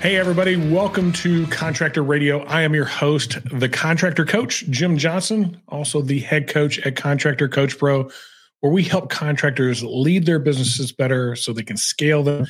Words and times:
Hey, 0.00 0.16
everybody, 0.16 0.56
welcome 0.56 1.12
to 1.12 1.46
Contractor 1.48 2.02
Radio. 2.02 2.42
I 2.44 2.62
am 2.62 2.74
your 2.74 2.86
host, 2.86 3.36
the 3.50 3.68
contractor 3.68 4.24
coach, 4.24 4.64
Jim 4.70 4.96
Johnson, 4.96 5.60
also 5.68 6.00
the 6.00 6.20
head 6.20 6.48
coach 6.48 6.78
at 6.78 6.96
Contractor 6.96 7.48
Coach 7.48 7.76
Pro, 7.76 8.08
where 8.60 8.72
we 8.72 8.82
help 8.82 9.10
contractors 9.10 9.84
lead 9.84 10.24
their 10.24 10.38
businesses 10.38 10.90
better 10.90 11.36
so 11.36 11.52
they 11.52 11.62
can 11.62 11.76
scale 11.76 12.22
them 12.22 12.46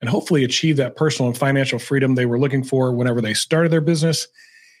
and 0.00 0.08
hopefully 0.08 0.44
achieve 0.44 0.78
that 0.78 0.96
personal 0.96 1.28
and 1.28 1.36
financial 1.36 1.78
freedom 1.78 2.14
they 2.14 2.24
were 2.24 2.38
looking 2.38 2.64
for 2.64 2.90
whenever 2.90 3.20
they 3.20 3.34
started 3.34 3.70
their 3.70 3.82
business. 3.82 4.26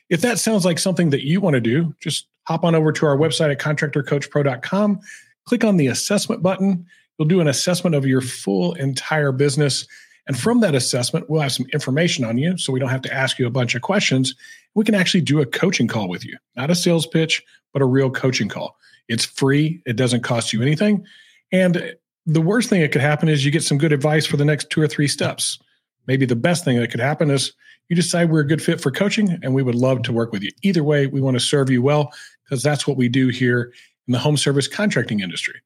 If 0.08 0.22
that 0.22 0.38
sounds 0.38 0.64
like 0.64 0.78
something 0.78 1.10
that 1.10 1.26
you 1.26 1.42
want 1.42 1.54
to 1.54 1.60
do, 1.60 1.94
just 2.00 2.26
hop 2.44 2.64
on 2.64 2.74
over 2.74 2.90
to 2.90 3.04
our 3.04 3.18
website 3.18 3.52
at 3.52 3.60
contractorcoachpro.com, 3.60 4.98
click 5.44 5.62
on 5.62 5.76
the 5.76 5.88
assessment 5.88 6.42
button. 6.42 6.86
You'll 7.18 7.28
do 7.28 7.40
an 7.40 7.48
assessment 7.48 7.94
of 7.94 8.06
your 8.06 8.22
full 8.22 8.72
entire 8.76 9.30
business 9.30 9.86
and 10.26 10.38
from 10.38 10.60
that 10.60 10.74
assessment, 10.74 11.28
we'll 11.28 11.42
have 11.42 11.52
some 11.52 11.66
information 11.72 12.24
on 12.24 12.38
you 12.38 12.56
so 12.56 12.72
we 12.72 12.80
don't 12.80 12.88
have 12.88 13.02
to 13.02 13.12
ask 13.12 13.38
you 13.38 13.46
a 13.46 13.50
bunch 13.50 13.74
of 13.74 13.82
questions. 13.82 14.34
We 14.74 14.84
can 14.84 14.94
actually 14.94 15.20
do 15.20 15.40
a 15.40 15.46
coaching 15.46 15.86
call 15.86 16.08
with 16.08 16.24
you, 16.24 16.36
not 16.56 16.70
a 16.70 16.74
sales 16.74 17.06
pitch, 17.06 17.42
but 17.72 17.82
a 17.82 17.86
real 17.86 18.10
coaching 18.10 18.48
call. 18.48 18.76
It's 19.08 19.24
free, 19.24 19.82
it 19.84 19.96
doesn't 19.96 20.22
cost 20.22 20.52
you 20.52 20.62
anything. 20.62 21.04
And 21.52 21.94
the 22.26 22.40
worst 22.40 22.70
thing 22.70 22.80
that 22.80 22.92
could 22.92 23.02
happen 23.02 23.28
is 23.28 23.44
you 23.44 23.50
get 23.50 23.62
some 23.62 23.76
good 23.76 23.92
advice 23.92 24.24
for 24.24 24.38
the 24.38 24.46
next 24.46 24.70
two 24.70 24.80
or 24.80 24.88
three 24.88 25.08
steps. 25.08 25.58
Maybe 26.06 26.24
the 26.24 26.36
best 26.36 26.64
thing 26.64 26.78
that 26.78 26.90
could 26.90 27.00
happen 27.00 27.30
is 27.30 27.52
you 27.88 27.96
decide 27.96 28.30
we're 28.30 28.40
a 28.40 28.46
good 28.46 28.62
fit 28.62 28.80
for 28.80 28.90
coaching 28.90 29.38
and 29.42 29.54
we 29.54 29.62
would 29.62 29.74
love 29.74 30.02
to 30.02 30.12
work 30.12 30.32
with 30.32 30.42
you. 30.42 30.50
Either 30.62 30.82
way, 30.82 31.06
we 31.06 31.20
want 31.20 31.34
to 31.34 31.40
serve 31.40 31.68
you 31.68 31.82
well 31.82 32.12
because 32.44 32.62
that's 32.62 32.86
what 32.86 32.96
we 32.96 33.08
do 33.08 33.28
here 33.28 33.72
in 34.08 34.12
the 34.12 34.18
home 34.18 34.38
service 34.38 34.68
contracting 34.68 35.20
industry. 35.20 35.60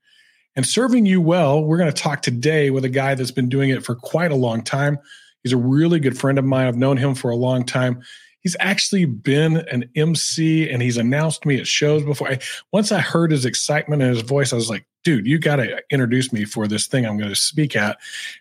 And 0.59 0.67
serving 0.67 1.07
you 1.07 1.21
well, 1.21 1.63
we're 1.63 1.79
going 1.79 1.93
to 1.93 2.03
talk 2.03 2.21
today 2.21 2.71
with 2.71 2.85
a 2.85 2.89
guy 2.89 3.15
that's 3.15 3.31
been 3.31 3.49
doing 3.49 3.71
it 3.71 3.85
for 3.85 3.95
quite 3.95 4.33
a 4.33 4.35
long 4.35 4.61
time. 4.61 4.99
He's 5.45 5.53
a 5.53 5.57
really 5.57 6.01
good 6.01 6.19
friend 6.19 6.37
of 6.37 6.45
mine. 6.45 6.67
I've 6.67 6.77
known 6.77 6.97
him 6.97 7.15
for 7.15 7.31
a 7.31 7.37
long 7.37 7.65
time. 7.65 8.03
He's 8.41 8.57
actually 8.59 9.05
been 9.05 9.59
an 9.59 9.89
MC 9.95 10.69
and 10.69 10.83
he's 10.83 10.97
announced 10.97 11.47
me 11.47 11.61
at 11.61 11.69
shows 11.69 12.03
before. 12.03 12.31
I, 12.31 12.41
once 12.73 12.91
I 12.91 12.99
heard 12.99 13.31
his 13.31 13.45
excitement 13.45 14.03
in 14.03 14.09
his 14.09 14.23
voice, 14.23 14.53
I 14.53 14.57
was 14.57 14.69
like, 14.69 14.85
dude, 15.05 15.29
you 15.29 15.39
got 15.39 15.57
to 15.57 15.81
introduce 15.91 16.33
me 16.33 16.45
for 16.45 16.67
this 16.67 16.89
thing 16.89 17.07
I'm 17.07 17.19
going 17.19 17.31
to 17.31 17.37
speak 17.37 17.77
at. 17.77 17.97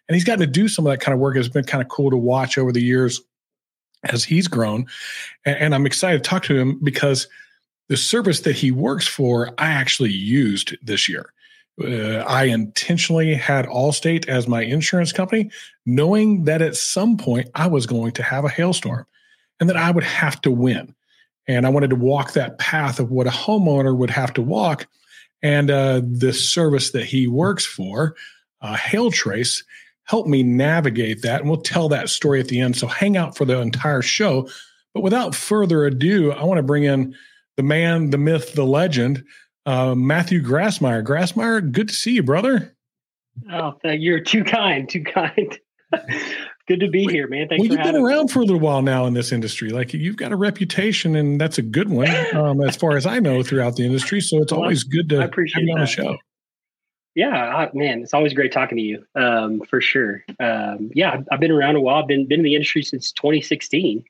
And 0.09 0.15
he's 0.15 0.23
gotten 0.23 0.39
to 0.39 0.47
do 0.47 0.67
some 0.67 0.87
of 0.87 0.91
that 0.91 1.01
kind 1.01 1.13
of 1.13 1.19
work. 1.19 1.37
It's 1.37 1.47
been 1.49 1.65
kind 1.65 1.83
of 1.83 1.87
cool 1.87 2.09
to 2.09 2.17
watch 2.17 2.57
over 2.57 2.71
the 2.71 2.81
years 2.81 3.21
as 4.05 4.23
he's 4.23 4.47
grown. 4.47 4.87
And, 5.45 5.57
and 5.57 5.75
I'm 5.75 5.85
excited 5.85 6.23
to 6.23 6.27
talk 6.27 6.41
to 6.45 6.57
him 6.57 6.79
because 6.81 7.27
the 7.89 7.95
service 7.95 8.39
that 8.39 8.55
he 8.55 8.71
works 8.71 9.05
for, 9.05 9.53
I 9.59 9.67
actually 9.67 10.13
used 10.13 10.75
this 10.81 11.07
year. 11.07 11.31
Uh, 11.81 12.23
I 12.27 12.45
intentionally 12.45 13.35
had 13.35 13.65
Allstate 13.65 14.27
as 14.27 14.47
my 14.47 14.63
insurance 14.63 15.11
company, 15.11 15.51
knowing 15.85 16.45
that 16.45 16.61
at 16.61 16.75
some 16.75 17.17
point 17.17 17.49
I 17.53 17.67
was 17.67 17.85
going 17.85 18.13
to 18.13 18.23
have 18.23 18.45
a 18.45 18.49
hailstorm 18.49 19.05
and 19.59 19.69
that 19.69 19.77
I 19.77 19.91
would 19.91 20.03
have 20.03 20.41
to 20.41 20.51
win. 20.51 20.95
And 21.47 21.65
I 21.65 21.69
wanted 21.69 21.91
to 21.91 21.95
walk 21.95 22.33
that 22.33 22.57
path 22.57 22.99
of 22.99 23.11
what 23.11 23.27
a 23.27 23.31
homeowner 23.31 23.95
would 23.95 24.09
have 24.09 24.33
to 24.33 24.41
walk. 24.41 24.87
And 25.41 25.69
uh, 25.69 26.01
the 26.03 26.33
service 26.33 26.91
that 26.91 27.05
he 27.05 27.27
works 27.27 27.65
for, 27.65 28.15
uh, 28.61 28.75
Hail 28.75 29.11
Trace, 29.11 29.63
helped 30.03 30.29
me 30.29 30.41
navigate 30.41 31.21
that. 31.21 31.41
And 31.41 31.49
we'll 31.49 31.61
tell 31.61 31.89
that 31.89 32.09
story 32.09 32.39
at 32.39 32.47
the 32.47 32.59
end. 32.59 32.75
So 32.75 32.87
hang 32.87 33.17
out 33.17 33.37
for 33.37 33.45
the 33.45 33.59
entire 33.59 34.01
show. 34.01 34.49
But 34.93 35.01
without 35.03 35.35
further 35.35 35.85
ado, 35.85 36.31
I 36.31 36.43
want 36.43 36.57
to 36.57 36.63
bring 36.63 36.85
in 36.85 37.15
the 37.55 37.63
man, 37.63 38.09
the 38.09 38.17
myth, 38.17 38.53
the 38.53 38.65
legend, 38.65 39.23
uh, 39.67 39.93
Matthew 39.95 40.41
Grassmeyer. 40.41 41.03
Grassmeyer, 41.03 41.71
good 41.71 41.89
to 41.89 41.93
see 41.93 42.13
you, 42.13 42.23
brother. 42.23 42.73
Oh, 43.51 43.73
you're 43.83 44.21
too 44.21 44.43
kind, 44.43 44.89
too 44.89 45.03
kind. 45.03 45.59
good 46.67 46.79
to 46.79 46.87
be 46.89 47.03
here, 47.03 47.27
man. 47.27 47.49
Thanks 47.49 47.61
well, 47.61 47.71
you've 47.77 47.83
been 47.83 48.01
around 48.01 48.27
me. 48.27 48.31
for 48.31 48.39
a 48.39 48.43
little 48.43 48.61
while 48.61 48.81
now 48.81 49.05
in 49.05 49.13
this 49.13 49.31
industry. 49.31 49.69
Like 49.69 49.93
you've 49.93 50.15
got 50.15 50.31
a 50.31 50.37
reputation, 50.37 51.15
and 51.15 51.39
that's 51.39 51.57
a 51.57 51.61
good 51.61 51.89
one, 51.89 52.09
um, 52.35 52.61
as 52.61 52.77
far 52.77 52.95
as 52.95 53.05
I 53.05 53.19
know, 53.19 53.43
throughout 53.43 53.75
the 53.75 53.85
industry. 53.85 54.21
So 54.21 54.41
it's 54.41 54.53
well, 54.53 54.61
always 54.61 54.85
good 54.85 55.09
to 55.09 55.21
have 55.21 55.33
you 55.37 55.73
on 55.73 55.81
the 55.81 55.85
show. 55.85 56.17
Yeah, 57.13 57.67
man, 57.73 58.03
it's 58.03 58.13
always 58.13 58.33
great 58.33 58.51
talking 58.51 58.77
to 58.77 58.83
you, 58.83 59.03
um, 59.15 59.61
for 59.69 59.81
sure. 59.81 60.23
Um, 60.39 60.91
yeah, 60.93 61.21
I've 61.31 61.39
been 61.39 61.51
around 61.51 61.75
a 61.75 61.81
while. 61.81 62.01
I've 62.01 62.07
been 62.07 62.25
been 62.25 62.39
in 62.39 62.45
the 62.45 62.55
industry 62.55 62.83
since 62.83 63.11
2016, 63.11 64.03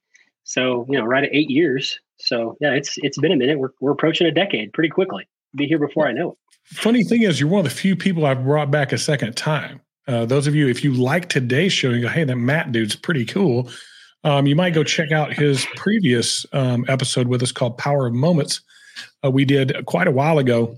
so 0.43 0.85
you 0.87 0.99
know, 0.99 1.05
right 1.05 1.23
at 1.23 1.33
eight 1.33 1.49
years. 1.49 1.99
So 2.17 2.57
yeah, 2.61 2.73
it's 2.73 2.97
it's 2.99 3.17
been 3.17 3.31
a 3.31 3.35
minute. 3.35 3.57
We're 3.57 3.71
we're 3.81 3.91
approaching 3.91 4.27
a 4.27 4.31
decade 4.31 4.71
pretty 4.71 4.89
quickly 4.89 5.27
be 5.55 5.65
here 5.65 5.79
before 5.79 6.07
I 6.07 6.11
know 6.11 6.31
it. 6.31 6.37
Funny 6.63 7.03
thing 7.03 7.23
is, 7.23 7.39
you're 7.39 7.49
one 7.49 7.59
of 7.59 7.71
the 7.71 7.77
few 7.77 7.95
people 7.95 8.25
I've 8.25 8.43
brought 8.43 8.69
back 8.69 8.91
a 8.91 8.97
second 8.97 9.35
time. 9.37 9.81
Uh, 10.07 10.25
those 10.25 10.47
of 10.47 10.55
you, 10.55 10.67
if 10.67 10.83
you 10.83 10.93
like 10.93 11.29
today's 11.29 11.73
show, 11.73 11.89
you 11.89 12.01
go, 12.01 12.07
hey, 12.09 12.23
that 12.23 12.35
Matt 12.35 12.71
dude's 12.71 12.95
pretty 12.95 13.25
cool. 13.25 13.69
Um, 14.23 14.47
you 14.47 14.55
might 14.55 14.73
go 14.73 14.83
check 14.83 15.11
out 15.11 15.33
his 15.33 15.65
previous 15.75 16.45
um, 16.53 16.85
episode 16.87 17.27
with 17.27 17.41
us 17.43 17.51
called 17.51 17.77
Power 17.77 18.07
of 18.07 18.13
Moments. 18.13 18.61
Uh, 19.23 19.31
we 19.31 19.45
did 19.45 19.85
quite 19.85 20.07
a 20.07 20.11
while 20.11 20.39
ago 20.39 20.77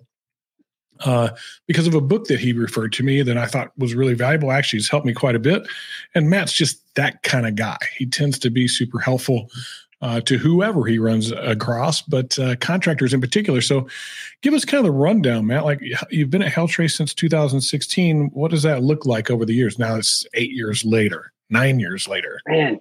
uh, 1.05 1.29
because 1.67 1.87
of 1.87 1.95
a 1.95 2.01
book 2.01 2.25
that 2.25 2.39
he 2.39 2.53
referred 2.53 2.93
to 2.93 3.03
me 3.03 3.21
that 3.21 3.37
I 3.37 3.45
thought 3.45 3.71
was 3.77 3.95
really 3.95 4.13
valuable. 4.13 4.51
Actually, 4.51 4.79
it's 4.79 4.89
helped 4.89 5.05
me 5.05 5.13
quite 5.13 5.35
a 5.35 5.39
bit. 5.39 5.67
And 6.13 6.29
Matt's 6.29 6.53
just 6.53 6.83
that 6.95 7.23
kind 7.23 7.47
of 7.47 7.55
guy. 7.55 7.77
He 7.97 8.05
tends 8.05 8.37
to 8.39 8.49
be 8.49 8.67
super 8.67 8.99
helpful 8.99 9.49
uh, 10.01 10.21
to 10.21 10.37
whoever 10.37 10.85
he 10.85 10.97
runs 10.97 11.31
across, 11.31 12.01
but 12.01 12.37
uh, 12.39 12.55
contractors 12.57 13.13
in 13.13 13.21
particular. 13.21 13.61
So, 13.61 13.87
give 14.41 14.53
us 14.53 14.65
kind 14.65 14.79
of 14.79 14.85
the 14.85 14.97
rundown, 14.97 15.47
Matt. 15.47 15.65
Like 15.65 15.81
you've 16.09 16.29
been 16.29 16.41
at 16.41 16.53
Hailtrace 16.53 16.91
since 16.91 17.13
2016. 17.13 18.29
What 18.33 18.51
does 18.51 18.63
that 18.63 18.83
look 18.83 19.05
like 19.05 19.29
over 19.29 19.45
the 19.45 19.53
years? 19.53 19.77
Now 19.77 19.95
it's 19.95 20.25
eight 20.33 20.51
years 20.51 20.85
later, 20.85 21.31
nine 21.49 21.79
years 21.79 22.07
later. 22.07 22.39
Man, 22.47 22.79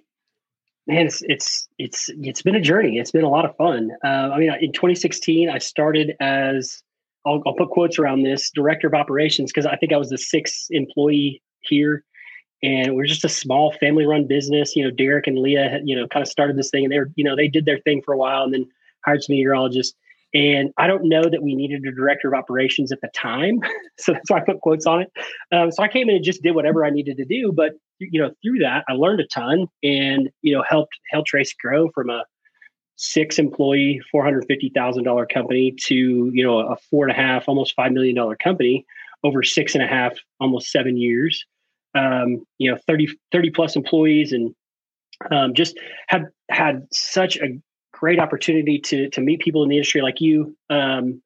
man, 0.87 1.07
it's 1.07 1.23
it's 1.23 1.69
it's 1.79 2.09
it's 2.21 2.43
been 2.43 2.55
a 2.55 2.61
journey. 2.61 2.99
It's 2.99 3.11
been 3.11 3.25
a 3.25 3.31
lot 3.31 3.45
of 3.45 3.57
fun. 3.57 3.91
Uh, 4.05 4.31
I 4.33 4.39
mean, 4.39 4.53
in 4.61 4.73
2016, 4.73 5.51
I 5.51 5.59
started 5.59 6.15
as 6.21 6.83
I'll, 7.27 7.43
I'll 7.47 7.55
put 7.55 7.71
quotes 7.71 7.99
around 7.99 8.23
this 8.23 8.51
director 8.51 8.87
of 8.87 8.95
operations 8.95 9.53
because 9.53 9.67
I 9.67 9.77
think 9.77 9.93
I 9.93 9.97
was 9.97 10.11
the 10.11 10.19
sixth 10.19 10.69
employee 10.71 11.43
here 11.61 12.05
and 12.63 12.95
we're 12.95 13.07
just 13.07 13.25
a 13.25 13.29
small 13.29 13.73
family 13.73 14.05
run 14.05 14.27
business. 14.27 14.75
You 14.75 14.85
know, 14.85 14.91
Derek 14.91 15.27
and 15.27 15.39
Leah, 15.39 15.81
you 15.85 15.95
know, 15.95 16.07
kind 16.09 16.23
of 16.23 16.29
started 16.29 16.57
this 16.57 16.71
thing 16.71 16.85
and 16.85 16.93
they're, 16.93 17.11
you 17.15 17.25
know, 17.25 17.37
they 17.37 17.49
did 17.49 17.65
their 17.65 17.79
thing 17.79 18.03
for 18.05 18.13
a 18.13 18.19
while 18.19 18.43
and 18.43 18.53
then 18.53 18.67
hired 19.05 19.23
some 19.23 19.35
meteorologists. 19.35 19.95
And 20.35 20.73
I 20.77 20.87
don't 20.87 21.09
know 21.09 21.23
that 21.23 21.43
we 21.43 21.55
needed 21.55 21.85
a 21.87 21.93
director 21.93 22.29
of 22.29 22.35
operations 22.35 22.93
at 22.93 23.01
the 23.01 23.09
time. 23.15 23.61
so 23.99 24.13
that's 24.13 24.31
why 24.31 24.39
I 24.39 24.45
put 24.45 24.61
quotes 24.61 24.87
on 24.87 25.03
it. 25.03 25.13
Um, 25.53 25.73
so 25.73 25.83
I 25.83 25.89
came 25.89 26.11
in 26.11 26.17
and 26.17 26.25
just 26.25 26.43
did 26.43 26.55
whatever 26.55 26.85
I 26.85 26.91
needed 26.91 27.17
to 27.17 27.25
do. 27.25 27.53
But, 27.53 27.73
you 27.99 28.21
know, 28.21 28.33
through 28.43 28.59
that, 28.59 28.85
I 28.89 28.93
learned 28.93 29.21
a 29.21 29.27
ton 29.27 29.69
and, 29.83 30.29
you 30.43 30.55
know, 30.55 30.63
helped 30.69 30.99
Hail 31.11 31.25
Trace 31.25 31.55
grow 31.55 31.89
from 31.91 32.11
a 32.11 32.25
six 32.97 33.39
employee, 33.39 34.03
$450,000 34.13 35.29
company 35.33 35.73
to, 35.85 35.95
you 36.35 36.45
know, 36.45 36.59
a 36.59 36.77
four 36.91 37.09
and 37.09 37.13
a 37.13 37.15
half, 37.15 37.49
almost 37.49 37.77
$5 37.77 37.93
million 37.93 38.17
company 38.37 38.85
over 39.25 39.43
six 39.43 39.75
and 39.75 39.83
a 39.83 39.87
half, 39.87 40.15
almost 40.41 40.71
seven 40.71 40.97
years 40.97 41.45
um, 41.95 42.45
you 42.59 42.71
know 42.71 42.79
30 42.87 43.09
30 43.33 43.51
plus 43.51 43.77
employees 43.77 44.33
and 44.33 44.55
um, 45.31 45.55
just 45.55 45.79
have 46.09 46.25
had 46.51 46.87
such 46.93 47.37
a 47.37 47.61
great 47.93 48.21
opportunity 48.21 48.79
to 48.79 49.09
to 49.11 49.21
meet 49.21 49.41
people 49.41 49.63
in 49.63 49.69
the 49.69 49.77
industry 49.77 50.03
like 50.03 50.21
you 50.21 50.57
um, 50.71 51.21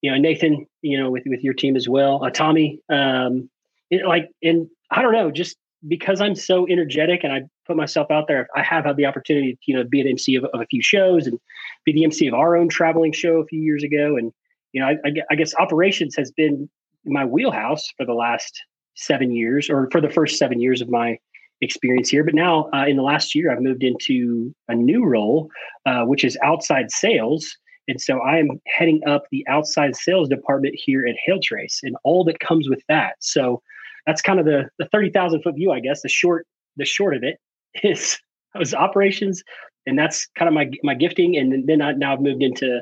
you 0.00 0.10
know 0.10 0.16
Nathan 0.16 0.66
you 0.82 0.98
know 0.98 1.10
with 1.10 1.24
with 1.26 1.42
your 1.42 1.54
team 1.54 1.76
as 1.76 1.88
well 1.88 2.24
uh, 2.24 2.30
Tommy 2.30 2.80
um, 2.90 3.50
it, 3.90 4.06
like 4.06 4.30
and 4.42 4.68
I 4.90 5.02
don't 5.02 5.12
know 5.12 5.30
just 5.30 5.56
because 5.86 6.20
I'm 6.20 6.34
so 6.34 6.66
energetic 6.66 7.24
and 7.24 7.32
I 7.32 7.42
put 7.66 7.76
myself 7.76 8.10
out 8.10 8.26
there 8.26 8.48
I 8.56 8.62
have 8.62 8.84
had 8.84 8.96
the 8.96 9.06
opportunity 9.06 9.52
to 9.52 9.58
you 9.66 9.76
know 9.76 9.84
be 9.84 10.00
an 10.00 10.08
MC 10.08 10.36
of, 10.36 10.44
of 10.44 10.60
a 10.60 10.66
few 10.66 10.82
shows 10.82 11.26
and 11.26 11.38
be 11.84 11.92
the 11.92 12.04
MC 12.04 12.26
of 12.26 12.34
our 12.34 12.56
own 12.56 12.68
traveling 12.68 13.12
show 13.12 13.36
a 13.36 13.46
few 13.46 13.60
years 13.60 13.82
ago. 13.82 14.16
And 14.16 14.32
you 14.72 14.80
know 14.80 14.88
I, 14.88 15.12
I 15.30 15.34
guess 15.34 15.54
operations 15.56 16.16
has 16.16 16.30
been 16.30 16.70
my 17.04 17.24
wheelhouse 17.24 17.86
for 17.96 18.06
the 18.06 18.14
last 18.14 18.62
seven 18.94 19.32
years, 19.32 19.68
or 19.68 19.88
for 19.90 20.00
the 20.00 20.10
first 20.10 20.38
seven 20.38 20.60
years 20.60 20.80
of 20.80 20.88
my 20.88 21.18
experience 21.60 22.08
here. 22.08 22.24
But 22.24 22.34
now, 22.34 22.68
uh, 22.72 22.86
in 22.86 22.96
the 22.96 23.02
last 23.02 23.34
year, 23.34 23.50
I've 23.50 23.62
moved 23.62 23.82
into 23.82 24.54
a 24.68 24.74
new 24.74 25.04
role, 25.04 25.50
uh, 25.86 26.04
which 26.04 26.24
is 26.24 26.38
outside 26.42 26.90
sales. 26.90 27.56
And 27.88 28.00
so 28.00 28.20
I 28.20 28.38
am 28.38 28.60
heading 28.66 29.00
up 29.06 29.24
the 29.30 29.44
outside 29.48 29.94
sales 29.96 30.28
department 30.28 30.74
here 30.76 31.06
at 31.06 31.16
Hail 31.24 31.38
Trace 31.42 31.80
and 31.82 31.96
all 32.04 32.24
that 32.24 32.40
comes 32.40 32.68
with 32.68 32.82
that. 32.88 33.16
So 33.20 33.62
that's 34.06 34.22
kind 34.22 34.38
of 34.38 34.46
the, 34.46 34.68
the 34.78 34.86
30,000 34.86 35.42
foot 35.42 35.54
view, 35.54 35.72
I 35.72 35.80
guess. 35.80 36.02
The 36.02 36.08
short, 36.08 36.46
the 36.76 36.84
short 36.84 37.14
of 37.14 37.22
it 37.22 37.38
is, 37.82 38.18
was 38.54 38.74
operations. 38.74 39.42
And 39.86 39.98
that's 39.98 40.26
kind 40.38 40.48
of 40.48 40.54
my, 40.54 40.70
my 40.82 40.94
gifting. 40.94 41.36
And 41.36 41.68
then 41.68 41.82
I, 41.82 41.92
now 41.92 42.14
I've 42.14 42.20
moved 42.20 42.42
into 42.42 42.80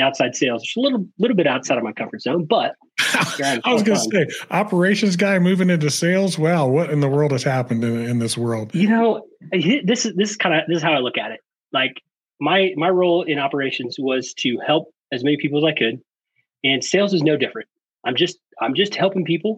outside 0.00 0.34
sales. 0.34 0.62
It's 0.62 0.76
a 0.76 0.80
little 0.80 1.06
little 1.18 1.36
bit 1.36 1.46
outside 1.46 1.78
of 1.78 1.84
my 1.84 1.92
comfort 1.92 2.22
zone, 2.22 2.44
but 2.44 2.74
I 3.00 3.60
was 3.66 3.82
going 3.82 3.98
to 3.98 4.10
say 4.10 4.26
operations 4.50 5.16
guy 5.16 5.38
moving 5.38 5.70
into 5.70 5.90
sales. 5.90 6.38
Wow, 6.38 6.68
what 6.68 6.90
in 6.90 7.00
the 7.00 7.08
world 7.08 7.32
has 7.32 7.42
happened 7.42 7.84
in, 7.84 8.04
in 8.04 8.18
this 8.18 8.36
world? 8.36 8.74
You 8.74 8.88
know, 8.88 9.26
this 9.50 10.06
is 10.06 10.14
this 10.14 10.30
is 10.30 10.36
kind 10.36 10.54
of 10.54 10.62
this 10.68 10.78
is 10.78 10.82
how 10.82 10.92
I 10.92 10.98
look 10.98 11.18
at 11.18 11.32
it. 11.32 11.40
Like 11.72 12.00
my 12.40 12.72
my 12.76 12.88
role 12.88 13.22
in 13.22 13.38
operations 13.38 13.96
was 13.98 14.34
to 14.38 14.58
help 14.66 14.88
as 15.12 15.22
many 15.22 15.36
people 15.36 15.58
as 15.58 15.64
I 15.64 15.76
could, 15.78 16.00
and 16.64 16.82
sales 16.82 17.12
is 17.12 17.22
no 17.22 17.36
different. 17.36 17.68
I'm 18.04 18.16
just 18.16 18.38
I'm 18.60 18.74
just 18.74 18.94
helping 18.94 19.24
people. 19.24 19.56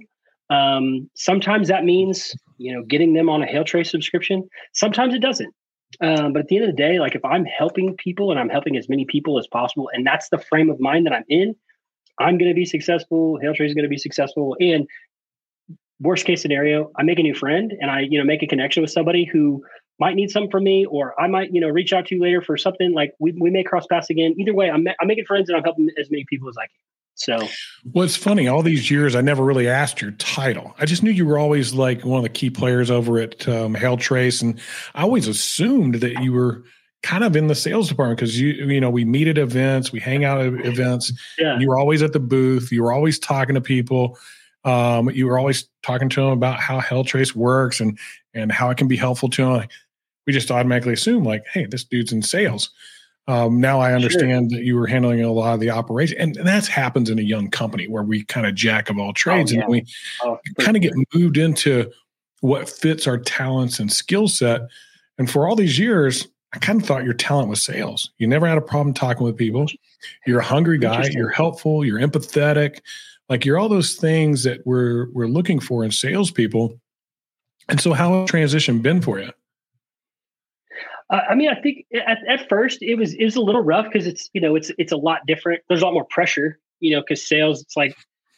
Um, 0.50 1.08
sometimes 1.14 1.69
that 1.69 1.84
means 1.84 2.34
you 2.58 2.75
know 2.75 2.84
getting 2.84 3.14
them 3.14 3.28
on 3.28 3.42
a 3.42 3.46
Hail 3.46 3.64
Trace 3.64 3.90
subscription. 3.90 4.48
Sometimes 4.72 5.14
it 5.14 5.20
doesn't. 5.20 5.54
Um, 6.00 6.32
but 6.32 6.41
at 6.41 6.49
the 6.49 6.56
end 6.56 6.64
of 6.67 6.70
the 6.70 6.76
day, 6.76 6.99
like 7.00 7.14
if 7.14 7.25
I'm 7.25 7.44
helping 7.44 7.96
people 7.96 8.31
and 8.31 8.41
I'm 8.41 8.49
helping 8.49 8.76
as 8.76 8.88
many 8.88 9.05
people 9.05 9.38
as 9.38 9.46
possible, 9.46 9.91
and 9.93 10.06
that's 10.06 10.29
the 10.29 10.38
frame 10.38 10.70
of 10.70 10.81
mind 10.81 11.06
that 11.06 11.12
I'm 11.12 11.25
in, 11.29 11.55
I'm 12.19 12.38
going 12.38 12.50
to 12.50 12.55
be 12.55 12.64
successful. 12.64 13.38
Hailtrace 13.43 13.69
is 13.69 13.75
going 13.75 13.85
to 13.85 13.88
be 13.88 13.99
successful. 13.99 14.56
And 14.61 14.88
worst 16.00 16.26
case 16.26 16.43
scenario, 16.43 16.91
I 16.96 17.02
make 17.02 17.19
a 17.19 17.23
new 17.23 17.35
friend 17.35 17.73
and 17.81 17.91
I, 17.91 18.00
you 18.00 18.19
know, 18.19 18.25
make 18.25 18.43
a 18.43 18.46
connection 18.46 18.82
with 18.82 18.91
somebody 18.91 19.25
who 19.25 19.64
might 19.99 20.17
need 20.17 20.31
something 20.31 20.50
from 20.50 20.64
me, 20.64 20.87
or 20.87 21.20
I 21.20 21.29
might, 21.29 21.52
you 21.52 21.61
know, 21.61 21.69
reach 21.69 21.93
out 21.93 22.06
to 22.06 22.17
you 22.17 22.20
later 22.20 22.43
for 22.43 22.56
something. 22.56 22.93
Like 22.93 23.12
we, 23.19 23.32
we 23.40 23.50
may 23.50 23.62
cross 23.62 23.87
paths 23.87 24.11
again. 24.11 24.35
Either 24.38 24.55
way, 24.55 24.70
I'm, 24.70 24.87
I'm 25.00 25.06
making 25.06 25.25
friends 25.25 25.49
and 25.49 25.56
I'm 25.56 25.64
helping 25.64 25.88
as 25.99 26.11
many 26.11 26.25
people 26.29 26.49
as 26.49 26.56
I 26.58 26.67
can. 26.67 26.70
So, 27.16 27.38
what's 27.93 28.16
funny, 28.16 28.49
all 28.49 28.62
these 28.62 28.90
years, 28.90 29.14
I 29.14 29.20
never 29.20 29.44
really 29.44 29.69
asked 29.69 30.02
your 30.02 30.11
title. 30.12 30.75
I 30.78 30.84
just 30.84 31.02
knew 31.02 31.12
you 31.12 31.25
were 31.25 31.38
always 31.38 31.72
like 31.72 32.05
one 32.05 32.19
of 32.19 32.25
the 32.25 32.28
key 32.28 32.50
players 32.50 32.90
over 32.90 33.19
at 33.19 33.46
um, 33.49 33.75
Hailtrace, 33.75 34.43
and 34.43 34.61
I 34.94 35.02
always 35.02 35.28
assumed 35.28 35.96
that 35.96 36.22
you 36.22 36.32
were 36.32 36.64
kind 37.05 37.22
of 37.22 37.37
in 37.37 37.46
the 37.46 37.55
sales 37.55 37.88
department 37.88 38.19
because 38.19 38.40
you, 38.40 38.52
you 38.52 38.81
know, 38.81 38.90
we 38.90 39.05
meet 39.05 39.28
at 39.28 39.38
events, 39.38 39.93
we 39.93 40.00
hang 40.00 40.25
out 40.25 40.40
at 40.40 40.55
events. 40.66 41.12
Yeah. 41.38 41.58
You 41.58 41.69
were 41.69 41.78
always 41.78 42.02
at 42.02 42.14
the 42.14 42.20
booth. 42.20 42.72
You 42.72 42.82
were 42.82 42.93
always 42.93 43.19
talking 43.19 43.55
to 43.55 43.61
people. 43.61 44.19
Um, 44.64 45.11
you 45.11 45.26
were 45.26 45.38
always 45.38 45.69
talking 45.82 46.08
to 46.08 46.22
them 46.22 46.31
about 46.31 46.58
how 46.58 46.81
Hailtrace 46.81 47.34
works 47.34 47.78
and 47.78 47.99
and 48.32 48.50
how 48.50 48.70
it 48.70 48.78
can 48.78 48.88
be 48.88 48.96
helpful 48.96 49.28
to 49.31 49.44
them. 49.44 49.69
We 50.26 50.32
just 50.32 50.50
automatically 50.50 50.94
assume 50.94 51.25
like, 51.25 51.44
hey, 51.52 51.66
this 51.66 51.84
dude's 51.84 52.12
in 52.12 52.22
sales. 52.22 52.70
Um, 53.26 53.59
now 53.59 53.81
I 53.81 53.94
understand 53.94 54.50
sure. 54.50 54.59
that 54.59 54.65
you 54.65 54.76
were 54.76 54.87
handling 54.87 55.23
a 55.23 55.32
lot 55.32 55.55
of 55.55 55.61
the 55.61 55.71
operation, 55.71 56.19
and 56.21 56.35
that 56.47 56.67
happens 56.67 57.09
in 57.09 57.19
a 57.19 57.23
young 57.23 57.50
company 57.50 57.88
where 57.88 58.03
we 58.03 58.25
kind 58.25 58.47
of 58.47 58.55
jack 58.55 58.91
of 58.91 58.99
all 58.99 59.12
trades, 59.15 59.53
oh, 59.53 59.56
yeah. 59.56 59.62
and 59.62 59.71
we 59.71 59.87
oh, 60.23 60.38
kind 60.61 60.76
of 60.76 60.82
get 60.82 60.93
moved 61.15 61.38
into 61.38 61.91
what 62.41 62.69
fits 62.69 63.06
our 63.06 63.17
talents 63.17 63.79
and 63.79 63.91
skill 63.91 64.29
set. 64.29 64.62
And 65.17 65.31
for 65.31 65.49
all 65.49 65.56
these 65.56 65.79
years, 65.79 66.29
I 66.53 66.59
kind 66.59 66.81
of 66.81 66.87
thought 66.87 67.05
your 67.05 67.15
talent 67.15 67.49
was 67.49 67.65
sales. 67.65 68.11
You 68.19 68.26
never 68.26 68.47
had 68.47 68.59
a 68.59 68.62
problem 68.62 68.93
talking 68.93 69.25
with 69.25 69.37
people. 69.37 69.67
You're 70.26 70.41
a 70.41 70.44
hungry 70.44 70.79
guy. 70.79 71.09
You're 71.11 71.31
helpful. 71.31 71.85
You're 71.85 72.00
empathetic. 72.00 72.81
Like 73.29 73.44
you're 73.44 73.59
all 73.59 73.71
those 73.71 73.94
things 73.94 74.44
that 74.44 74.65
we're 74.67 75.11
we're 75.12 75.26
looking 75.26 75.59
for 75.59 75.85
in 75.85 75.91
salespeople. 75.91 76.79
And 77.69 77.81
so, 77.81 77.94
how 77.94 78.21
has 78.21 78.31
transition 78.31 78.81
been 78.81 79.00
for 79.00 79.19
you? 79.19 79.31
I 81.10 81.34
mean, 81.34 81.50
I 81.50 81.60
think 81.60 81.86
at, 81.94 82.18
at 82.28 82.48
first 82.48 82.82
it 82.82 82.94
was 82.94 83.14
was 83.18 83.36
a 83.36 83.40
little 83.40 83.60
rough 83.60 83.86
because 83.86 84.06
it's 84.06 84.30
you 84.32 84.40
know 84.40 84.56
it's 84.56 84.70
it's 84.78 84.92
a 84.92 84.96
lot 84.96 85.20
different. 85.26 85.62
There's 85.68 85.82
a 85.82 85.84
lot 85.84 85.94
more 85.94 86.06
pressure, 86.08 86.58
you 86.80 86.94
know, 86.94 87.02
because 87.02 87.26
sales 87.26 87.62
it's 87.62 87.76
like 87.76 87.94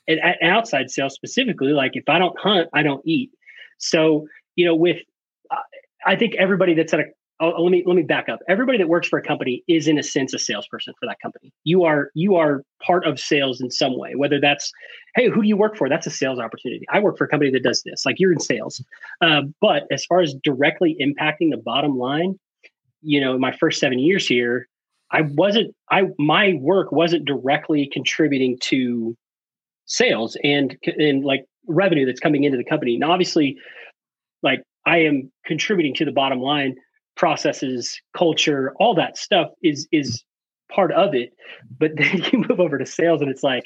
and 0.08 0.20
outside 0.42 0.90
sales 0.90 1.14
specifically, 1.14 1.72
like 1.72 1.92
if 1.94 2.08
I 2.08 2.18
don't 2.18 2.38
hunt, 2.38 2.68
I 2.72 2.82
don't 2.82 3.02
eat. 3.04 3.30
So 3.78 4.26
you 4.56 4.64
know, 4.64 4.74
with 4.74 4.98
uh, 5.50 5.56
I 6.04 6.16
think 6.16 6.34
everybody 6.36 6.74
that's 6.74 6.92
at 6.92 7.00
a 7.00 7.04
oh, 7.40 7.62
let 7.62 7.70
me 7.70 7.82
let 7.86 7.96
me 7.96 8.02
back 8.02 8.28
up. 8.28 8.40
Everybody 8.48 8.78
that 8.78 8.88
works 8.88 9.08
for 9.08 9.18
a 9.18 9.22
company 9.22 9.62
is 9.68 9.88
in 9.88 9.98
a 9.98 10.02
sense 10.02 10.32
a 10.34 10.38
salesperson 10.38 10.94
for 10.98 11.06
that 11.06 11.18
company. 11.20 11.52
You 11.64 11.84
are 11.84 12.10
you 12.14 12.36
are 12.36 12.62
part 12.82 13.06
of 13.06 13.20
sales 13.20 13.60
in 13.60 13.70
some 13.70 13.98
way. 13.98 14.14
Whether 14.14 14.40
that's 14.40 14.72
hey, 15.14 15.28
who 15.28 15.42
do 15.42 15.48
you 15.48 15.56
work 15.56 15.76
for? 15.76 15.88
That's 15.88 16.06
a 16.06 16.10
sales 16.10 16.38
opportunity. 16.38 16.84
I 16.92 17.00
work 17.00 17.18
for 17.18 17.24
a 17.24 17.28
company 17.28 17.50
that 17.50 17.62
does 17.62 17.82
this. 17.82 18.04
Like 18.06 18.16
you're 18.18 18.32
in 18.32 18.40
sales. 18.40 18.82
Uh, 19.20 19.42
but 19.60 19.84
as 19.90 20.04
far 20.04 20.20
as 20.20 20.34
directly 20.42 20.96
impacting 21.00 21.50
the 21.50 21.60
bottom 21.62 21.98
line, 21.98 22.38
you 23.02 23.20
know, 23.20 23.38
my 23.38 23.52
first 23.52 23.80
seven 23.80 23.98
years 23.98 24.26
here, 24.26 24.66
I 25.12 25.22
wasn't, 25.22 25.74
I, 25.90 26.04
my 26.18 26.54
work 26.60 26.92
wasn't 26.92 27.24
directly 27.26 27.88
contributing 27.92 28.58
to 28.62 29.16
sales 29.86 30.36
and, 30.42 30.76
and 30.98 31.24
like 31.24 31.44
revenue 31.68 32.06
that's 32.06 32.20
coming 32.20 32.44
into 32.44 32.58
the 32.58 32.64
company. 32.64 32.96
Now, 32.96 33.12
obviously, 33.12 33.56
like 34.42 34.62
I 34.84 34.98
am 34.98 35.30
contributing 35.44 35.94
to 35.94 36.04
the 36.04 36.12
bottom 36.12 36.40
line 36.40 36.74
processes, 37.16 38.00
culture, 38.16 38.74
all 38.78 38.94
that 38.94 39.16
stuff 39.16 39.48
is, 39.62 39.86
is 39.92 40.24
part 40.72 40.92
of 40.92 41.14
it. 41.14 41.30
But 41.78 41.92
then 41.96 42.22
you 42.32 42.44
move 42.48 42.60
over 42.60 42.78
to 42.78 42.86
sales 42.86 43.20
and 43.20 43.30
it's 43.30 43.42
like, 43.42 43.64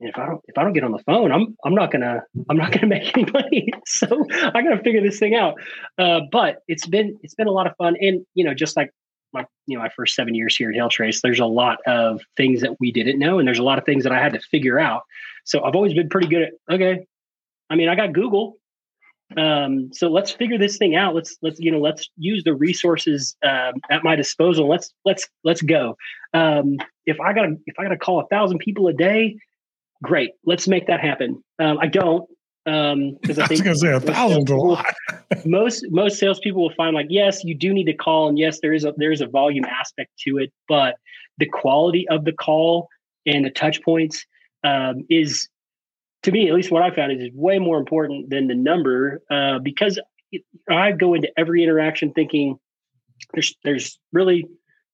if 0.00 0.16
I 0.16 0.26
don't 0.26 0.40
if 0.46 0.56
I 0.56 0.62
don't 0.62 0.72
get 0.72 0.84
on 0.84 0.92
the 0.92 0.98
phone, 1.00 1.32
I'm 1.32 1.56
I'm 1.64 1.74
not 1.74 1.90
gonna 1.90 2.22
I'm 2.48 2.56
not 2.56 2.72
gonna 2.72 2.86
make 2.94 3.16
any 3.16 3.30
money. 3.30 3.68
So 3.86 4.06
I 4.30 4.62
gotta 4.62 4.82
figure 4.82 5.00
this 5.00 5.18
thing 5.18 5.34
out. 5.34 5.54
Uh, 5.96 6.20
but 6.30 6.58
it's 6.68 6.86
been 6.86 7.18
it's 7.22 7.34
been 7.34 7.46
a 7.46 7.52
lot 7.52 7.66
of 7.66 7.74
fun, 7.76 7.96
and 8.00 8.24
you 8.34 8.44
know, 8.44 8.54
just 8.54 8.76
like 8.76 8.90
my 9.32 9.44
you 9.66 9.76
know 9.76 9.82
my 9.82 9.88
first 9.96 10.14
seven 10.14 10.34
years 10.34 10.56
here 10.56 10.70
at 10.70 10.76
Hailtrace, 10.76 11.20
there's 11.22 11.40
a 11.40 11.46
lot 11.46 11.78
of 11.86 12.20
things 12.36 12.60
that 12.60 12.78
we 12.80 12.92
didn't 12.92 13.18
know, 13.18 13.38
and 13.38 13.48
there's 13.48 13.58
a 13.58 13.62
lot 13.64 13.78
of 13.78 13.84
things 13.84 14.04
that 14.04 14.12
I 14.12 14.20
had 14.20 14.32
to 14.34 14.40
figure 14.40 14.78
out. 14.78 15.02
So 15.44 15.64
I've 15.64 15.74
always 15.74 15.94
been 15.94 16.08
pretty 16.08 16.28
good 16.28 16.42
at 16.42 16.74
okay. 16.74 17.06
I 17.70 17.76
mean, 17.76 17.88
I 17.88 17.94
got 17.94 18.12
Google, 18.12 18.58
um, 19.36 19.90
so 19.92 20.08
let's 20.08 20.30
figure 20.30 20.58
this 20.58 20.78
thing 20.78 20.96
out. 20.96 21.14
Let's 21.14 21.36
let's 21.42 21.60
you 21.60 21.70
know 21.70 21.80
let's 21.80 22.08
use 22.16 22.44
the 22.44 22.54
resources 22.54 23.36
um, 23.44 23.74
at 23.90 24.02
my 24.02 24.16
disposal. 24.16 24.68
Let's 24.68 24.92
let's 25.04 25.28
let's 25.44 25.60
go. 25.60 25.96
Um, 26.32 26.76
if 27.04 27.20
I 27.20 27.32
gotta 27.32 27.56
if 27.66 27.78
I 27.78 27.82
gotta 27.82 27.98
call 27.98 28.20
a 28.20 28.26
thousand 28.28 28.58
people 28.58 28.88
a 28.88 28.92
day 28.92 29.36
great. 30.02 30.30
Let's 30.44 30.68
make 30.68 30.86
that 30.86 31.00
happen. 31.00 31.42
Um, 31.58 31.78
I 31.78 31.86
don't 31.86 32.28
because 32.64 33.38
um, 33.38 33.42
I, 33.42 33.44
I 33.44 33.46
think 33.46 33.50
was 33.50 33.60
going 33.62 33.74
to 33.74 33.78
say 33.78 33.92
a 33.92 34.00
thousand 34.00 34.48
a 34.50 34.56
lot. 34.56 34.86
most 35.44 35.86
most 35.90 36.18
salespeople 36.18 36.62
will 36.62 36.74
find 36.74 36.94
like 36.94 37.06
yes, 37.08 37.44
you 37.44 37.54
do 37.54 37.72
need 37.72 37.84
to 37.84 37.94
call, 37.94 38.28
and 38.28 38.38
yes, 38.38 38.60
there 38.60 38.72
is 38.72 38.84
a 38.84 38.92
there 38.96 39.12
is 39.12 39.20
a 39.20 39.26
volume 39.26 39.64
aspect 39.64 40.10
to 40.26 40.38
it, 40.38 40.52
but 40.68 40.96
the 41.38 41.46
quality 41.46 42.06
of 42.08 42.24
the 42.24 42.32
call 42.32 42.88
and 43.26 43.44
the 43.44 43.50
touch 43.50 43.82
points 43.82 44.24
um, 44.64 45.04
is, 45.08 45.48
to 46.24 46.32
me, 46.32 46.48
at 46.48 46.54
least 46.54 46.70
what 46.70 46.82
I 46.82 46.94
found 46.94 47.12
is, 47.12 47.20
is 47.20 47.30
way 47.32 47.58
more 47.58 47.78
important 47.78 48.30
than 48.30 48.48
the 48.48 48.54
number 48.54 49.22
uh, 49.30 49.58
because 49.60 50.00
I 50.68 50.92
go 50.92 51.14
into 51.14 51.30
every 51.36 51.62
interaction 51.62 52.12
thinking 52.12 52.58
there's 53.32 53.54
there's 53.64 53.98
really 54.12 54.46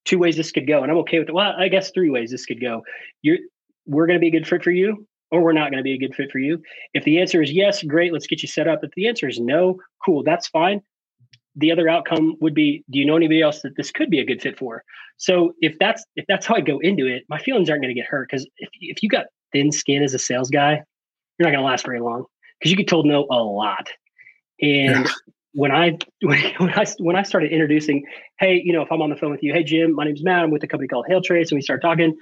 two 0.04 0.18
ways 0.18 0.36
this 0.36 0.52
could 0.52 0.66
go, 0.66 0.82
and 0.82 0.92
I'm 0.92 0.98
okay 0.98 1.18
with 1.18 1.28
it. 1.28 1.34
Well, 1.34 1.54
I 1.58 1.68
guess 1.68 1.90
three 1.90 2.10
ways 2.10 2.30
this 2.30 2.46
could 2.46 2.60
go. 2.60 2.82
You're 3.22 3.38
we're 3.86 4.06
going 4.06 4.19
to 4.19 4.20
be 4.20 4.28
a 4.28 4.31
good 4.31 4.46
fit 4.46 4.62
for 4.62 4.70
you 4.70 5.06
or 5.31 5.42
we're 5.42 5.52
not 5.52 5.70
going 5.70 5.78
to 5.78 5.84
be 5.84 5.94
a 5.94 5.98
good 5.98 6.14
fit 6.14 6.31
for 6.31 6.38
you. 6.38 6.62
If 6.92 7.04
the 7.04 7.20
answer 7.20 7.42
is 7.42 7.50
yes, 7.50 7.82
great, 7.82 8.12
let's 8.12 8.26
get 8.26 8.42
you 8.42 8.48
set 8.48 8.69
up. 8.69 8.81
If 8.82 8.90
the 8.96 9.08
answer 9.08 9.28
is 9.28 9.40
no, 9.40 9.78
cool, 10.04 10.22
that's 10.22 10.48
fine. 10.48 10.81
The 11.56 11.72
other 11.72 11.88
outcome 11.88 12.36
would 12.40 12.54
be, 12.54 12.84
do 12.90 12.98
you 12.98 13.06
know 13.06 13.16
anybody 13.16 13.40
else 13.40 13.62
that 13.62 13.76
this 13.76 13.90
could 13.90 14.10
be 14.10 14.20
a 14.20 14.25
good 14.25 14.42
fit 14.42 14.58
for? 14.58 14.84
So 15.16 15.52
if 15.60 15.78
that's 15.78 16.04
if 16.16 16.25
that's 16.28 16.46
how 16.46 16.56
I 16.56 16.60
go 16.60 16.78
into 16.81 17.06
it, 17.06 17.25
my 17.28 17.38
feelings 17.38 17.70
aren't 17.70 17.82
going 17.82 17.94
to 17.94 18.00
get 18.00 18.08
hurt 18.08 18.29
because 18.29 18.46
if 18.58 18.69
if 18.81 19.03
you 19.03 19.08
got 19.08 19.26
thin 19.53 19.70
skin 19.70 20.03
as 20.03 20.14
a 20.14 20.19
sales 20.19 20.50
guy, 20.50 20.82
you're 21.38 21.48
not 21.48 21.53
going 21.53 21.62
to 21.62 21.67
last 21.67 21.84
very 21.84 22.00
long 22.00 22.24
because 22.58 22.70
you 22.70 22.76
get 22.76 22.88
told 22.88 23.06
no 23.06 23.26
a 23.31 23.43
lot. 23.43 23.88
And 24.60 25.05
yeah. 25.05 25.10
when 25.53 25.70
I 25.70 25.98
when, 26.22 26.70
I 26.70 26.84
when 26.98 27.17
I 27.17 27.22
started 27.22 27.53
introducing, 27.53 28.05
hey, 28.38 28.60
you 28.64 28.72
know, 28.72 28.82
if 28.82 28.91
I'm 28.91 29.03
on 29.03 29.10
the 29.10 29.17
phone 29.17 29.31
with 29.31 29.43
you, 29.43 29.53
hey 29.53 29.62
Jim, 29.62 29.94
my 29.94 30.05
name's 30.05 30.22
Matt, 30.24 30.43
I'm 30.43 30.50
with 30.50 30.64
a 30.64 30.69
company 30.69 30.88
called 30.88 31.06
Hailtrace, 31.08 31.50
and 31.50 31.56
we 31.56 31.62
start 31.62 31.82
talking, 31.82 32.17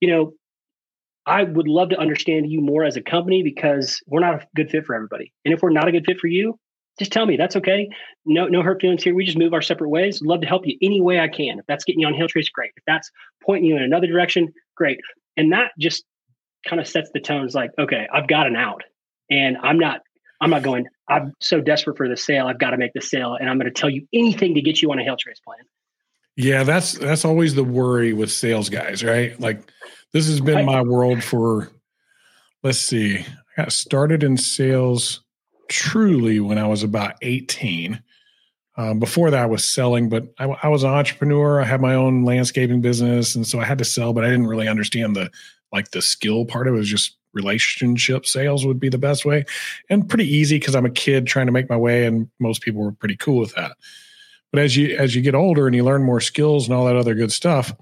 you 0.00 0.08
know, 0.10 0.32
I 1.28 1.42
would 1.42 1.68
love 1.68 1.90
to 1.90 1.98
understand 1.98 2.50
you 2.50 2.62
more 2.62 2.84
as 2.84 2.96
a 2.96 3.02
company 3.02 3.42
because 3.42 4.00
we're 4.06 4.20
not 4.20 4.42
a 4.42 4.46
good 4.56 4.70
fit 4.70 4.86
for 4.86 4.94
everybody. 4.94 5.32
And 5.44 5.52
if 5.52 5.60
we're 5.60 5.70
not 5.70 5.86
a 5.86 5.92
good 5.92 6.06
fit 6.06 6.18
for 6.18 6.26
you, 6.26 6.58
just 6.98 7.12
tell 7.12 7.26
me. 7.26 7.36
That's 7.36 7.54
okay. 7.54 7.88
No, 8.24 8.46
no 8.46 8.62
hurt 8.62 8.80
feelings 8.80 9.02
here. 9.02 9.14
We 9.14 9.26
just 9.26 9.36
move 9.36 9.52
our 9.52 9.60
separate 9.60 9.90
ways. 9.90 10.22
Love 10.22 10.40
to 10.40 10.46
help 10.46 10.66
you 10.66 10.78
any 10.80 11.02
way 11.02 11.20
I 11.20 11.28
can. 11.28 11.58
If 11.58 11.66
that's 11.66 11.84
getting 11.84 12.00
you 12.00 12.06
on 12.06 12.14
Hailtrace, 12.14 12.50
great. 12.50 12.72
If 12.76 12.82
that's 12.86 13.10
pointing 13.44 13.66
you 13.66 13.76
in 13.76 13.82
another 13.82 14.06
direction, 14.06 14.48
great. 14.74 14.98
And 15.36 15.52
that 15.52 15.72
just 15.78 16.02
kind 16.66 16.80
of 16.80 16.88
sets 16.88 17.10
the 17.12 17.20
tone. 17.20 17.44
It's 17.44 17.54
like, 17.54 17.72
okay, 17.78 18.08
I've 18.12 18.26
got 18.26 18.46
an 18.46 18.56
out, 18.56 18.82
and 19.30 19.56
I'm 19.62 19.78
not. 19.78 20.00
I'm 20.40 20.50
not 20.50 20.62
going. 20.62 20.86
I'm 21.08 21.34
so 21.40 21.60
desperate 21.60 21.96
for 21.96 22.08
the 22.08 22.16
sale. 22.16 22.46
I've 22.46 22.58
got 22.58 22.70
to 22.70 22.78
make 22.78 22.92
the 22.94 23.00
sale, 23.00 23.36
and 23.38 23.50
I'm 23.50 23.58
going 23.58 23.72
to 23.72 23.80
tell 23.80 23.90
you 23.90 24.06
anything 24.12 24.54
to 24.54 24.62
get 24.62 24.80
you 24.80 24.90
on 24.92 24.98
a 24.98 25.02
Hailtrace 25.02 25.42
plan. 25.44 25.58
Yeah, 26.36 26.62
that's 26.62 26.92
that's 26.92 27.24
always 27.24 27.54
the 27.54 27.64
worry 27.64 28.12
with 28.12 28.30
sales 28.30 28.70
guys, 28.70 29.04
right? 29.04 29.38
Like 29.40 29.60
this 30.12 30.26
has 30.26 30.40
been 30.40 30.64
my 30.64 30.82
world 30.82 31.22
for 31.22 31.70
let's 32.62 32.78
see. 32.78 33.18
I 33.18 33.62
got 33.62 33.72
started 33.72 34.22
in 34.22 34.36
sales 34.36 35.20
truly 35.68 36.40
when 36.40 36.58
I 36.58 36.66
was 36.66 36.82
about 36.82 37.14
18. 37.22 38.02
Um, 38.76 39.00
before 39.00 39.30
that, 39.30 39.42
I 39.42 39.46
was 39.46 39.66
selling, 39.66 40.08
but 40.08 40.32
I, 40.38 40.44
I, 40.62 40.68
was 40.68 40.84
an 40.84 40.90
entrepreneur. 40.90 41.60
I 41.60 41.64
had 41.64 41.80
my 41.80 41.94
own 41.94 42.24
landscaping 42.24 42.80
business, 42.80 43.34
and 43.34 43.44
so 43.44 43.58
I 43.58 43.64
had 43.64 43.78
to 43.78 43.84
sell, 43.84 44.12
but 44.12 44.24
I 44.24 44.30
didn't 44.30 44.46
really 44.46 44.68
understand 44.68 45.16
the 45.16 45.30
like 45.72 45.90
the 45.90 46.00
skill 46.00 46.46
part 46.46 46.68
of 46.68 46.74
it. 46.74 46.76
it 46.76 46.80
was 46.80 46.88
just 46.88 47.16
relationship 47.34 48.24
sales 48.24 48.64
would 48.64 48.80
be 48.80 48.88
the 48.88 48.96
best 48.96 49.24
way, 49.24 49.44
and 49.90 50.08
pretty 50.08 50.32
easy 50.32 50.60
because 50.60 50.76
I'm 50.76 50.86
a 50.86 50.90
kid 50.90 51.26
trying 51.26 51.46
to 51.46 51.52
make 51.52 51.68
my 51.68 51.76
way, 51.76 52.06
and 52.06 52.30
most 52.38 52.62
people 52.62 52.80
were 52.80 52.92
pretty 52.92 53.16
cool 53.16 53.40
with 53.40 53.54
that. 53.56 53.72
But 54.52 54.62
as 54.62 54.76
you 54.76 54.96
as 54.96 55.14
you 55.14 55.22
get 55.22 55.34
older 55.34 55.66
and 55.66 55.76
you 55.76 55.84
learn 55.84 56.02
more 56.02 56.20
skills 56.20 56.66
and 56.66 56.74
all 56.74 56.86
that 56.86 56.96
other 56.96 57.14
good 57.14 57.32
stuff, 57.32 57.72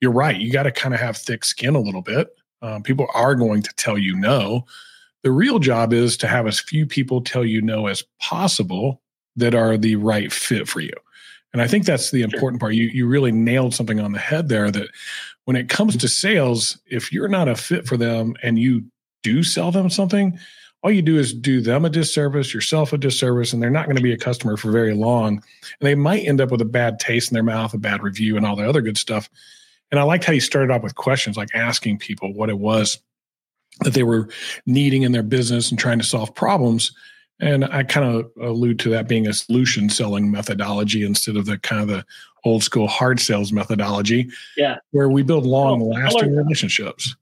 you're 0.00 0.12
right. 0.12 0.36
You 0.36 0.52
got 0.52 0.64
to 0.64 0.72
kind 0.72 0.94
of 0.94 1.00
have 1.00 1.16
thick 1.16 1.44
skin 1.44 1.74
a 1.74 1.80
little 1.80 2.02
bit. 2.02 2.28
Um, 2.62 2.82
people 2.82 3.06
are 3.14 3.34
going 3.34 3.62
to 3.62 3.72
tell 3.76 3.96
you 3.96 4.16
no. 4.16 4.66
The 5.22 5.30
real 5.30 5.58
job 5.58 5.92
is 5.92 6.16
to 6.18 6.26
have 6.26 6.46
as 6.46 6.60
few 6.60 6.86
people 6.86 7.20
tell 7.20 7.44
you 7.44 7.60
no 7.62 7.86
as 7.86 8.02
possible 8.20 9.00
that 9.36 9.54
are 9.54 9.76
the 9.76 9.96
right 9.96 10.32
fit 10.32 10.68
for 10.68 10.80
you. 10.80 10.92
And 11.52 11.60
I 11.60 11.66
think 11.66 11.84
that's 11.84 12.10
the 12.10 12.22
important 12.22 12.60
part. 12.60 12.74
You 12.74 12.88
you 12.88 13.06
really 13.06 13.32
nailed 13.32 13.74
something 13.74 14.00
on 14.00 14.12
the 14.12 14.18
head 14.18 14.48
there 14.48 14.70
that 14.70 14.88
when 15.44 15.56
it 15.56 15.68
comes 15.68 15.96
to 15.96 16.08
sales, 16.08 16.78
if 16.86 17.12
you're 17.12 17.28
not 17.28 17.48
a 17.48 17.56
fit 17.56 17.86
for 17.86 17.96
them 17.96 18.34
and 18.42 18.58
you 18.58 18.84
do 19.22 19.42
sell 19.42 19.72
them 19.72 19.90
something, 19.90 20.38
all 20.82 20.90
you 20.90 21.02
do 21.02 21.18
is 21.18 21.34
do 21.34 21.60
them 21.60 21.84
a 21.84 21.90
disservice, 21.90 22.54
yourself 22.54 22.92
a 22.92 22.98
disservice, 22.98 23.52
and 23.52 23.62
they're 23.62 23.70
not 23.70 23.86
going 23.86 23.96
to 23.96 24.02
be 24.02 24.12
a 24.12 24.18
customer 24.18 24.56
for 24.56 24.70
very 24.70 24.94
long. 24.94 25.34
And 25.34 25.42
they 25.80 25.94
might 25.94 26.26
end 26.26 26.40
up 26.40 26.50
with 26.50 26.62
a 26.62 26.66
bad 26.66 26.98
taste 26.98 27.30
in 27.30 27.34
their 27.34 27.42
mouth, 27.42 27.74
a 27.74 27.78
bad 27.78 28.02
review, 28.02 28.36
and 28.36 28.46
all 28.46 28.56
the 28.56 28.68
other 28.68 28.80
good 28.80 28.96
stuff. 28.96 29.28
And 29.90 30.00
I 30.00 30.04
liked 30.04 30.24
how 30.24 30.32
you 30.32 30.40
started 30.40 30.72
off 30.72 30.82
with 30.82 30.94
questions 30.94 31.36
like 31.36 31.54
asking 31.54 31.98
people 31.98 32.32
what 32.32 32.48
it 32.48 32.58
was 32.58 32.98
that 33.80 33.94
they 33.94 34.02
were 34.02 34.28
needing 34.66 35.02
in 35.02 35.12
their 35.12 35.22
business 35.22 35.70
and 35.70 35.78
trying 35.78 35.98
to 35.98 36.04
solve 36.04 36.34
problems. 36.34 36.92
And 37.40 37.64
I 37.64 37.82
kind 37.84 38.06
of 38.06 38.30
allude 38.40 38.78
to 38.80 38.90
that 38.90 39.08
being 39.08 39.26
a 39.26 39.32
solution 39.32 39.88
selling 39.88 40.30
methodology 40.30 41.04
instead 41.04 41.36
of 41.36 41.46
the 41.46 41.58
kind 41.58 41.80
of 41.80 41.88
the 41.88 42.04
old 42.44 42.62
school 42.62 42.88
hard 42.88 43.20
sales 43.20 43.52
methodology. 43.52 44.28
Yeah. 44.56 44.76
Where 44.90 45.08
we 45.08 45.22
build 45.22 45.46
long 45.46 45.80
lasting 45.80 46.36
relationships. 46.36 47.16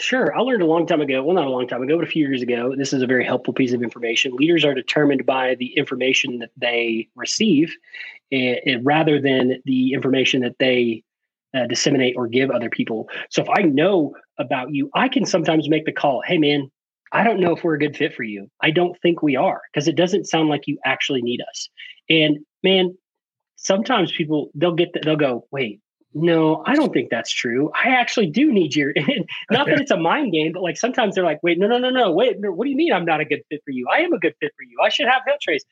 Sure. 0.00 0.36
I 0.36 0.40
learned 0.40 0.62
a 0.62 0.66
long 0.66 0.86
time 0.86 1.00
ago. 1.00 1.22
Well, 1.22 1.34
not 1.34 1.48
a 1.48 1.50
long 1.50 1.66
time 1.66 1.82
ago, 1.82 1.96
but 1.96 2.06
a 2.06 2.10
few 2.10 2.26
years 2.26 2.40
ago. 2.40 2.74
This 2.76 2.92
is 2.92 3.02
a 3.02 3.06
very 3.06 3.24
helpful 3.24 3.52
piece 3.52 3.72
of 3.72 3.82
information. 3.82 4.32
Leaders 4.32 4.64
are 4.64 4.72
determined 4.72 5.26
by 5.26 5.56
the 5.56 5.76
information 5.76 6.38
that 6.38 6.50
they 6.56 7.08
receive 7.16 7.74
and, 8.30 8.58
and 8.64 8.86
rather 8.86 9.20
than 9.20 9.60
the 9.64 9.92
information 9.92 10.42
that 10.42 10.56
they 10.60 11.02
uh, 11.52 11.66
disseminate 11.66 12.14
or 12.16 12.28
give 12.28 12.50
other 12.50 12.70
people. 12.70 13.08
So 13.30 13.42
if 13.42 13.48
I 13.48 13.62
know 13.62 14.14
about 14.38 14.72
you, 14.72 14.88
I 14.94 15.08
can 15.08 15.26
sometimes 15.26 15.68
make 15.68 15.84
the 15.84 15.92
call 15.92 16.22
hey, 16.24 16.38
man, 16.38 16.70
I 17.12 17.24
don't 17.24 17.40
know 17.40 17.56
if 17.56 17.64
we're 17.64 17.74
a 17.74 17.78
good 17.78 17.96
fit 17.96 18.14
for 18.14 18.22
you. 18.22 18.48
I 18.60 18.70
don't 18.70 18.96
think 19.00 19.22
we 19.22 19.34
are 19.34 19.62
because 19.72 19.88
it 19.88 19.96
doesn't 19.96 20.28
sound 20.28 20.48
like 20.48 20.66
you 20.66 20.78
actually 20.84 21.22
need 21.22 21.40
us. 21.40 21.68
And 22.08 22.38
man, 22.62 22.96
sometimes 23.56 24.12
people 24.12 24.50
they'll 24.54 24.74
get 24.74 24.92
the, 24.92 25.00
they'll 25.00 25.16
go, 25.16 25.46
wait, 25.50 25.80
no, 26.14 26.62
I 26.66 26.74
don't 26.74 26.92
think 26.92 27.10
that's 27.10 27.30
true. 27.30 27.70
I 27.74 27.90
actually 27.90 28.28
do 28.28 28.50
need 28.52 28.74
your. 28.74 28.92
not 29.50 29.66
that 29.66 29.80
it's 29.80 29.90
a 29.90 29.96
mind 29.96 30.32
game, 30.32 30.52
but 30.52 30.62
like 30.62 30.76
sometimes 30.76 31.14
they're 31.14 31.24
like, 31.24 31.40
wait, 31.42 31.58
no, 31.58 31.66
no, 31.66 31.78
no, 31.78 31.90
no, 31.90 32.10
wait, 32.12 32.36
no, 32.38 32.50
what 32.50 32.64
do 32.64 32.70
you 32.70 32.76
mean 32.76 32.92
I'm 32.92 33.04
not 33.04 33.20
a 33.20 33.24
good 33.24 33.42
fit 33.50 33.60
for 33.64 33.70
you? 33.70 33.86
I 33.92 34.00
am 34.00 34.12
a 34.12 34.18
good 34.18 34.34
fit 34.40 34.52
for 34.56 34.62
you. 34.62 34.78
I 34.82 34.88
should 34.88 35.06
have 35.06 35.22
Hailtrace. 35.28 35.62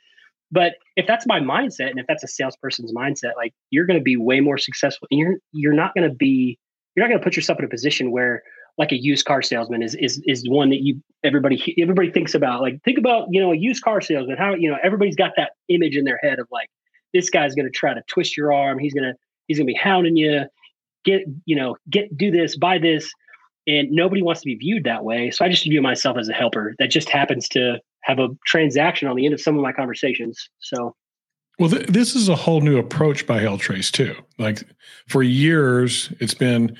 But 0.53 0.75
if 0.95 1.07
that's 1.07 1.27
my 1.27 1.41
mindset, 1.41 1.91
and 1.91 1.99
if 1.99 2.07
that's 2.07 2.23
a 2.23 2.29
salesperson's 2.29 2.93
mindset, 2.93 3.35
like 3.37 3.53
you're 3.71 3.87
going 3.87 3.99
to 3.99 4.05
be 4.05 4.17
way 4.17 4.41
more 4.41 4.59
successful. 4.59 5.09
And 5.11 5.19
you're 5.19 5.37
you're 5.53 5.73
not 5.73 5.95
going 5.95 6.09
to 6.09 6.15
be 6.15 6.59
you're 6.95 7.05
not 7.05 7.09
going 7.09 7.21
to 7.21 7.25
put 7.25 7.37
yourself 7.37 7.59
in 7.59 7.65
a 7.65 7.69
position 7.69 8.11
where 8.13 8.43
like 8.79 8.93
a 8.93 8.97
used 8.97 9.25
car 9.25 9.43
salesman 9.43 9.83
is 9.83 9.95
is 9.95 10.23
is 10.27 10.49
one 10.49 10.71
that 10.71 10.83
you 10.83 11.03
everybody 11.25 11.75
everybody 11.81 12.11
thinks 12.11 12.35
about. 12.35 12.61
Like 12.61 12.83
think 12.85 12.99
about 12.99 13.29
you 13.31 13.41
know 13.41 13.53
a 13.53 13.57
used 13.57 13.83
car 13.83 14.01
salesman. 14.01 14.37
How 14.37 14.55
you 14.55 14.71
know 14.71 14.77
everybody's 14.83 15.17
got 15.17 15.33
that 15.37 15.53
image 15.69 15.97
in 15.97 16.05
their 16.05 16.21
head 16.23 16.39
of 16.39 16.47
like 16.53 16.69
this 17.13 17.31
guy's 17.31 17.55
going 17.55 17.67
to 17.67 17.77
try 17.77 17.95
to 17.95 18.03
twist 18.07 18.37
your 18.37 18.53
arm. 18.53 18.79
He's 18.79 18.95
going 18.95 19.05
to 19.05 19.15
he's 19.47 19.59
going 19.59 19.67
to 19.67 19.73
be 19.73 19.79
hounding 19.79 20.17
you. 20.17 20.45
Get 21.05 21.23
you 21.45 21.57
know 21.57 21.77
get 21.89 22.17
do 22.17 22.31
this 22.31 22.57
buy 22.57 22.79
this, 22.79 23.11
and 23.67 23.91
nobody 23.91 24.23
wants 24.23 24.41
to 24.41 24.47
be 24.47 24.57
viewed 24.57 24.85
that 24.85 25.05
way. 25.05 25.31
So 25.31 25.45
I 25.45 25.49
just 25.49 25.65
view 25.65 25.81
myself 25.81 26.17
as 26.17 26.29
a 26.29 26.33
helper 26.33 26.75
that 26.79 26.91
just 26.91 27.09
happens 27.09 27.49
to 27.51 27.79
have 28.03 28.19
a 28.19 28.29
transaction 28.47 29.09
on 29.09 29.17
the 29.17 29.25
end 29.25 29.35
of 29.35 29.41
some 29.41 29.57
of 29.57 29.63
my 29.63 29.73
conversations. 29.73 30.49
So 30.59 30.95
well, 31.59 31.71
th- 31.71 31.87
this 31.87 32.15
is 32.15 32.29
a 32.29 32.37
whole 32.37 32.61
new 32.61 32.79
approach 32.79 33.27
by 33.27 33.41
Hailtrace 33.41 33.91
too. 33.91 34.15
Like 34.39 34.63
for 35.09 35.23
years, 35.23 36.13
it's 36.21 36.35
been 36.35 36.77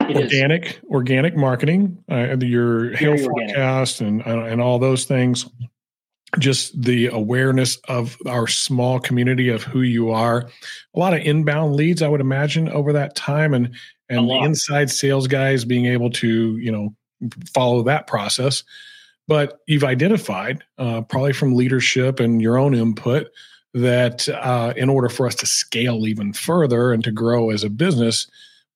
it 0.00 0.16
organic, 0.16 0.64
is. 0.64 0.80
organic 0.90 1.36
marketing, 1.36 2.02
uh, 2.10 2.36
your 2.38 2.94
hail 2.96 3.16
forecast, 3.16 4.00
and 4.00 4.22
uh, 4.22 4.44
and 4.44 4.60
all 4.60 4.78
those 4.78 5.04
things. 5.04 5.46
Just 6.38 6.80
the 6.80 7.06
awareness 7.06 7.76
of 7.88 8.16
our 8.26 8.46
small 8.46 9.00
community 9.00 9.48
of 9.48 9.62
who 9.62 9.82
you 9.82 10.10
are. 10.10 10.48
A 10.94 10.98
lot 10.98 11.14
of 11.14 11.20
inbound 11.20 11.76
leads, 11.76 12.02
I 12.02 12.08
would 12.08 12.20
imagine, 12.20 12.68
over 12.68 12.92
that 12.92 13.14
time, 13.14 13.54
and 13.54 13.74
and 14.08 14.28
the 14.28 14.36
inside 14.36 14.90
sales 14.90 15.26
guys 15.26 15.64
being 15.64 15.86
able 15.86 16.10
to 16.10 16.56
you 16.58 16.70
know 16.70 16.94
follow 17.52 17.82
that 17.82 18.06
process. 18.06 18.62
But 19.26 19.60
you've 19.66 19.84
identified, 19.84 20.62
uh, 20.76 21.00
probably 21.02 21.32
from 21.32 21.54
leadership 21.54 22.20
and 22.20 22.42
your 22.42 22.58
own 22.58 22.74
input, 22.74 23.28
that 23.72 24.28
uh, 24.28 24.74
in 24.76 24.88
order 24.88 25.08
for 25.08 25.26
us 25.26 25.34
to 25.36 25.46
scale 25.46 26.06
even 26.06 26.32
further 26.32 26.92
and 26.92 27.02
to 27.04 27.10
grow 27.10 27.50
as 27.50 27.64
a 27.64 27.70
business, 27.70 28.26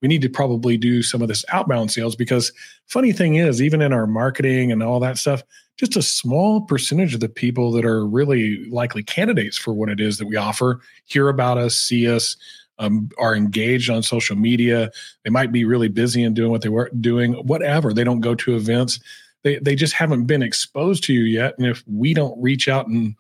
we 0.01 0.09
need 0.09 0.23
to 0.23 0.29
probably 0.29 0.77
do 0.77 1.03
some 1.03 1.23
of 1.23 1.29
this 1.29 1.45
outbound 1.51 1.91
sales 1.91 2.17
because 2.17 2.53
funny 2.87 3.13
thing 3.13 3.37
is 3.37 3.61
even 3.63 3.83
in 3.83 3.93
our 3.93 4.07
marketing 4.07 4.73
and 4.73 4.83
all 4.83 5.01
that 5.01 5.19
stuff 5.19 5.43
just 5.77 5.97
a 5.97 6.03
small 6.03 6.61
percentage 6.63 7.15
of 7.15 7.21
the 7.21 7.29
people 7.29 7.71
that 7.71 7.85
are 7.85 8.05
really 8.05 8.65
likely 8.69 9.03
candidates 9.03 9.57
for 9.57 9.73
what 9.73 9.89
it 9.89 10.01
is 10.01 10.19
that 10.19 10.27
we 10.27 10.37
offer 10.37 10.81
hear 11.07 11.29
about 11.29 11.59
us 11.59 11.77
see 11.77 12.11
us 12.11 12.37
um, 12.79 13.11
are 13.19 13.35
engaged 13.35 13.91
on 13.91 14.03
social 14.03 14.37
media. 14.37 14.91
They 15.25 15.31
might 15.31 15.53
be 15.53 15.65
really 15.65 15.89
busy 15.89 16.23
and 16.23 16.35
doing 16.35 16.51
what 16.51 16.63
they 16.63 16.69
were 16.69 16.91
doing 17.01 17.35
whatever. 17.35 17.93
They 17.93 18.05
don't 18.05 18.21
go 18.21 18.35
to 18.37 18.57
events. 18.57 19.01
They, 19.43 19.59
they 19.59 19.75
just 19.75 19.95
haven't 19.95 20.27
been 20.27 20.43
exposed 20.43 21.05
to 21.05 21.13
you 21.13 21.23
yet. 21.23 21.55
And 21.59 21.67
if 21.67 21.85
we 21.87 22.15
don't 22.15 22.41
reach 22.41 22.69
out 22.69 22.89
and 22.89 23.15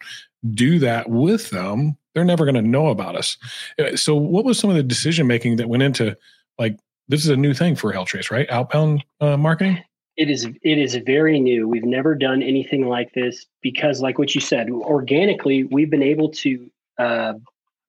do 0.51 0.79
that 0.81 1.09
with 1.09 1.51
them, 1.51 1.97
they're 2.15 2.25
never 2.25 2.45
going 2.45 2.55
to 2.55 2.63
know 2.63 2.89
about 2.89 3.17
us. 3.17 3.37
Uh, 3.79 3.97
so, 3.97 4.17
what 4.17 4.45
was 4.45 4.59
some 4.59 4.71
of 4.71 4.77
the 4.77 4.83
decision 4.83 5.27
making 5.27 5.57
that 5.57 5.69
went 5.69 5.83
into 5.83 6.17
like 6.59 6.79
this 7.09 7.25
is 7.25 7.31
a 7.31 7.37
new 7.37 7.55
thing 7.55 7.75
for 7.75 7.93
Hailtrace, 7.93 8.31
right? 8.31 8.49
Outbound 8.51 9.05
uh, 9.21 9.37
marketing. 9.37 9.83
It 10.17 10.31
is. 10.31 10.47
It 10.63 10.79
is 10.79 10.97
very 11.07 11.39
new. 11.39 11.69
We've 11.69 11.85
never 11.85 12.15
done 12.15 12.43
anything 12.43 12.87
like 12.87 13.13
this 13.15 13.47
because, 13.63 14.01
like 14.01 14.19
what 14.19 14.35
you 14.35 14.41
said, 14.41 14.69
organically 14.71 15.65
we've 15.65 15.91
been 15.91 16.03
able 16.03 16.31
to 16.31 16.71
uh, 16.99 17.35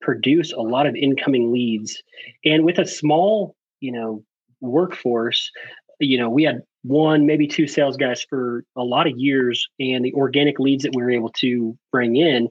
produce 0.02 0.54
a 0.54 0.62
lot 0.62 0.86
of 0.86 0.96
incoming 0.96 1.52
leads, 1.52 2.02
and 2.46 2.64
with 2.64 2.78
a 2.78 2.86
small, 2.86 3.56
you 3.80 3.92
know, 3.92 4.24
workforce, 4.62 5.52
you 6.00 6.18
know, 6.18 6.30
we 6.30 6.44
had 6.44 6.62
one, 6.84 7.26
maybe 7.26 7.48
two 7.48 7.68
sales 7.68 7.98
guys 7.98 8.24
for 8.30 8.64
a 8.76 8.84
lot 8.84 9.08
of 9.08 9.18
years, 9.18 9.68
and 9.80 10.06
the 10.06 10.14
organic 10.14 10.60
leads 10.60 10.84
that 10.84 10.96
we 10.96 11.02
were 11.02 11.12
able 11.12 11.30
to 11.30 11.78
bring 11.92 12.16
in, 12.16 12.48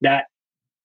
that 0.00 0.26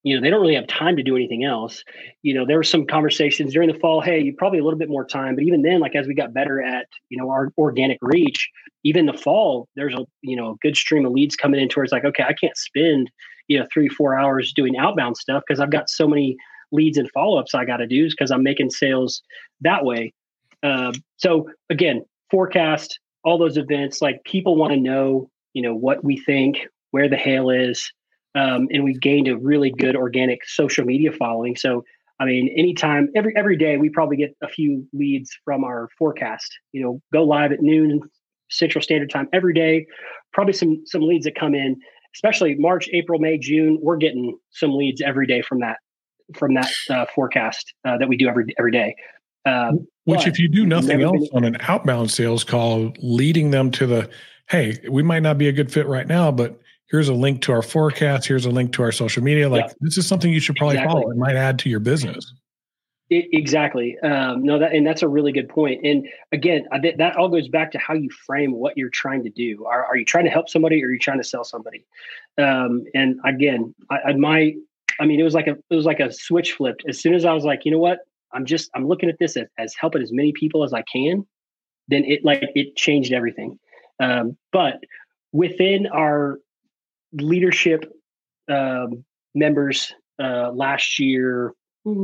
you 0.04 0.16
know 0.16 0.22
they 0.22 0.30
don't 0.30 0.42
really 0.42 0.56
have 0.56 0.68
time 0.68 0.98
to 0.98 1.04
do 1.04 1.16
anything 1.16 1.44
else. 1.44 1.84
You 2.22 2.34
know, 2.34 2.46
there 2.46 2.58
were 2.58 2.64
some 2.64 2.86
conversations 2.86 3.54
during 3.54 3.72
the 3.72 3.80
fall. 3.80 4.02
Hey, 4.02 4.22
you 4.22 4.34
probably 4.38 4.60
a 4.60 4.64
little 4.64 4.78
bit 4.78 4.90
more 4.90 5.06
time, 5.06 5.36
but 5.36 5.44
even 5.44 5.62
then, 5.62 5.80
like 5.80 5.96
as 5.96 6.08
we 6.08 6.14
got 6.14 6.34
better 6.34 6.62
at 6.62 6.88
you 7.10 7.18
know 7.18 7.30
our 7.30 7.52
organic 7.58 7.98
reach, 8.02 8.50
even 8.84 9.06
the 9.06 9.14
fall, 9.14 9.68
there's 9.76 9.94
a 9.94 10.06
you 10.22 10.36
know 10.36 10.52
a 10.52 10.56
good 10.62 10.76
stream 10.76 11.06
of 11.06 11.14
leads 11.14 11.36
coming 11.36 11.60
in 11.60 11.70
towards 11.70 11.92
like, 11.92 12.06
okay, 12.06 12.24
I 12.24 12.34
can't 12.34 12.58
spend 12.58 13.10
you 13.48 13.60
know 13.60 13.66
three 13.74 13.88
four 13.88 14.18
hours 14.20 14.54
doing 14.54 14.78
outbound 14.78 15.18
stuff 15.18 15.44
because 15.48 15.60
I've 15.60 15.72
got 15.72 15.90
so 15.90 16.08
many 16.08 16.36
leads 16.72 16.98
and 16.98 17.10
follow 17.12 17.40
ups 17.40 17.56
I 17.56 17.66
got 17.66 17.78
to 17.78 17.88
do 17.88 18.10
because 18.10 18.32
I'm 18.32 18.44
making 18.44 18.72
sales 18.72 19.22
that 19.62 19.86
way. 19.86 20.14
Uh, 20.64 20.92
so 21.18 21.50
again, 21.70 22.04
forecast 22.30 23.00
all 23.24 23.38
those 23.38 23.58
events 23.58 24.02
like 24.02 24.22
people 24.26 24.58
want 24.58 24.74
to 24.74 24.80
know 24.80 25.30
you 25.54 25.62
know 25.62 25.74
what 25.74 26.04
we 26.04 26.18
think 26.18 26.68
where 26.92 27.08
the 27.08 27.16
hail 27.16 27.50
is 27.50 27.92
um, 28.36 28.68
and 28.72 28.84
we 28.84 28.94
gained 28.94 29.28
a 29.28 29.38
really 29.38 29.72
good 29.72 29.96
organic 29.96 30.46
social 30.46 30.86
media 30.86 31.12
following. 31.12 31.56
So 31.56 31.84
i 32.20 32.26
mean 32.26 32.48
anytime 32.56 33.10
every 33.16 33.34
every 33.36 33.58
day 33.58 33.78
we 33.78 33.90
probably 33.90 34.16
get 34.16 34.38
a 34.44 34.48
few 34.48 34.88
leads 34.94 35.36
from 35.44 35.64
our 35.64 35.90
forecast 35.98 36.48
you 36.72 36.80
know 36.80 37.02
go 37.12 37.24
live 37.24 37.52
at 37.52 37.60
noon 37.60 38.00
central 38.52 38.84
standard 38.84 39.10
time 39.10 39.28
every 39.34 39.52
day 39.52 39.84
probably 40.32 40.54
some 40.54 40.84
some 40.86 41.02
leads 41.02 41.26
that 41.26 41.34
come 41.34 41.56
in 41.56 41.76
especially 42.14 42.54
march 42.60 42.88
april 42.94 43.18
may 43.20 43.36
june 43.36 43.80
we're 43.82 43.98
getting 43.98 44.38
some 44.52 44.76
leads 44.76 45.02
every 45.02 45.26
day 45.26 45.42
from 45.42 45.60
that 45.60 45.78
from 46.38 46.54
that 46.56 46.72
uh, 46.90 47.06
forecast 47.14 47.74
uh, 47.86 47.98
that 47.98 48.08
we 48.08 48.18
do 48.18 48.28
every 48.28 48.46
every 48.58 48.72
day. 48.72 48.96
Um, 49.46 49.86
Which, 50.06 50.26
if 50.26 50.40
you 50.40 50.48
do 50.48 50.66
nothing 50.66 51.02
else 51.02 51.28
been, 51.30 51.38
on 51.38 51.44
an 51.44 51.58
outbound 51.62 52.12
sales 52.12 52.44
call, 52.44 52.94
leading 53.00 53.52
them 53.52 53.72
to 53.72 53.86
the, 53.86 54.10
hey, 54.50 54.80
we 54.90 55.04
might 55.04 55.22
not 55.22 55.38
be 55.38 55.50
a 55.50 55.52
good 55.52 55.72
fit 55.72 55.86
right 55.86 56.08
now, 56.08 56.32
but 56.32 56.60
here's 56.94 57.10
a 57.10 57.14
link 57.14 57.42
to 57.42 57.52
our 57.52 57.64
forecast. 57.64 58.28
Here's 58.28 58.46
a 58.46 58.52
link 58.52 58.72
to 58.74 58.84
our 58.84 58.92
social 58.92 59.24
media. 59.24 59.50
Like 59.50 59.66
yeah. 59.66 59.74
this 59.82 59.98
is 59.98 60.06
something 60.06 60.32
you 60.32 60.40
should 60.40 60.56
probably 60.56 60.76
exactly. 60.76 61.02
follow. 61.02 61.12
It 61.12 61.18
might 61.18 61.36
add 61.36 61.58
to 61.60 61.70
your 61.70 61.80
business. 61.80 62.32
It, 63.10 63.26
exactly. 63.34 63.98
Um, 64.04 64.44
no, 64.44 64.60
that 64.60 64.74
and 64.74 64.86
that's 64.86 65.02
a 65.02 65.08
really 65.08 65.32
good 65.32 65.50
point. 65.50 65.84
And 65.84 66.08
again, 66.32 66.68
th- 66.82 66.98
that 66.98 67.16
all 67.18 67.30
goes 67.30 67.48
back 67.50 67.72
to 67.72 67.80
how 67.80 67.96
you 67.96 68.12
frame 68.12 68.54
what 68.54 68.78
you're 68.78 68.92
trying 68.92 69.24
to 69.24 69.32
do. 69.32 69.66
Are, 69.66 69.84
are 69.84 69.98
you 69.98 70.06
trying 70.06 70.26
to 70.26 70.30
help 70.30 70.50
somebody, 70.50 70.84
or 70.84 70.88
are 70.88 70.92
you 70.92 71.00
trying 71.00 71.18
to 71.18 71.24
sell 71.24 71.44
somebody? 71.44 71.84
Um, 72.38 72.84
and 72.94 73.20
again, 73.26 73.74
I, 73.90 73.98
I 74.10 74.14
my, 74.14 74.54
I 75.00 75.06
mean, 75.06 75.20
it 75.20 75.24
was 75.24 75.34
like 75.34 75.48
a 75.48 75.58
it 75.72 75.76
was 75.76 75.86
like 75.86 76.00
a 76.00 76.14
switch 76.14 76.54
flipped. 76.54 76.84
As 76.88 77.02
soon 77.02 77.16
as 77.16 77.26
I 77.26 77.34
was 77.34 77.44
like, 77.44 77.66
you 77.66 77.72
know 77.72 77.80
what, 77.80 78.00
I'm 78.34 78.46
just 78.46 78.70
I'm 78.76 78.88
looking 78.88 79.10
at 79.10 79.18
this 79.18 79.36
as, 79.36 79.48
as 79.58 79.74
helping 79.74 80.04
as 80.04 80.12
many 80.12 80.32
people 80.32 80.64
as 80.64 80.74
I 80.74 80.84
can, 80.84 81.26
then 81.88 82.06
it 82.06 82.24
like 82.24 82.44
it 82.54 82.76
changed 82.76 83.14
everything. 83.14 83.58
Um, 84.00 84.38
but 84.52 84.80
within 85.32 85.88
our 85.88 86.38
leadership 87.14 87.92
um, 88.50 89.04
members 89.36 89.94
uh, 90.22 90.52
last 90.52 91.00
year, 91.00 91.54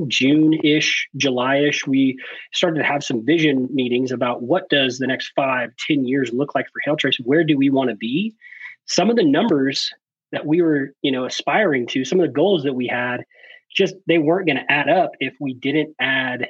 June 0.08 0.60
ish, 0.64 1.08
July 1.16 1.58
ish, 1.58 1.88
we 1.88 2.18
started 2.54 2.80
to 2.80 2.86
have 2.86 3.04
some 3.04 3.26
vision 3.26 3.68
meetings 3.72 4.12
about 4.12 4.42
what 4.42 4.70
does 4.70 4.98
the 4.98 5.08
next 5.08 5.32
five, 5.36 5.72
ten 5.88 6.06
years 6.06 6.32
look 6.34 6.54
like 6.54 6.68
for 6.72 6.82
Hailtrace? 6.86 7.16
Where 7.24 7.44
do 7.44 7.58
we 7.58 7.70
want 7.70 7.90
to 7.90 7.96
be? 7.96 8.36
Some 8.86 9.10
of 9.10 9.16
the 9.16 9.24
numbers 9.24 9.92
that 10.32 10.46
we 10.46 10.62
were, 10.62 10.94
you 11.02 11.12
know, 11.12 11.26
aspiring 11.26 11.88
to, 11.88 12.04
some 12.04 12.20
of 12.20 12.28
the 12.28 12.34
goals 12.34 12.64
that 12.64 12.74
we 12.74 12.88
had 12.88 13.24
just 13.76 13.96
they 14.08 14.18
weren't 14.18 14.48
going 14.48 14.58
to 14.58 14.72
add 14.72 14.90
up 14.90 15.12
if 15.20 15.36
we 15.40 15.54
didn't 15.54 15.96
add 16.00 16.50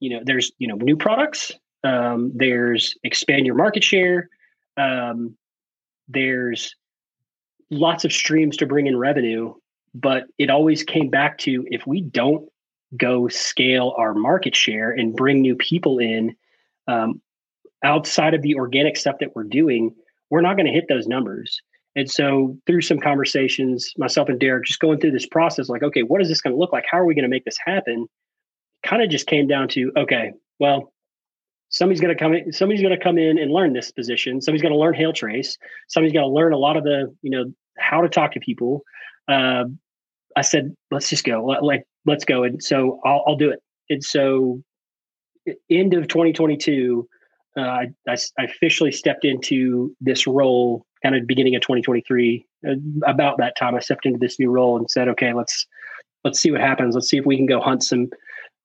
you 0.00 0.10
know 0.10 0.22
there's 0.24 0.52
you 0.58 0.68
know 0.68 0.76
new 0.76 0.96
products 0.96 1.52
um, 1.84 2.32
there's 2.34 2.94
expand 3.04 3.46
your 3.46 3.54
market 3.54 3.84
share 3.84 4.28
um, 4.76 5.36
there's 6.08 6.74
lots 7.70 8.04
of 8.04 8.12
streams 8.12 8.56
to 8.58 8.66
bring 8.66 8.86
in 8.86 8.96
revenue, 8.96 9.54
but 9.94 10.24
it 10.38 10.50
always 10.50 10.82
came 10.82 11.08
back 11.08 11.38
to 11.38 11.64
if 11.70 11.86
we 11.86 12.00
don't 12.00 12.48
go 12.96 13.28
scale 13.28 13.94
our 13.98 14.14
market 14.14 14.54
share 14.54 14.90
and 14.90 15.16
bring 15.16 15.40
new 15.40 15.56
people 15.56 15.98
in 15.98 16.36
um, 16.86 17.20
outside 17.84 18.34
of 18.34 18.42
the 18.42 18.54
organic 18.54 18.96
stuff 18.96 19.16
that 19.20 19.34
we're 19.34 19.44
doing, 19.44 19.94
we're 20.30 20.40
not 20.40 20.56
going 20.56 20.66
to 20.66 20.72
hit 20.72 20.86
those 20.88 21.06
numbers. 21.06 21.60
And 21.94 22.10
so, 22.10 22.58
through 22.66 22.82
some 22.82 22.98
conversations, 22.98 23.92
myself 23.96 24.28
and 24.28 24.38
Derek 24.38 24.66
just 24.66 24.80
going 24.80 25.00
through 25.00 25.12
this 25.12 25.26
process, 25.26 25.70
like, 25.70 25.82
okay, 25.82 26.02
what 26.02 26.20
is 26.20 26.28
this 26.28 26.42
going 26.42 26.54
to 26.54 26.58
look 26.58 26.72
like? 26.72 26.84
How 26.90 26.98
are 26.98 27.06
we 27.06 27.14
going 27.14 27.22
to 27.22 27.28
make 27.28 27.46
this 27.46 27.56
happen? 27.64 28.06
Kind 28.84 29.02
of 29.02 29.08
just 29.08 29.26
came 29.26 29.46
down 29.46 29.68
to, 29.68 29.92
okay, 29.96 30.32
well, 30.60 30.92
somebody's 31.68 32.00
going 32.00 32.14
to 32.14 32.18
come 32.18 32.34
in, 32.34 32.52
somebody's 32.52 32.82
going 32.82 32.96
to 32.96 33.02
come 33.02 33.18
in 33.18 33.38
and 33.38 33.50
learn 33.50 33.72
this 33.72 33.90
position. 33.90 34.40
Somebody's 34.40 34.62
going 34.62 34.72
to 34.72 34.78
learn 34.78 34.94
hail 34.94 35.12
trace. 35.12 35.56
Somebody's 35.88 36.12
going 36.12 36.24
to 36.24 36.32
learn 36.32 36.52
a 36.52 36.58
lot 36.58 36.76
of 36.76 36.84
the, 36.84 37.14
you 37.22 37.30
know, 37.30 37.52
how 37.78 38.00
to 38.00 38.08
talk 38.08 38.32
to 38.32 38.40
people. 38.40 38.82
Uh, 39.28 39.64
I 40.36 40.42
said, 40.42 40.74
let's 40.90 41.08
just 41.08 41.24
go. 41.24 41.44
Like, 41.44 41.84
let's 42.04 42.24
go. 42.24 42.44
And 42.44 42.62
so 42.62 43.00
I'll, 43.04 43.24
I'll 43.26 43.36
do 43.36 43.50
it. 43.50 43.60
And 43.90 44.02
so, 44.02 44.62
end 45.70 45.94
of 45.94 46.08
2022, 46.08 47.08
uh, 47.56 47.60
I, 47.60 47.86
I, 48.08 48.44
officially 48.44 48.92
stepped 48.92 49.24
into 49.24 49.94
this 50.00 50.26
role 50.26 50.84
kind 51.02 51.14
of 51.14 51.26
beginning 51.26 51.54
of 51.54 51.62
2023 51.62 52.44
uh, 52.68 52.72
about 53.06 53.38
that 53.38 53.56
time 53.56 53.74
i 53.74 53.78
stepped 53.78 54.04
into 54.04 54.18
this 54.18 54.38
new 54.38 54.50
role 54.50 54.76
and 54.76 54.90
said 54.90 55.08
okay 55.08 55.32
let's 55.32 55.66
let's 56.24 56.40
see 56.40 56.50
what 56.50 56.60
happens 56.60 56.94
let's 56.94 57.08
see 57.08 57.16
if 57.16 57.24
we 57.24 57.36
can 57.36 57.46
go 57.46 57.60
hunt 57.60 57.82
some 57.82 58.08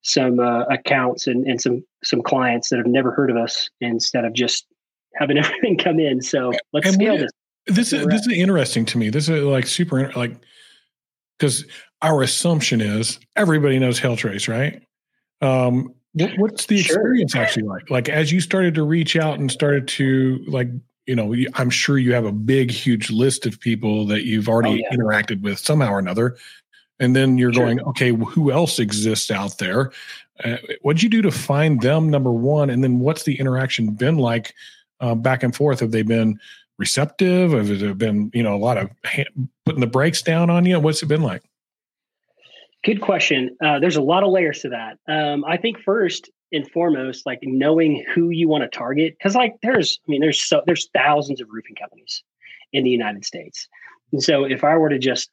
some 0.02 0.40
uh, 0.40 0.64
accounts 0.64 1.28
and, 1.28 1.46
and 1.46 1.62
some 1.62 1.84
some 2.04 2.22
clients 2.22 2.70
that 2.70 2.78
have 2.78 2.88
never 2.88 3.12
heard 3.12 3.30
of 3.30 3.38
us 3.38 3.70
instead 3.80 4.26
of 4.26 4.34
just 4.34 4.66
having 5.16 5.38
everything 5.40 5.78
come 5.78 6.00
in 6.00 6.22
so 6.22 6.52
let's 6.74 6.88
and 6.88 6.96
scale 6.96 7.18
this 7.18 7.32
this 7.68 7.94
is 7.94 8.06
this 8.08 8.26
is 8.28 8.34
interesting 8.34 8.86
to 8.86 8.98
me 8.98 9.10
this 9.10 9.30
is 9.30 9.44
like 9.44 9.68
super 9.68 10.12
like 10.14 10.36
because 11.38 11.66
our 12.02 12.22
assumption 12.22 12.82
is 12.82 13.20
everybody 13.36 13.78
knows 13.78 14.00
hail 14.00 14.16
trace 14.16 14.48
right 14.48 14.82
um 15.42 15.94
what, 16.14 16.32
what's 16.38 16.66
the 16.66 16.82
sure. 16.82 16.96
experience 16.96 17.36
actually 17.36 17.64
like 17.64 17.90
like 17.90 18.10
as 18.10 18.32
you 18.32 18.42
started 18.42 18.76
to 18.76 18.84
reach 18.84 19.16
out 19.16 19.40
and 19.40 19.52
started 19.52 19.88
to 19.88 20.44
like 20.48 20.70
you 21.08 21.16
know, 21.16 21.36
I'm 21.56 21.70
sure 21.70 21.98
you 21.98 22.14
have 22.14 22.26
a 22.26 22.32
big, 22.32 22.72
huge 22.72 23.10
list 23.10 23.46
of 23.46 23.60
people 23.60 24.06
that 24.08 24.24
you've 24.24 24.48
already 24.48 24.70
oh, 24.70 24.88
yeah. 24.90 24.96
interacted 24.96 25.42
with 25.42 25.60
somehow 25.60 25.92
or 25.92 26.00
another. 26.00 26.38
And 27.00 27.16
then 27.16 27.38
you're 27.38 27.52
sure. 27.52 27.66
going, 27.66 27.82
okay, 27.82 28.12
who 28.12 28.52
else 28.52 28.78
exists 28.78 29.32
out 29.32 29.58
there? 29.58 29.92
Uh, 30.44 30.58
what'd 30.82 31.04
you 31.04 31.10
do 31.10 31.22
to 31.22 31.32
find 31.32 31.82
them, 31.82 32.10
number 32.10 32.32
one? 32.32 32.70
And 32.70 32.84
then 32.84 33.00
what's 33.00 33.24
the 33.24 33.40
interaction 33.40 33.92
been 33.92 34.18
like 34.18 34.54
uh, 35.00 35.16
back 35.16 35.44
and 35.44 35.56
forth? 35.56 35.80
Have 35.80 35.92
they 35.92 36.02
been 36.04 36.40
receptive? 36.78 37.52
Have 37.52 37.80
there 37.80 37.94
been, 37.94 38.32
you 38.34 38.44
know, 38.44 38.56
a 38.56 38.58
lot 38.58 38.78
of 38.78 38.90
hand, 39.04 39.30
putting 39.66 39.82
the 39.82 39.88
brakes 39.88 40.22
down 40.22 40.50
on 40.50 40.66
you? 40.66 40.80
What's 40.80 41.04
it 41.04 41.08
been 41.08 41.24
like? 41.24 41.44
Good 42.84 43.02
question. 43.02 43.56
Uh, 43.64 43.80
there's 43.80 43.98
a 43.98 44.02
lot 44.02 44.24
of 44.24 44.32
layers 44.32 44.62
to 44.62 44.70
that. 44.70 44.98
Um, 45.08 45.46
I 45.46 45.58
think 45.58 45.78
first, 45.80 46.32
and 46.52 46.70
foremost 46.72 47.26
like 47.26 47.40
knowing 47.44 48.06
who 48.14 48.30
you 48.30 48.48
want 48.48 48.64
to 48.64 48.78
target 48.78 49.16
because 49.18 49.36
like 49.36 49.56
there's 49.62 50.00
i 50.08 50.12
mean 50.12 50.22
there's 50.22 50.42
so 50.42 50.62
there's 50.66 50.90
thousands 50.94 51.42
of 51.42 51.48
roofing 51.50 51.76
companies 51.76 52.24
in 52.74 52.84
the 52.84 52.90
united 52.90 53.26
states 53.26 53.68
and 54.12 54.22
so 54.22 54.44
if 54.44 54.64
i 54.64 54.76
were 54.76 54.90
to 54.90 55.00
just 55.00 55.30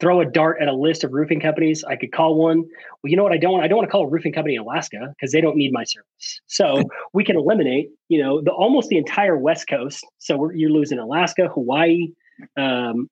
throw 0.00 0.20
a 0.20 0.26
dart 0.26 0.58
at 0.60 0.68
a 0.68 0.74
list 0.74 1.04
of 1.04 1.12
roofing 1.12 1.40
companies 1.40 1.84
i 1.84 1.96
could 1.96 2.12
call 2.12 2.36
one 2.36 2.58
well 2.58 3.10
you 3.10 3.16
know 3.16 3.22
what 3.22 3.32
i 3.32 3.36
don't 3.36 3.52
want 3.52 3.64
i 3.64 3.68
don't 3.68 3.78
want 3.78 3.88
to 3.88 3.92
call 3.92 4.04
a 4.04 4.08
roofing 4.08 4.32
company 4.32 4.54
in 4.54 4.62
alaska 4.62 5.14
because 5.16 5.32
they 5.32 5.40
don't 5.40 5.56
need 5.56 5.72
my 5.72 5.84
service 5.84 6.40
so 6.46 6.82
we 7.12 7.24
can 7.24 7.36
eliminate 7.36 7.88
you 8.08 8.22
know 8.22 8.40
the 8.42 8.50
almost 8.50 8.88
the 8.88 8.98
entire 8.98 9.36
west 9.36 9.68
coast 9.68 10.04
so 10.18 10.50
you're 10.54 10.70
losing 10.70 10.98
alaska 10.98 11.48
hawaii 11.48 12.08
um, 12.56 13.08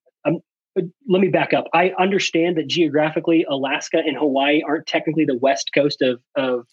let 1.09 1.21
me 1.21 1.29
back 1.29 1.53
up. 1.53 1.67
I 1.73 1.93
understand 1.99 2.57
that 2.57 2.67
geographically, 2.67 3.45
Alaska 3.49 3.99
and 3.99 4.17
Hawaii 4.17 4.63
aren't 4.67 4.87
technically 4.87 5.25
the 5.25 5.37
west 5.37 5.71
coast 5.75 6.03
of, 6.03 6.21
of 6.37 6.67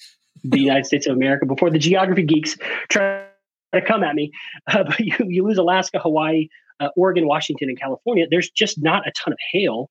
the 0.43 0.59
United 0.67 0.85
States 0.85 1.07
of 1.07 1.15
America. 1.15 1.45
Before 1.45 1.69
the 1.69 1.79
geography 1.79 2.23
geeks 2.23 2.57
try 2.89 3.25
to 3.73 3.81
come 3.81 4.03
at 4.03 4.15
me, 4.15 4.31
uh, 4.67 4.83
but 4.83 4.99
you, 4.99 5.15
you 5.19 5.43
lose 5.45 5.57
Alaska, 5.57 5.99
Hawaii, 5.99 6.47
uh, 6.79 6.89
Oregon, 6.95 7.27
Washington, 7.27 7.69
and 7.69 7.79
California. 7.79 8.25
There's 8.29 8.49
just 8.49 8.81
not 8.81 9.07
a 9.07 9.11
ton 9.11 9.33
of 9.33 9.39
hail 9.51 9.89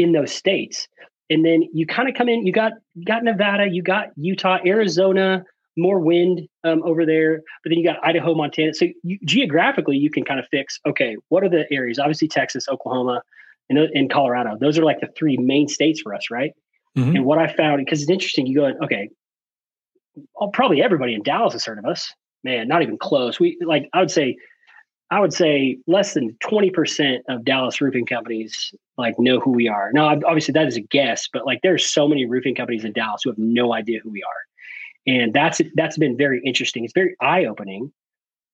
in 0.00 0.12
those 0.12 0.32
states. 0.32 0.88
And 1.28 1.44
then 1.44 1.68
you 1.72 1.86
kind 1.86 2.08
of 2.08 2.14
come 2.14 2.28
in. 2.28 2.46
You 2.46 2.52
got 2.52 2.72
you 2.94 3.04
got 3.04 3.22
Nevada, 3.22 3.68
you 3.70 3.82
got 3.82 4.08
Utah, 4.16 4.58
Arizona, 4.66 5.44
more 5.76 6.00
wind 6.00 6.48
um, 6.64 6.82
over 6.82 7.06
there. 7.06 7.42
But 7.62 7.70
then 7.70 7.78
you 7.78 7.84
got 7.84 8.04
Idaho, 8.04 8.34
Montana. 8.34 8.74
So 8.74 8.86
you, 9.02 9.18
geographically, 9.24 9.96
you 9.96 10.10
can 10.10 10.24
kind 10.24 10.40
of 10.40 10.46
fix. 10.50 10.80
Okay, 10.86 11.16
what 11.28 11.44
are 11.44 11.48
the 11.48 11.66
areas? 11.70 11.98
Obviously, 11.98 12.28
Texas, 12.28 12.68
Oklahoma, 12.68 13.22
and 13.68 13.78
in 13.92 14.08
Colorado. 14.08 14.56
Those 14.60 14.78
are 14.78 14.84
like 14.84 15.00
the 15.00 15.08
three 15.16 15.36
main 15.36 15.68
states 15.68 16.00
for 16.00 16.14
us, 16.14 16.30
right? 16.30 16.52
Mm-hmm. 16.98 17.16
And 17.16 17.24
what 17.24 17.38
I 17.38 17.52
found 17.52 17.84
because 17.84 18.02
it's 18.02 18.10
interesting. 18.10 18.46
You 18.46 18.56
go, 18.56 18.72
okay, 18.84 19.10
well, 20.34 20.50
probably 20.50 20.82
everybody 20.82 21.14
in 21.14 21.22
Dallas 21.22 21.52
has 21.52 21.64
heard 21.64 21.78
of 21.78 21.84
us. 21.84 22.12
Man, 22.42 22.68
not 22.68 22.82
even 22.82 22.98
close. 22.98 23.38
We 23.38 23.58
like 23.64 23.88
I 23.92 24.00
would 24.00 24.10
say 24.10 24.36
I 25.10 25.20
would 25.20 25.32
say 25.32 25.78
less 25.86 26.14
than 26.14 26.36
20% 26.44 27.18
of 27.28 27.44
Dallas 27.44 27.80
roofing 27.80 28.06
companies 28.06 28.72
like 28.96 29.18
know 29.18 29.40
who 29.40 29.50
we 29.50 29.66
are. 29.66 29.90
Now, 29.92 30.08
obviously 30.08 30.52
that 30.52 30.68
is 30.68 30.76
a 30.76 30.80
guess, 30.80 31.28
but 31.32 31.46
like 31.46 31.60
there's 31.62 31.90
so 31.90 32.06
many 32.06 32.26
roofing 32.26 32.54
companies 32.54 32.84
in 32.84 32.92
Dallas 32.92 33.22
who 33.24 33.30
have 33.30 33.38
no 33.38 33.74
idea 33.74 33.98
who 34.02 34.10
we 34.10 34.22
are 34.22 34.40
and 35.06 35.32
that's 35.32 35.60
that's 35.74 35.98
been 35.98 36.16
very 36.16 36.40
interesting. 36.44 36.84
It's 36.84 36.92
very 36.92 37.16
eye 37.20 37.44
opening 37.46 37.92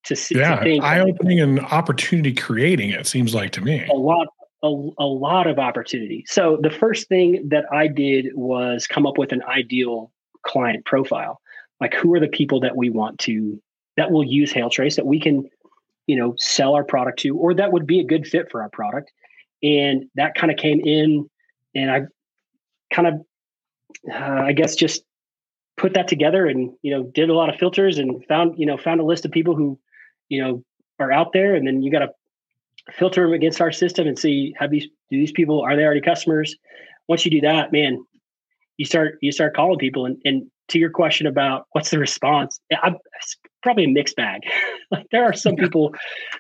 to 0.05 0.17
see. 0.17 0.39
Yeah, 0.39 0.63
eye 0.83 1.01
opening 1.01 1.41
and 1.41 1.61
opportunity 1.61 2.33
creating. 2.35 2.91
It 2.91 3.07
seems 3.07 3.35
like 3.35 3.51
to 3.53 3.61
me 3.61 3.87
a 3.89 3.95
lot. 3.95 4.29
A, 4.63 4.69
a 4.69 5.05
lot 5.05 5.47
of 5.47 5.59
opportunity. 5.59 6.25
So 6.27 6.59
the 6.61 6.71
first 6.71 7.09
thing 7.09 7.47
that 7.51 7.67
I 7.71 7.89
did 7.89 8.29
was 8.35 8.87
come 8.87 9.07
up 9.07 9.19
with 9.19 9.31
an 9.31 9.43
ideal 9.45 10.11
client 10.45 10.85
profile. 10.87 11.41
Like 11.79 11.93
who 11.95 12.13
are 12.15 12.21
the 12.21 12.27
people 12.27 12.61
that 12.61 12.75
we 12.75 12.89
want 12.89 13.19
to 13.21 13.63
that 13.99 14.11
will 14.11 14.25
use 14.25 14.51
Hail 14.53 14.71
Trace 14.71 14.97
that 14.97 15.07
we 15.07 15.21
can, 15.21 15.49
you 16.07 16.17
know, 16.17 16.35
sell 16.39 16.75
our 16.75 16.85
product 16.85 17.21
to, 17.21 17.37
or 17.37 17.55
that 17.55 17.73
would 17.73 17.87
be 17.87 18.01
a 18.01 18.05
good 18.05 18.27
fit 18.27 18.51
for 18.51 18.63
our 18.63 18.69
product. 18.69 19.13
And 19.63 20.05
that 20.15 20.35
kind 20.35 20.51
of 20.51 20.59
came 20.59 20.81
in, 20.81 21.29
and 21.75 21.91
I 21.91 22.03
kind 22.93 23.09
of, 23.09 23.15
uh, 24.13 24.43
I 24.43 24.53
guess, 24.53 24.77
just 24.77 25.03
put 25.77 25.95
that 25.95 26.09
together 26.09 26.47
and 26.47 26.73
you 26.81 26.91
know 26.91 27.03
did 27.03 27.29
a 27.29 27.35
lot 27.35 27.51
of 27.51 27.57
filters 27.57 27.99
and 27.99 28.25
found 28.27 28.59
you 28.59 28.65
know 28.65 28.79
found 28.79 28.99
a 28.99 29.05
list 29.05 29.27
of 29.27 29.31
people 29.31 29.55
who 29.55 29.79
you 30.29 30.43
know 30.43 30.63
are 30.99 31.13
out 31.13 31.33
there. 31.33 31.55
And 31.55 31.67
then 31.67 31.83
you 31.83 31.91
got 31.91 32.01
to 32.01 32.11
filter 32.93 33.25
them 33.25 33.33
against 33.33 33.61
our 33.61 33.73
system 33.73 34.07
and 34.07 34.19
see 34.19 34.55
have 34.59 34.71
these 34.71 34.85
do 35.11 35.19
these 35.19 35.33
people 35.33 35.61
are 35.61 35.77
they 35.77 35.85
already 35.85 36.01
customers? 36.01 36.55
Once 37.09 37.25
you 37.25 37.31
do 37.31 37.41
that 37.41 37.73
man 37.73 38.05
you 38.77 38.85
start 38.85 39.19
you 39.21 39.33
start 39.33 39.55
calling 39.55 39.79
people. 39.79 40.07
And, 40.07 40.19
and 40.25 40.51
to 40.69 40.79
your 40.79 40.91
question 40.91 41.27
about 41.27 41.67
what's 41.73 41.91
the 41.91 41.99
response 41.99 42.61
I, 42.73 42.95
it's 43.21 43.37
probably 43.63 43.85
a 43.85 43.89
mixed 43.89 44.17
bag 44.17 44.43
like 44.91 45.07
there 45.11 45.25
are 45.25 45.35
some 45.35 45.57
people 45.57 45.95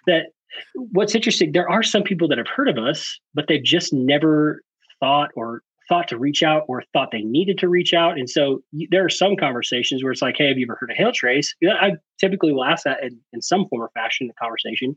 that 0.06 0.26
what's 0.74 1.14
interesting 1.14 1.52
there 1.52 1.70
are 1.70 1.82
some 1.82 2.02
people 2.02 2.28
that 2.28 2.38
have 2.38 2.48
heard 2.48 2.68
of 2.68 2.78
us 2.78 3.18
but 3.34 3.46
they've 3.46 3.64
just 3.64 3.92
never 3.92 4.62
thought 5.00 5.30
or 5.36 5.62
thought 5.88 6.08
to 6.08 6.18
reach 6.18 6.42
out 6.42 6.64
or 6.68 6.82
thought 6.92 7.10
they 7.12 7.22
needed 7.22 7.58
to 7.58 7.68
reach 7.68 7.94
out. 7.94 8.18
And 8.18 8.28
so 8.28 8.62
there 8.90 9.04
are 9.04 9.10
some 9.10 9.36
conversations 9.36 10.02
where 10.02 10.12
it's 10.12 10.22
like, 10.22 10.36
hey, 10.36 10.48
have 10.48 10.58
you 10.58 10.66
ever 10.66 10.76
heard 10.78 10.90
of 10.90 10.96
Hail 10.96 11.12
Trace? 11.12 11.54
I 11.64 11.92
typically 12.18 12.52
will 12.52 12.64
ask 12.64 12.84
that 12.84 13.02
in, 13.02 13.18
in 13.32 13.42
some 13.42 13.66
form 13.68 13.82
or 13.82 13.90
fashion 13.94 14.24
in 14.24 14.28
the 14.28 14.34
conversation. 14.34 14.96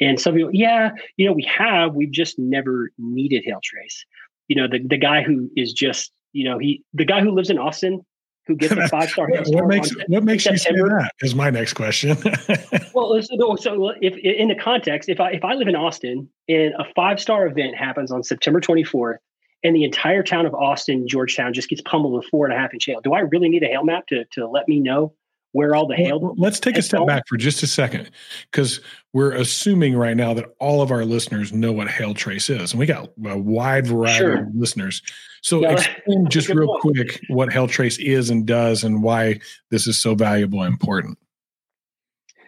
And 0.00 0.20
some 0.20 0.34
people, 0.34 0.50
yeah, 0.52 0.90
you 1.16 1.26
know, 1.26 1.32
we 1.32 1.44
have, 1.44 1.94
we've 1.94 2.12
just 2.12 2.38
never 2.38 2.90
needed 2.98 3.42
Hail 3.44 3.60
Trace. 3.62 4.04
You 4.48 4.56
know, 4.56 4.68
the, 4.68 4.80
the 4.86 4.98
guy 4.98 5.22
who 5.22 5.50
is 5.56 5.72
just, 5.72 6.12
you 6.32 6.44
know, 6.44 6.58
he, 6.58 6.84
the 6.94 7.04
guy 7.04 7.20
who 7.20 7.30
lives 7.30 7.50
in 7.50 7.58
Austin, 7.58 8.00
who 8.48 8.56
gets 8.56 8.72
a 8.72 8.88
five 8.88 9.10
star. 9.10 9.28
what 9.28 9.66
makes 9.68 9.90
what 10.08 10.24
makes 10.24 10.46
you 10.46 10.56
say 10.56 10.72
that? 10.72 11.12
Is 11.20 11.34
my 11.34 11.50
next 11.50 11.74
question. 11.74 12.16
well, 12.94 13.20
so, 13.22 13.56
so 13.56 13.92
if 14.00 14.16
in 14.16 14.48
the 14.48 14.56
context, 14.56 15.08
if 15.08 15.20
I 15.20 15.32
if 15.32 15.44
I 15.44 15.54
live 15.54 15.68
in 15.68 15.76
Austin 15.76 16.28
and 16.48 16.74
a 16.78 16.84
five 16.96 17.20
star 17.20 17.46
event 17.46 17.76
happens 17.76 18.10
on 18.10 18.24
September 18.24 18.60
24th, 18.60 19.18
and 19.62 19.76
the 19.76 19.84
entire 19.84 20.22
town 20.22 20.46
of 20.46 20.54
Austin, 20.54 21.06
Georgetown 21.06 21.52
just 21.52 21.68
gets 21.68 21.82
pummeled 21.82 22.14
with 22.14 22.24
four 22.26 22.46
and 22.46 22.54
a 22.54 22.58
half 22.58 22.72
inch 22.72 22.86
hail. 22.86 23.00
Do 23.00 23.12
I 23.12 23.20
really 23.20 23.48
need 23.48 23.62
a 23.62 23.66
hail 23.66 23.84
map 23.84 24.06
to, 24.08 24.24
to 24.32 24.48
let 24.48 24.66
me 24.66 24.80
know 24.80 25.14
where 25.52 25.74
all 25.74 25.86
the 25.86 25.96
hail? 25.96 26.20
Well, 26.20 26.34
let's 26.36 26.60
take 26.60 26.76
a 26.76 26.82
step 26.82 27.06
back 27.06 27.26
for 27.26 27.36
just 27.36 27.62
a 27.62 27.66
second 27.66 28.10
because 28.50 28.80
we're 29.12 29.32
assuming 29.32 29.96
right 29.96 30.16
now 30.16 30.34
that 30.34 30.46
all 30.60 30.82
of 30.82 30.90
our 30.90 31.04
listeners 31.04 31.52
know 31.52 31.72
what 31.72 31.88
hail 31.88 32.14
trace 32.14 32.50
is, 32.50 32.72
and 32.72 32.80
we 32.80 32.86
got 32.86 33.10
a 33.26 33.38
wide 33.38 33.86
variety 33.86 34.18
sure. 34.18 34.42
of 34.42 34.54
listeners. 34.54 35.02
So 35.42 35.64
explain 35.64 36.28
just 36.28 36.48
real 36.48 36.66
point. 36.66 36.80
quick 36.80 37.20
what 37.28 37.52
hail 37.52 37.68
trace 37.68 37.98
is 37.98 38.30
and 38.30 38.46
does, 38.46 38.84
and 38.84 39.02
why 39.02 39.40
this 39.70 39.86
is 39.86 40.00
so 40.00 40.14
valuable 40.14 40.62
and 40.62 40.72
important. 40.72 41.18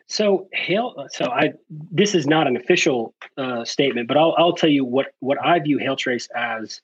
So 0.07 0.49
hail. 0.53 1.07
So 1.11 1.27
I. 1.27 1.53
This 1.71 2.15
is 2.15 2.27
not 2.27 2.47
an 2.47 2.57
official 2.57 3.15
uh, 3.37 3.65
statement, 3.65 4.09
but 4.09 4.17
I'll 4.17 4.35
I'll 4.37 4.55
tell 4.55 4.71
you 4.71 4.85
what 4.85 5.15
what 5.21 5.39
I 5.45 5.59
view 5.61 5.79
hail 5.79 5.97
trace 5.97 6.29
as 6.35 6.81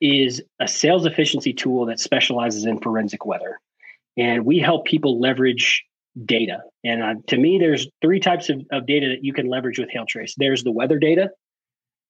is 0.00 0.42
a 0.58 0.66
sales 0.66 1.06
efficiency 1.06 1.52
tool 1.52 1.86
that 1.86 2.00
specializes 2.00 2.64
in 2.64 2.80
forensic 2.80 3.24
weather. 3.24 3.60
And 4.16 4.44
we 4.44 4.58
help 4.58 4.84
people 4.84 5.20
leverage 5.20 5.84
data. 6.24 6.58
And 6.84 7.02
uh, 7.02 7.14
to 7.28 7.38
me, 7.38 7.58
there's 7.58 7.86
three 8.02 8.20
types 8.20 8.50
of, 8.50 8.62
of 8.70 8.86
data 8.86 9.08
that 9.08 9.24
you 9.24 9.32
can 9.32 9.46
leverage 9.46 9.78
with 9.78 9.88
Hailtrace. 9.90 10.32
There's 10.36 10.64
the 10.64 10.72
weather 10.72 10.98
data, 10.98 11.30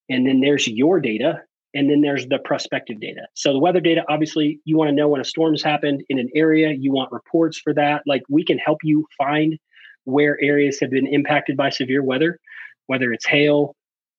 and 0.09 0.27
then 0.27 0.41
there's 0.41 0.67
your 0.67 1.01
data, 1.01 1.43
and 1.75 1.89
then 1.89 2.01
there's 2.01 2.27
the 2.27 2.39
prospective 2.39 3.01
data. 3.01 3.27
So 3.35 3.53
the 3.53 3.59
weather 3.59 3.81
data, 3.81 4.05
obviously, 4.09 4.61
you 4.65 4.77
want 4.77 4.89
to 4.89 4.95
know 4.95 5.09
when 5.09 5.21
a 5.21 5.25
storm's 5.25 5.63
happened 5.63 6.03
in 6.09 6.19
an 6.19 6.29
area. 6.35 6.73
You 6.73 6.93
want 6.93 7.13
reports 7.13 7.59
for 7.59 7.73
that. 7.75 8.03
Like 8.07 8.23
we 8.29 8.45
can 8.45 8.59
help 8.59 8.79
you 8.83 9.07
find 9.17 9.59
where 10.05 10.39
areas 10.43 10.81
have 10.81 10.91
been 10.91 11.07
impacted 11.07 11.57
by 11.57 11.71
severe 11.71 12.03
weather, 12.03 12.41
whether 12.87 13.13
it's 13.13 13.27
hail, 13.27 13.77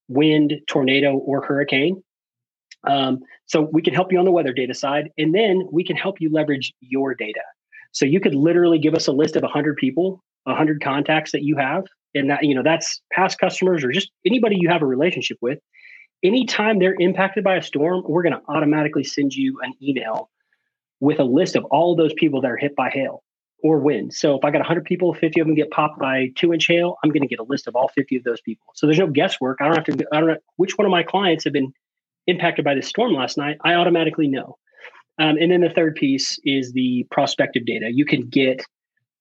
wind, 0.08 0.54
tornado, 0.68 1.18
or 1.18 1.46
hurricane. 1.46 2.02
Um, 2.86 3.20
so 3.46 3.70
we 3.72 3.82
can 3.82 3.94
help 3.94 4.12
you 4.12 4.20
on 4.20 4.26
the 4.26 4.32
weather 4.32 4.54
data 4.54 4.74
side, 4.74 5.10
and 5.18 5.34
then 5.34 5.68
we 5.72 5.84
can 5.84 5.96
help 5.96 6.20
you 6.20 6.32
leverage 6.32 6.74
your 6.80 7.14
data. 7.14 7.42
So 7.94 8.06
you 8.06 8.20
could 8.20 8.36
literally 8.36 8.80
give 8.80 8.96
us 8.96 9.08
a 9.08 9.12
list 9.12 9.36
of 9.36 9.44
100 9.44 9.78
people, 9.78 10.22
100 10.44 10.84
contacts 10.84 11.32
that 11.32 11.44
you 11.44 11.56
have, 11.58 11.86
and 12.14 12.30
that 12.30 12.44
you 12.44 12.54
know 12.54 12.64
that's 12.64 13.02
past 13.12 13.40
customers 13.40 13.84
or 13.84 13.92
just 13.92 14.12
anybody 14.26 14.58
you 14.60 14.70
have 14.70 14.82
a 14.82 14.86
relationship 14.86 15.38
with. 15.42 15.60
Anytime 16.24 16.80
they're 16.80 16.96
impacted 17.00 17.44
by 17.44 17.56
a 17.56 17.62
storm, 17.62 18.04
we're 18.08 18.24
going 18.24 18.34
to 18.34 18.42
automatically 18.48 19.04
send 19.04 19.34
you 19.34 19.60
an 19.62 19.74
email 19.82 20.30
with 21.00 21.20
a 21.20 21.24
list 21.24 21.56
of 21.56 21.66
all 21.66 21.92
of 21.92 21.98
those 21.98 22.14
people 22.14 22.42
that 22.42 22.52
are 22.52 22.58
hit 22.58 22.76
by 22.76 22.90
hail 22.90 23.24
or 23.62 23.80
wind. 23.80 24.14
So 24.14 24.36
if 24.36 24.44
I 24.44 24.52
got 24.52 24.60
100 24.60 24.86
people, 24.86 25.14
50 25.14 25.42
of 25.42 25.48
them 25.48 25.56
get 25.56 25.70
popped 25.70 26.00
by 26.00 26.32
two 26.36 26.54
inch 26.54 26.68
hail, 26.68 26.98
I'm 27.04 27.10
going 27.10 27.22
to 27.22 27.28
get 27.28 27.40
a 27.40 27.44
list 27.44 27.68
of 27.68 27.76
all 27.76 27.90
50 27.90 28.18
of 28.18 28.24
those 28.24 28.42
people. 28.42 28.68
So 28.76 28.88
there's 28.88 29.00
no 29.00 29.08
guesswork. 29.08 29.58
I 29.62 29.66
don't 29.66 29.76
have 29.76 29.98
to. 29.98 30.06
I 30.12 30.20
don't 30.20 30.30
know 30.30 30.38
which 30.56 30.78
one 30.78 30.86
of 30.86 30.92
my 30.92 31.04
clients 31.04 31.44
have 31.44 31.54
been 31.54 31.74
impacted 32.26 32.66
by 32.66 32.74
this 32.74 32.88
storm 32.88 33.14
last 33.14 33.38
night. 33.38 33.58
I 33.64 33.74
automatically 33.76 34.28
know. 34.28 34.58
Um, 35.20 35.38
and 35.40 35.52
then 35.52 35.62
the 35.62 35.70
third 35.70 35.96
piece 35.96 36.40
is 36.44 36.74
the 36.74 37.06
prospective 37.12 37.66
data. 37.66 37.92
You 37.92 38.06
can 38.06 38.28
get 38.28 38.66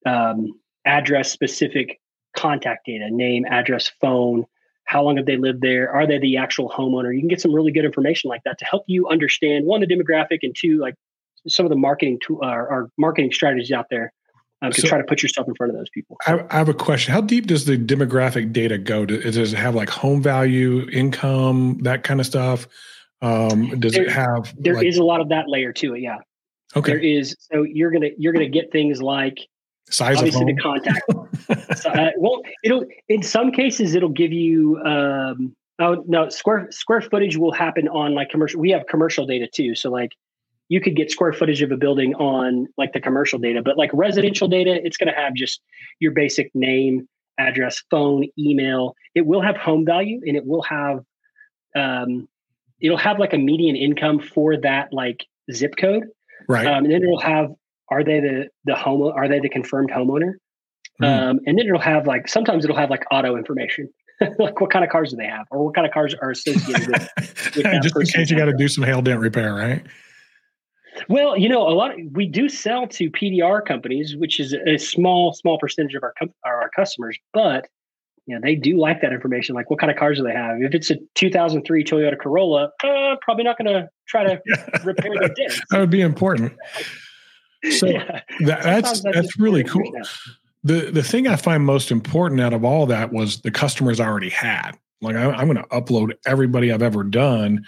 um, 0.07 0.59
address 0.85 1.31
specific 1.31 2.01
contact 2.37 2.87
data, 2.87 3.09
name, 3.11 3.45
address, 3.49 3.91
phone. 4.01 4.45
How 4.85 5.03
long 5.03 5.17
have 5.17 5.27
they 5.27 5.37
lived 5.37 5.61
there? 5.61 5.91
Are 5.91 6.07
they 6.07 6.19
the 6.19 6.39
actual 6.39 6.71
homeowner? 6.71 7.15
You 7.15 7.21
can 7.21 7.29
get 7.29 7.41
some 7.41 7.55
really 7.55 7.73
good 7.73 7.85
information 7.85 8.29
like 8.29 8.43
that 8.45 8.59
to 8.59 8.65
help 8.65 8.85
you 8.87 9.09
understand 9.09 9.67
one, 9.67 9.81
the 9.81 9.87
demographic, 9.87 10.39
and 10.43 10.55
two, 10.59 10.79
like 10.79 10.95
some 11.47 11.67
of 11.67 11.71
the 11.71 11.77
marketing 11.77 12.19
to, 12.27 12.43
uh, 12.43 12.47
or 12.47 12.91
marketing 12.99 13.33
strategies 13.33 13.71
out 13.71 13.87
there 13.91 14.13
um, 14.63 14.73
to 14.73 14.81
so 14.81 14.89
try 14.89 14.99
to 14.99 15.05
put 15.05 15.23
yourself 15.23 15.49
in 15.49 15.55
front 15.55 15.73
of 15.73 15.77
those 15.77 15.91
people. 15.91 16.17
I, 16.27 16.45
I, 16.51 16.59
have 16.59 16.69
a 16.69 16.75
question. 16.75 17.13
How 17.13 17.21
deep 17.21 17.47
does 17.47 17.65
the 17.65 17.77
demographic 17.77 18.53
data 18.53 18.79
go? 18.79 19.05
Does 19.05 19.53
it 19.53 19.57
have 19.57 19.75
like 19.75 19.91
home 19.91 20.23
value, 20.23 20.89
income, 20.91 21.79
that 21.83 22.05
kind 22.05 22.21
of 22.21 22.27
stuff? 22.27 22.67
Um, 23.23 23.79
does 23.81 23.93
there, 23.93 24.05
it 24.05 24.11
have? 24.11 24.55
There 24.59 24.75
like, 24.75 24.87
is 24.87 24.99
a 24.99 25.05
lot 25.05 25.21
of 25.21 25.29
that 25.31 25.49
layer 25.49 25.73
to 25.75 25.95
it. 25.95 26.01
Yeah. 26.01 26.19
Okay. 26.77 26.93
There 26.93 27.01
is. 27.01 27.37
So 27.39 27.63
you're 27.63 27.91
gonna 27.91 28.11
you're 28.19 28.33
gonna 28.33 28.49
get 28.49 28.73
things 28.73 29.01
like 29.01 29.39
size 29.89 30.19
obviously 30.19 30.53
the 30.53 30.61
contact. 30.61 31.03
so, 31.81 31.91
uh, 31.91 32.11
well, 32.19 32.43
it'll 32.65 32.85
in 33.09 33.23
some 33.23 33.53
cases 33.53 33.95
it'll 33.95 34.09
give 34.09 34.33
you. 34.33 34.79
Um, 34.85 35.55
oh 35.79 36.05
no, 36.07 36.29
square 36.29 36.69
square 36.71 37.01
footage 37.01 37.37
will 37.37 37.53
happen 37.53 37.89
on 37.89 38.15
like 38.15 38.31
commercial. 38.31 38.61
We 38.61 38.71
have 38.71 38.87
commercial 38.89 39.25
data 39.25 39.47
too. 39.47 39.75
So 39.75 39.91
like 39.91 40.13
you 40.69 40.81
could 40.81 40.97
get 40.97 41.11
square 41.11 41.35
footage 41.35 41.61
of 41.61 41.71
a 41.71 41.77
building 41.77 42.15
on 42.15 42.67
like 42.79 42.95
the 42.95 43.01
commercial 43.01 43.39
data, 43.39 43.61
but 43.63 43.77
like 43.77 43.91
residential 43.93 44.49
data, 44.49 44.81
it's 44.83 44.97
going 44.97 45.13
to 45.13 45.21
have 45.21 45.35
just 45.35 45.61
your 46.01 46.13
basic 46.13 46.51
name, 46.55 47.07
address, 47.37 47.83
phone, 47.91 48.27
email. 48.39 48.95
It 49.15 49.27
will 49.27 49.43
have 49.43 49.57
home 49.57 49.85
value 49.85 50.23
and 50.27 50.35
it 50.35 50.47
will 50.47 50.63
have 50.63 51.05
um, 51.77 52.27
it'll 52.83 52.99
have 52.99 53.19
like 53.19 53.33
a 53.33 53.39
median 53.39 53.77
income 53.77 54.19
for 54.19 54.57
that 54.59 54.93
like 54.93 55.27
zip 55.53 55.75
code. 55.79 56.05
Right. 56.49 56.67
Um, 56.67 56.85
and 56.85 56.93
then 56.93 57.03
it'll 57.03 57.21
have 57.21 57.51
are 57.91 58.05
they 58.05 58.21
the 58.21 58.49
the 58.65 58.75
home 58.75 59.03
are 59.03 59.29
they 59.29 59.39
the 59.41 59.49
confirmed 59.49 59.91
homeowner? 59.91 60.33
Mm. 61.01 61.07
Um, 61.07 61.41
and 61.47 61.59
then 61.59 61.67
it'll 61.67 61.81
have 61.81 62.07
like 62.07 62.29
sometimes 62.29 62.65
it'll 62.65 62.77
have 62.77 62.91
like 62.91 63.05
auto 63.11 63.37
information. 63.37 63.89
like 64.39 64.61
what 64.61 64.71
kind 64.71 64.85
of 64.85 64.91
cars 64.91 65.11
do 65.11 65.17
they 65.17 65.27
have 65.27 65.47
or 65.51 65.65
what 65.65 65.75
kind 65.75 65.87
of 65.87 65.93
cars 65.93 66.15
are 66.21 66.31
associated 66.31 66.87
with, 66.89 67.09
with 67.57 67.83
just 67.83 67.97
in 67.97 68.07
case 68.07 68.31
you 68.31 68.37
got 68.37 68.45
to 68.45 68.53
do 68.53 68.69
some 68.69 68.85
hail 68.85 69.03
dent 69.03 69.19
repair 69.19 69.55
right 69.55 69.85
well 71.09 71.37
you 71.37 71.49
know 71.49 71.67
a 71.67 71.75
lot 71.75 71.93
of, 71.93 71.99
we 72.13 72.27
do 72.27 72.49
sell 72.49 72.87
to 72.87 73.11
pdr 73.11 73.65
companies 73.65 74.15
which 74.17 74.39
is 74.39 74.55
a 74.67 74.77
small 74.79 75.33
small 75.33 75.59
percentage 75.59 75.95
of 75.95 76.05
our, 76.05 76.15
our 76.45 76.71
customers 76.77 77.19
but 77.33 77.67
you 78.27 78.35
know, 78.35 78.41
they 78.43 78.55
do 78.55 78.79
like 78.79 79.01
that 79.01 79.13
information. 79.13 79.55
Like, 79.55 79.69
what 79.69 79.81
kind 79.81 79.91
of 79.91 79.99
cars 79.99 80.19
do 80.19 80.25
they 80.25 80.33
have? 80.33 80.63
If 80.63 80.75
it's 80.75 80.91
a 80.91 80.97
2003 81.15 81.85
Toyota 81.85 82.19
Corolla, 82.19 82.71
uh, 82.85 83.17
probably 83.21 83.45
not 83.45 83.59
going 83.59 83.73
to 83.73 83.89
try 84.07 84.25
to 84.25 84.41
repair 84.85 85.13
the 85.15 85.33
dent. 85.37 85.61
that 85.71 85.81
would 85.81 85.91
be 85.91 86.01
important. 86.01 86.53
So 87.79 87.87
yeah. 87.87 88.23
that, 88.41 88.65
that's 88.65 89.03
that's, 89.03 89.03
that's 89.03 89.39
really 89.39 89.63
cool. 89.63 89.89
The 90.65 90.91
the 90.91 91.05
thing 91.05 91.29
I 91.29 91.37
find 91.37 91.65
most 91.65 91.93
important 91.93 92.41
out 92.41 92.53
of 92.53 92.65
all 92.65 92.87
that 92.87 93.13
was 93.13 93.41
the 93.43 93.53
customers 93.53 94.01
already 94.01 94.31
had. 94.31 94.73
Like, 95.01 95.15
I, 95.15 95.31
I'm 95.31 95.47
going 95.47 95.65
to 95.65 95.69
upload 95.69 96.11
everybody 96.27 96.73
I've 96.73 96.83
ever 96.83 97.05
done, 97.05 97.65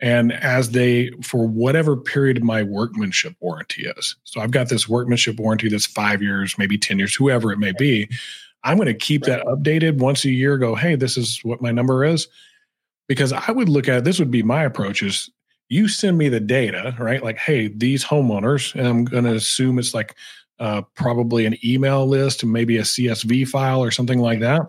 and 0.00 0.34
as 0.34 0.72
they 0.72 1.12
for 1.22 1.48
whatever 1.48 1.96
period 1.96 2.44
my 2.44 2.62
workmanship 2.62 3.36
warranty 3.40 3.86
is. 3.86 4.16
So 4.24 4.42
I've 4.42 4.50
got 4.50 4.68
this 4.68 4.86
workmanship 4.86 5.40
warranty 5.40 5.70
that's 5.70 5.86
five 5.86 6.20
years, 6.20 6.58
maybe 6.58 6.76
ten 6.76 6.98
years, 6.98 7.14
whoever 7.14 7.50
it 7.50 7.58
may 7.58 7.72
be 7.72 8.06
I'm 8.64 8.76
going 8.76 8.86
to 8.86 8.94
keep 8.94 9.26
right. 9.26 9.38
that 9.38 9.46
updated 9.46 9.98
once 9.98 10.24
a 10.24 10.30
year. 10.30 10.58
Go, 10.58 10.74
hey, 10.74 10.94
this 10.94 11.16
is 11.16 11.40
what 11.44 11.62
my 11.62 11.70
number 11.70 12.04
is, 12.04 12.28
because 13.06 13.32
I 13.32 13.50
would 13.50 13.68
look 13.68 13.88
at 13.88 14.04
this 14.04 14.18
would 14.18 14.30
be 14.30 14.42
my 14.42 14.64
approach 14.64 15.02
is 15.02 15.30
you 15.68 15.88
send 15.88 16.16
me 16.16 16.28
the 16.28 16.40
data, 16.40 16.96
right? 16.98 17.22
Like, 17.22 17.38
hey, 17.38 17.68
these 17.68 18.04
homeowners, 18.04 18.74
and 18.74 18.86
I'm 18.86 19.04
going 19.04 19.24
to 19.24 19.34
assume 19.34 19.78
it's 19.78 19.94
like 19.94 20.16
uh, 20.60 20.82
probably 20.94 21.46
an 21.46 21.56
email 21.64 22.06
list 22.06 22.42
and 22.42 22.52
maybe 22.52 22.78
a 22.78 22.82
CSV 22.82 23.46
file 23.46 23.82
or 23.82 23.90
something 23.90 24.18
like 24.18 24.40
that. 24.40 24.62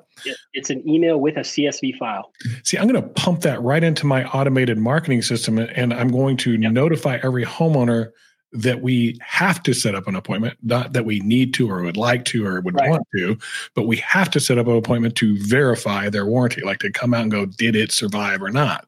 It's 0.53 0.69
an 0.69 0.87
email 0.87 1.19
with 1.19 1.37
a 1.37 1.41
CSV 1.41 1.97
file. 1.97 2.31
See, 2.63 2.77
I'm 2.77 2.87
going 2.87 3.01
to 3.01 3.09
pump 3.09 3.41
that 3.41 3.61
right 3.61 3.83
into 3.83 4.05
my 4.05 4.25
automated 4.25 4.77
marketing 4.77 5.21
system 5.21 5.57
and 5.57 5.93
I'm 5.93 6.09
going 6.09 6.37
to 6.37 6.53
yep. 6.53 6.71
notify 6.71 7.19
every 7.23 7.45
homeowner 7.45 8.11
that 8.51 8.81
we 8.81 9.17
have 9.21 9.61
to 9.63 9.73
set 9.73 9.93
up 9.93 10.07
an 10.07 10.15
appointment, 10.15 10.57
not 10.63 10.93
that 10.93 11.05
we 11.05 11.19
need 11.19 11.53
to 11.53 11.69
or 11.69 11.83
would 11.83 11.97
like 11.97 12.25
to 12.25 12.45
or 12.45 12.61
would 12.61 12.75
right. 12.75 12.89
want 12.89 13.07
to, 13.15 13.37
but 13.75 13.83
we 13.83 13.97
have 13.97 14.29
to 14.31 14.39
set 14.39 14.57
up 14.57 14.67
an 14.67 14.75
appointment 14.75 15.15
to 15.15 15.37
verify 15.45 16.09
their 16.09 16.25
warranty, 16.25 16.61
like 16.63 16.79
to 16.79 16.91
come 16.91 17.13
out 17.13 17.21
and 17.21 17.31
go, 17.31 17.45
did 17.45 17.75
it 17.75 17.91
survive 17.91 18.41
or 18.41 18.49
not? 18.49 18.87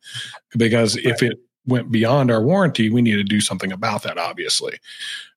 Because 0.58 0.96
right. 0.96 1.06
if 1.06 1.22
it 1.22 1.40
went 1.68 1.92
beyond 1.92 2.32
our 2.32 2.42
warranty, 2.42 2.90
we 2.90 3.02
need 3.02 3.18
to 3.18 3.24
do 3.24 3.40
something 3.40 3.72
about 3.72 4.02
that, 4.04 4.18
obviously. 4.18 4.80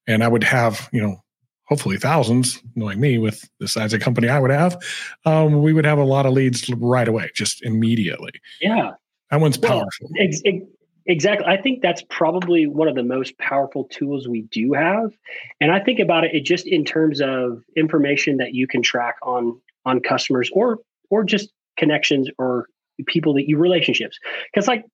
And 0.07 0.25
I 0.25 0.29
would 0.29 0.45
have, 0.45 0.89
you 0.93 1.03
know, 1.03 1.23
hopefully 1.65 1.99
thousands, 1.99 2.61
knowing 2.75 3.01
me 3.01 3.19
with 3.19 3.47
the 3.61 3.69
size 3.69 3.93
of 3.93 4.01
company 4.01 4.29
I 4.29 4.39
would 4.39 4.51
have, 4.51 4.83
um, 5.27 5.63
we 5.63 5.73
would 5.73 5.87
have 5.87 5.99
a 5.99 6.05
lot 6.05 6.27
of 6.27 6.33
leads 6.33 6.69
right 6.71 7.09
away, 7.09 7.31
just 7.35 7.63
immediately. 7.63 8.33
Yeah. 8.61 8.93
That 9.31 9.41
one's 9.41 9.57
powerful. 9.57 10.09
Well, 10.11 10.23
ex- 10.23 10.43
ex- 10.45 10.65
Exactly. 11.07 11.47
I 11.47 11.61
think 11.61 11.83
that's 11.83 12.03
probably 12.09 12.67
one 12.67 12.89
of 12.89 12.95
the 12.95 13.03
most 13.03 13.37
powerful 13.39 13.85
tools 13.85 14.27
we 14.27 14.43
do 14.43 14.73
have. 14.73 15.13
And 15.61 15.71
I 15.71 15.81
think 15.81 15.99
about 15.99 16.25
it, 16.25 16.35
it 16.35 16.45
just 16.45 16.67
in 16.67 16.85
terms 16.85 17.21
of 17.21 17.63
information 17.77 18.39
that 18.39 18.55
you 18.55 18.67
can 18.67 18.83
track 18.83 19.17
on 19.23 19.61
on 19.85 20.01
customers 20.01 20.51
or 20.55 20.79
or 21.11 21.23
just 21.25 21.53
connections 21.77 22.29
or 22.39 22.69
people 23.07 23.35
that 23.35 23.49
you 23.49 23.59
relationships. 23.59 24.19
Because 24.53 24.67
like 24.67 24.85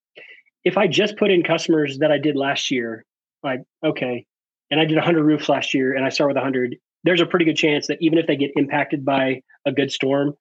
if 0.64 0.76
I 0.76 0.88
just 0.88 1.16
put 1.16 1.30
in 1.30 1.44
customers 1.44 1.98
that 1.98 2.10
I 2.10 2.18
did 2.18 2.34
last 2.34 2.70
year, 2.70 3.04
like, 3.44 3.60
okay, 3.84 4.26
and 4.70 4.80
I 4.80 4.84
did 4.84 4.96
100 4.96 5.22
roofs 5.22 5.48
last 5.48 5.74
year 5.74 5.94
and 5.94 6.04
I 6.04 6.08
start 6.08 6.28
with 6.28 6.36
100, 6.36 6.76
there's 7.04 7.20
a 7.20 7.26
pretty 7.26 7.44
good 7.44 7.56
chance 7.56 7.86
that 7.86 7.98
even 8.00 8.18
if 8.18 8.26
they 8.26 8.36
get 8.36 8.50
impacted 8.56 9.04
by 9.04 9.42
a 9.64 9.72
good 9.72 9.92
storm, 9.92 10.34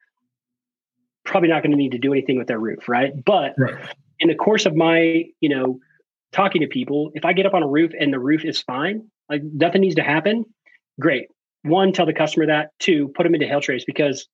probably 1.26 1.50
not 1.50 1.62
going 1.62 1.72
to 1.72 1.78
need 1.78 1.92
to 1.92 2.00
do 2.00 2.12
anything 2.12 2.38
with 2.38 2.48
their 2.48 2.60
roof, 2.60 2.90
right? 2.90 3.14
But 3.24 3.54
right 3.58 3.96
in 4.20 4.28
the 4.28 4.36
course 4.36 4.66
of 4.66 4.76
my, 4.76 5.26
you 5.40 5.50
know, 5.50 5.80
talking 6.32 6.62
to 6.62 6.68
people, 6.68 7.12
if 7.14 7.26
I 7.26 7.34
get 7.34 7.46
up 7.46 7.54
on 7.54 7.64
a 7.64 7.68
roof 7.68 7.92
and 8.00 8.14
the 8.14 8.20
roof 8.20 8.46
is 8.46 8.62
fine, 8.62 9.10
like 9.30 9.42
nothing 9.44 9.82
needs 9.82 9.96
to 9.96 10.04
happen, 10.04 10.46
great. 11.00 11.28
One, 11.64 11.92
tell 11.92 12.06
the 12.06 12.14
customer 12.14 12.46
that. 12.48 12.70
Two, 12.80 13.10
put 13.16 13.24
them 13.24 13.34
into 13.34 13.48
hail 13.48 13.62
trace 13.62 13.84
because 13.86 14.28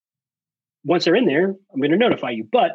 once 0.84 1.06
they're 1.06 1.15
in 1.15 1.26
there, 1.26 1.50
I'm 1.74 1.80
going 1.80 1.91
to 1.91 1.98
notify 1.98 2.32
you. 2.32 2.48
But 2.52 2.71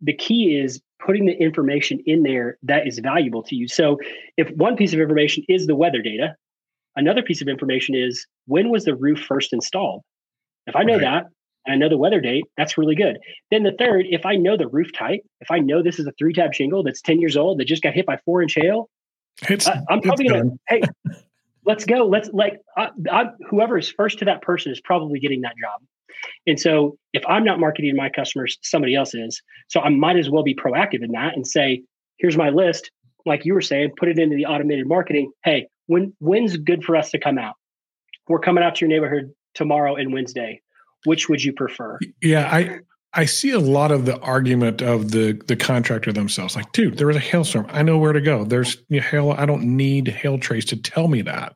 the 0.00 0.14
key 0.14 0.58
is 0.62 0.80
putting 1.04 1.26
the 1.26 1.32
information 1.32 2.00
in 2.06 2.22
there 2.22 2.58
that 2.64 2.86
is 2.86 2.98
valuable 2.98 3.42
to 3.44 3.54
you. 3.54 3.68
So 3.68 3.98
if 4.36 4.50
one 4.56 4.76
piece 4.76 4.92
of 4.92 5.00
information 5.00 5.44
is 5.48 5.66
the 5.66 5.76
weather 5.76 6.02
data, 6.02 6.34
another 6.96 7.22
piece 7.22 7.40
of 7.40 7.48
information 7.48 7.94
is 7.94 8.26
when 8.46 8.70
was 8.70 8.84
the 8.84 8.94
roof 8.94 9.20
first 9.20 9.52
installed? 9.52 10.02
If 10.66 10.76
I 10.76 10.82
know 10.82 10.94
right. 10.94 11.02
that, 11.02 11.24
and 11.64 11.74
I 11.74 11.76
know 11.76 11.88
the 11.88 11.98
weather 11.98 12.20
date, 12.20 12.44
that's 12.56 12.76
really 12.76 12.94
good. 12.94 13.18
Then 13.50 13.62
the 13.62 13.74
third, 13.78 14.06
if 14.08 14.26
I 14.26 14.36
know 14.36 14.56
the 14.56 14.68
roof 14.68 14.92
type, 14.92 15.20
if 15.40 15.50
I 15.50 15.58
know 15.58 15.82
this 15.82 15.98
is 15.98 16.06
a 16.06 16.12
three 16.12 16.32
tab 16.32 16.54
shingle 16.54 16.82
that's 16.82 17.00
10 17.02 17.20
years 17.20 17.36
old 17.36 17.58
that 17.58 17.66
just 17.66 17.82
got 17.82 17.94
hit 17.94 18.06
by 18.06 18.18
four 18.24 18.42
inch 18.42 18.54
hail, 18.54 18.88
it's, 19.48 19.66
I, 19.66 19.80
am 19.90 20.00
probably 20.00 20.28
going 20.28 20.50
to, 20.50 20.56
hey, 20.68 20.82
let's 21.64 21.84
go. 21.84 22.06
Let's 22.06 22.30
like, 22.32 22.58
I, 22.76 22.88
I, 23.10 23.24
whoever 23.48 23.78
is 23.78 23.90
first 23.90 24.18
to 24.20 24.24
that 24.26 24.42
person 24.42 24.72
is 24.72 24.80
probably 24.80 25.20
getting 25.20 25.42
that 25.42 25.54
job. 25.60 25.80
And 26.46 26.58
so 26.58 26.96
if 27.12 27.22
I'm 27.26 27.44
not 27.44 27.58
marketing 27.60 27.96
my 27.96 28.08
customers, 28.08 28.58
somebody 28.62 28.94
else 28.94 29.14
is. 29.14 29.40
So 29.68 29.80
I 29.80 29.88
might 29.88 30.16
as 30.16 30.30
well 30.30 30.42
be 30.42 30.54
proactive 30.54 31.02
in 31.02 31.12
that 31.12 31.34
and 31.34 31.46
say, 31.46 31.82
here's 32.18 32.36
my 32.36 32.50
list. 32.50 32.90
Like 33.26 33.44
you 33.44 33.54
were 33.54 33.60
saying, 33.60 33.92
put 33.96 34.08
it 34.08 34.18
into 34.18 34.36
the 34.36 34.46
automated 34.46 34.86
marketing. 34.86 35.32
Hey, 35.44 35.68
when 35.86 36.14
when's 36.18 36.56
good 36.56 36.84
for 36.84 36.96
us 36.96 37.10
to 37.10 37.18
come 37.18 37.38
out? 37.38 37.54
We're 38.28 38.40
coming 38.40 38.64
out 38.64 38.76
to 38.76 38.80
your 38.80 38.88
neighborhood 38.88 39.32
tomorrow 39.54 39.96
and 39.96 40.12
Wednesday. 40.12 40.60
Which 41.04 41.28
would 41.28 41.42
you 41.42 41.52
prefer? 41.52 41.98
Yeah, 42.20 42.48
I 42.50 42.80
I 43.14 43.26
see 43.26 43.50
a 43.50 43.58
lot 43.58 43.92
of 43.92 44.06
the 44.06 44.18
argument 44.20 44.82
of 44.82 45.10
the 45.10 45.32
the 45.46 45.56
contractor 45.56 46.12
themselves. 46.12 46.56
Like, 46.56 46.72
dude, 46.72 46.98
there 46.98 47.06
was 47.06 47.16
a 47.16 47.20
hailstorm. 47.20 47.66
I 47.70 47.82
know 47.82 47.98
where 47.98 48.12
to 48.12 48.20
go. 48.20 48.44
There's 48.44 48.76
you 48.88 49.00
know, 49.00 49.06
hail. 49.06 49.30
I 49.32 49.46
don't 49.46 49.76
need 49.76 50.08
hail 50.08 50.38
trace 50.38 50.64
to 50.66 50.76
tell 50.76 51.08
me 51.08 51.22
that. 51.22 51.54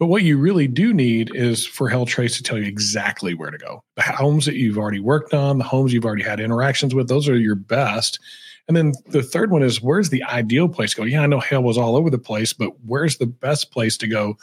But 0.00 0.06
what 0.06 0.22
you 0.24 0.38
really 0.38 0.66
do 0.66 0.92
need 0.92 1.34
is 1.34 1.64
for 1.64 1.88
Hail 1.88 2.04
Trace 2.04 2.36
to 2.36 2.42
tell 2.42 2.58
you 2.58 2.64
exactly 2.64 3.32
where 3.32 3.50
to 3.50 3.58
go. 3.58 3.84
The 3.94 4.02
homes 4.02 4.44
that 4.46 4.56
you've 4.56 4.76
already 4.76 4.98
worked 4.98 5.32
on, 5.32 5.58
the 5.58 5.64
homes 5.64 5.92
you've 5.92 6.04
already 6.04 6.24
had 6.24 6.40
interactions 6.40 6.94
with, 6.94 7.08
those 7.08 7.28
are 7.28 7.38
your 7.38 7.54
best. 7.54 8.18
And 8.66 8.76
then 8.76 8.92
the 9.06 9.22
third 9.22 9.50
one 9.50 9.62
is 9.62 9.80
where's 9.80 10.10
the 10.10 10.24
ideal 10.24 10.68
place 10.68 10.90
to 10.90 10.96
go? 10.96 11.04
Yeah, 11.04 11.22
I 11.22 11.26
know 11.26 11.38
hail 11.38 11.62
was 11.62 11.78
all 11.78 11.96
over 11.96 12.10
the 12.10 12.18
place, 12.18 12.52
but 12.52 12.72
where's 12.84 13.18
the 13.18 13.26
best 13.26 13.70
place 13.70 13.96
to 13.98 14.08
go? 14.08 14.36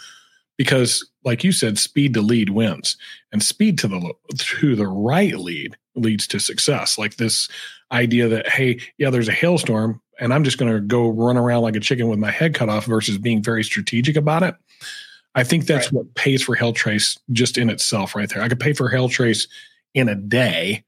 Because, 0.61 1.09
like 1.23 1.43
you 1.43 1.51
said, 1.51 1.79
speed 1.79 2.13
to 2.13 2.21
lead 2.21 2.51
wins, 2.51 2.95
and 3.31 3.41
speed 3.41 3.79
to 3.79 3.87
the 3.87 4.13
to 4.37 4.75
the 4.75 4.85
right 4.85 5.35
lead 5.35 5.75
leads 5.95 6.27
to 6.27 6.39
success. 6.39 6.99
Like 6.99 7.15
this 7.15 7.49
idea 7.91 8.27
that 8.27 8.47
hey, 8.47 8.79
yeah, 8.99 9.09
there's 9.09 9.27
a 9.27 9.31
hailstorm, 9.31 9.99
and 10.19 10.31
I'm 10.31 10.43
just 10.43 10.59
going 10.59 10.71
to 10.71 10.79
go 10.79 11.09
run 11.09 11.35
around 11.35 11.63
like 11.63 11.75
a 11.75 11.79
chicken 11.79 12.09
with 12.09 12.19
my 12.19 12.29
head 12.29 12.53
cut 12.53 12.69
off, 12.69 12.85
versus 12.85 13.17
being 13.17 13.41
very 13.41 13.63
strategic 13.63 14.15
about 14.15 14.43
it. 14.43 14.53
I 15.33 15.43
think 15.43 15.65
that's 15.65 15.87
right. 15.87 15.93
what 15.93 16.13
pays 16.13 16.43
for 16.43 16.53
Hail 16.53 16.73
Trace 16.73 17.17
just 17.31 17.57
in 17.57 17.71
itself, 17.71 18.13
right 18.13 18.29
there. 18.29 18.43
I 18.43 18.47
could 18.47 18.59
pay 18.59 18.73
for 18.73 18.87
Hail 18.87 19.09
Trace 19.09 19.47
in 19.95 20.09
a 20.09 20.15
day 20.15 20.83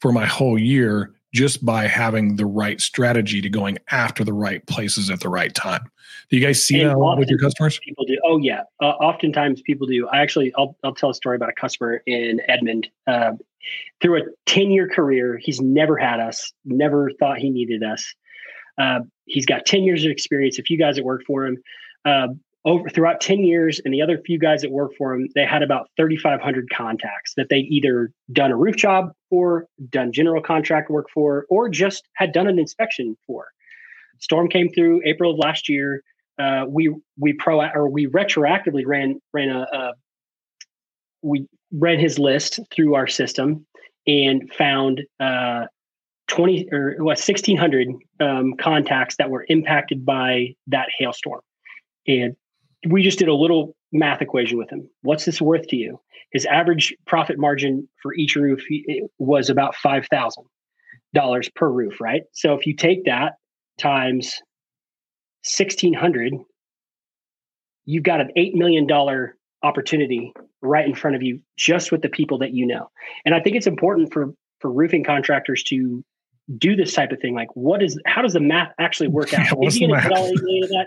for 0.00 0.10
my 0.10 0.24
whole 0.24 0.58
year 0.58 1.12
just 1.32 1.64
by 1.64 1.86
having 1.86 2.36
the 2.36 2.46
right 2.46 2.80
strategy 2.80 3.40
to 3.40 3.48
going 3.48 3.78
after 3.90 4.24
the 4.24 4.32
right 4.32 4.66
places 4.66 5.10
at 5.10 5.20
the 5.20 5.28
right 5.28 5.54
time. 5.54 5.82
Do 6.30 6.36
you 6.36 6.44
guys 6.44 6.62
see 6.62 6.80
and 6.80 6.90
that 6.90 7.16
with 7.18 7.28
your 7.28 7.38
customers? 7.38 7.78
People 7.84 8.04
do. 8.04 8.18
Oh 8.24 8.38
yeah, 8.38 8.62
uh, 8.82 8.86
oftentimes 8.86 9.62
people 9.62 9.86
do. 9.86 10.08
I 10.08 10.20
actually, 10.20 10.52
I'll 10.56 10.76
I'll 10.84 10.94
tell 10.94 11.10
a 11.10 11.14
story 11.14 11.36
about 11.36 11.48
a 11.48 11.54
customer 11.54 12.02
in 12.06 12.40
Edmond. 12.48 12.88
Uh, 13.06 13.32
through 14.00 14.22
a 14.22 14.24
ten 14.46 14.70
year 14.70 14.88
career, 14.88 15.38
he's 15.42 15.60
never 15.60 15.96
had 15.96 16.20
us. 16.20 16.52
Never 16.64 17.10
thought 17.18 17.38
he 17.38 17.50
needed 17.50 17.82
us. 17.82 18.14
Uh, 18.78 19.00
he's 19.26 19.46
got 19.46 19.66
ten 19.66 19.82
years 19.84 20.04
of 20.04 20.10
experience. 20.10 20.58
A 20.58 20.62
few 20.62 20.78
guys 20.78 20.96
that 20.96 21.04
work 21.04 21.22
for 21.26 21.46
him. 21.46 21.58
Over 22.68 22.90
throughout 22.90 23.22
10 23.22 23.44
years 23.44 23.80
and 23.82 23.94
the 23.94 24.02
other 24.02 24.18
few 24.18 24.38
guys 24.38 24.60
that 24.60 24.70
work 24.70 24.92
for 24.98 25.14
him 25.14 25.28
they 25.34 25.46
had 25.46 25.62
about 25.62 25.88
3500 25.96 26.68
contacts 26.70 27.32
that 27.38 27.46
they'd 27.48 27.66
either 27.70 28.10
done 28.30 28.50
a 28.50 28.56
roof 28.56 28.76
job 28.76 29.12
or 29.30 29.64
done 29.88 30.12
general 30.12 30.42
contract 30.42 30.90
work 30.90 31.06
for 31.14 31.46
or 31.48 31.70
just 31.70 32.06
had 32.12 32.32
done 32.32 32.46
an 32.46 32.58
inspection 32.58 33.16
for. 33.26 33.46
Storm 34.18 34.48
came 34.48 34.68
through 34.68 35.00
april 35.06 35.32
of 35.32 35.38
last 35.38 35.70
year. 35.70 36.02
Uh, 36.38 36.66
we 36.68 36.94
we 37.18 37.32
pro 37.32 37.62
or 37.62 37.88
we 37.88 38.06
retroactively 38.06 38.82
ran 38.84 39.18
ran 39.32 39.48
a, 39.48 39.92
we 41.22 41.46
read 41.72 41.98
his 41.98 42.18
list 42.18 42.60
through 42.70 42.94
our 42.94 43.06
system 43.06 43.66
and 44.06 44.52
found 44.52 45.00
uh, 45.20 45.64
20 46.26 46.68
or 46.70 46.96
what 46.98 47.16
1600 47.16 47.88
um, 48.20 48.54
contacts 48.60 49.16
that 49.16 49.30
were 49.30 49.46
impacted 49.48 50.04
by 50.04 50.48
that 50.66 50.88
hailstorm. 50.98 51.40
And 52.06 52.36
we 52.86 53.02
just 53.02 53.18
did 53.18 53.28
a 53.28 53.34
little 53.34 53.76
math 53.92 54.22
equation 54.22 54.58
with 54.58 54.70
him. 54.70 54.88
What's 55.02 55.24
this 55.24 55.40
worth 55.40 55.66
to 55.68 55.76
you? 55.76 56.00
His 56.32 56.46
average 56.46 56.94
profit 57.06 57.38
margin 57.38 57.88
for 58.02 58.14
each 58.14 58.36
roof 58.36 58.60
was 59.18 59.50
about 59.50 59.74
five 59.74 60.06
thousand 60.10 60.44
dollars 61.14 61.48
per 61.48 61.68
roof, 61.68 62.00
right? 62.00 62.22
So 62.32 62.54
if 62.54 62.66
you 62.66 62.74
take 62.76 63.04
that 63.06 63.34
times 63.78 64.40
sixteen 65.42 65.94
hundred, 65.94 66.34
you've 67.86 68.04
got 68.04 68.20
an 68.20 68.30
eight 68.36 68.54
million 68.54 68.86
dollar 68.86 69.36
opportunity 69.62 70.32
right 70.60 70.86
in 70.86 70.94
front 70.94 71.16
of 71.16 71.22
you, 71.22 71.40
just 71.56 71.90
with 71.90 72.02
the 72.02 72.08
people 72.08 72.38
that 72.38 72.52
you 72.52 72.66
know. 72.66 72.90
And 73.24 73.34
I 73.34 73.40
think 73.40 73.56
it's 73.56 73.66
important 73.66 74.12
for 74.12 74.34
for 74.60 74.70
roofing 74.70 75.04
contractors 75.04 75.62
to 75.64 76.04
do 76.56 76.76
this 76.76 76.92
type 76.92 77.12
of 77.12 77.20
thing. 77.20 77.34
Like, 77.34 77.48
what 77.54 77.82
is 77.82 77.98
how 78.06 78.22
does 78.22 78.34
the 78.34 78.40
math 78.40 78.72
actually 78.78 79.08
work 79.08 79.32
out? 79.32 79.46
Is 79.62 79.74
he 79.74 79.86
going 79.86 80.00
to 80.00 80.08
put 80.08 80.16
all 80.16 80.26
eight 80.26 80.42
million 80.42 80.64
of 80.64 80.70
that? 80.70 80.86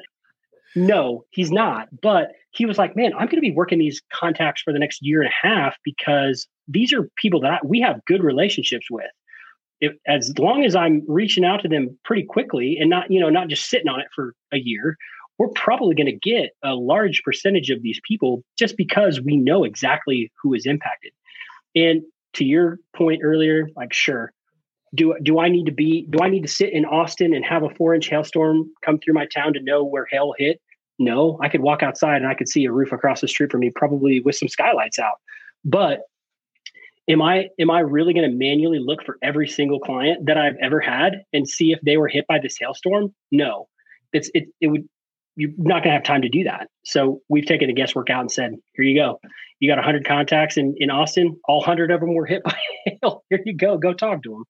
No, 0.76 1.26
he's 1.32 1.52
not. 1.52 1.90
But 2.02 2.32
he 2.52 2.66
was 2.66 2.78
like, 2.78 2.96
man, 2.96 3.14
I'm 3.14 3.26
going 3.26 3.38
to 3.38 3.42
be 3.42 3.52
working 3.52 3.80
these 3.80 4.02
contacts 4.14 4.62
for 4.62 4.74
the 4.74 4.80
next 4.80 5.00
year 5.02 5.22
and 5.22 5.30
a 5.30 5.48
half 5.48 5.78
because 5.84 6.48
these 6.68 6.94
are 6.94 7.10
people 7.16 7.42
that 7.42 7.52
I, 7.52 7.60
we 7.64 7.82
have 7.82 8.04
good 8.06 8.24
relationships 8.24 8.88
with. 8.90 9.10
If, 9.80 9.94
as 10.08 10.32
long 10.38 10.64
as 10.64 10.76
I'm 10.76 11.04
reaching 11.08 11.44
out 11.44 11.64
to 11.64 11.68
them 11.68 11.98
pretty 12.06 12.24
quickly 12.24 12.78
and 12.80 12.90
not, 12.90 13.10
you 13.10 13.20
know, 13.20 13.30
not 13.30 13.48
just 13.48 13.70
sitting 13.70 13.88
on 13.88 14.00
it 14.00 14.08
for 14.14 14.36
a 14.52 14.58
year, 14.58 14.96
we're 15.38 15.50
probably 15.50 15.96
going 15.96 16.06
to 16.06 16.12
get 16.12 16.52
a 16.64 16.76
large 16.76 17.24
percentage 17.24 17.72
of 17.72 17.82
these 17.82 18.00
people 18.08 18.44
just 18.60 18.78
because 18.78 19.20
we 19.20 19.38
know 19.38 19.64
exactly 19.64 20.32
who 20.42 20.54
is 20.54 20.68
impacted. 20.68 21.14
And 21.76 22.04
to 22.34 22.46
your 22.46 22.80
point 22.96 23.22
earlier, 23.24 23.68
like, 23.76 23.92
sure, 23.92 24.34
do 24.94 25.16
do 25.24 25.40
I 25.40 25.50
need 25.50 25.66
to 25.66 25.72
be 25.72 26.06
do 26.10 26.20
I 26.22 26.30
need 26.30 26.42
to 26.42 26.50
sit 26.50 26.74
in 26.74 26.86
Austin 26.86 27.34
and 27.34 27.46
have 27.46 27.64
a 27.64 27.70
four 27.70 27.96
inch 27.96 28.10
hailstorm 28.10 28.70
come 28.84 29.00
through 29.00 29.14
my 29.14 29.26
town 29.28 29.54
to 29.54 29.62
know 29.62 29.84
where 29.84 30.06
hail 30.10 30.34
hit? 30.38 30.62
No, 31.00 31.40
I 31.42 31.50
could 31.50 31.62
walk 31.62 31.82
outside 31.82 32.18
and 32.18 32.28
I 32.28 32.36
could 32.36 32.50
see 32.50 32.66
a 32.66 32.72
roof 32.72 32.92
across 32.92 33.22
the 33.22 33.28
street 33.28 33.52
from 33.52 33.62
me, 33.62 33.72
probably 33.76 34.20
with 34.20 34.36
some 34.36 34.50
skylights 34.50 35.00
out. 35.00 35.16
But 35.64 36.02
am 37.08 37.22
I 37.22 37.50
am 37.60 37.72
I 37.72 37.80
really 37.80 38.14
going 38.14 38.30
to 38.30 38.36
manually 38.36 38.80
look 38.80 39.04
for 39.04 39.18
every 39.22 39.48
single 39.48 39.80
client 39.80 40.26
that 40.26 40.38
I've 40.38 40.58
ever 40.62 40.80
had 40.80 41.24
and 41.34 41.48
see 41.48 41.72
if 41.72 41.80
they 41.82 41.98
were 41.98 42.08
hit 42.08 42.28
by 42.28 42.40
this 42.40 42.58
hailstorm? 42.60 43.14
No, 43.32 43.68
it's 44.14 44.30
it 44.34 44.50
it 44.60 44.68
would 44.68 44.88
you're 45.36 45.52
not 45.58 45.84
going 45.84 45.92
to 45.92 45.92
have 45.92 46.04
time 46.04 46.22
to 46.22 46.30
do 46.30 46.44
that. 46.44 46.68
So 46.84 47.22
we've 47.30 47.46
taken 47.46 47.70
a 47.70 47.74
guesswork 47.74 48.10
out 48.10 48.22
and 48.22 48.32
said, 48.32 48.56
here 48.74 48.86
you 48.86 49.00
go. 49.00 49.20
You 49.60 49.70
got 49.70 49.78
100 49.78 50.06
contacts 50.06 50.58
in, 50.58 50.76
in 50.78 50.90
Austin. 50.90 51.38
All 51.46 51.60
100 51.60 51.92
of 51.92 52.00
them 52.00 52.14
were 52.14 52.26
hit 52.26 52.44
by 52.46 52.58
hail. 52.86 53.24
Here 53.30 53.42
you 53.46 53.56
go. 53.56 53.78
Go 53.78 53.94
talk 53.94 54.24
to 54.24 54.30
them. 54.30 54.44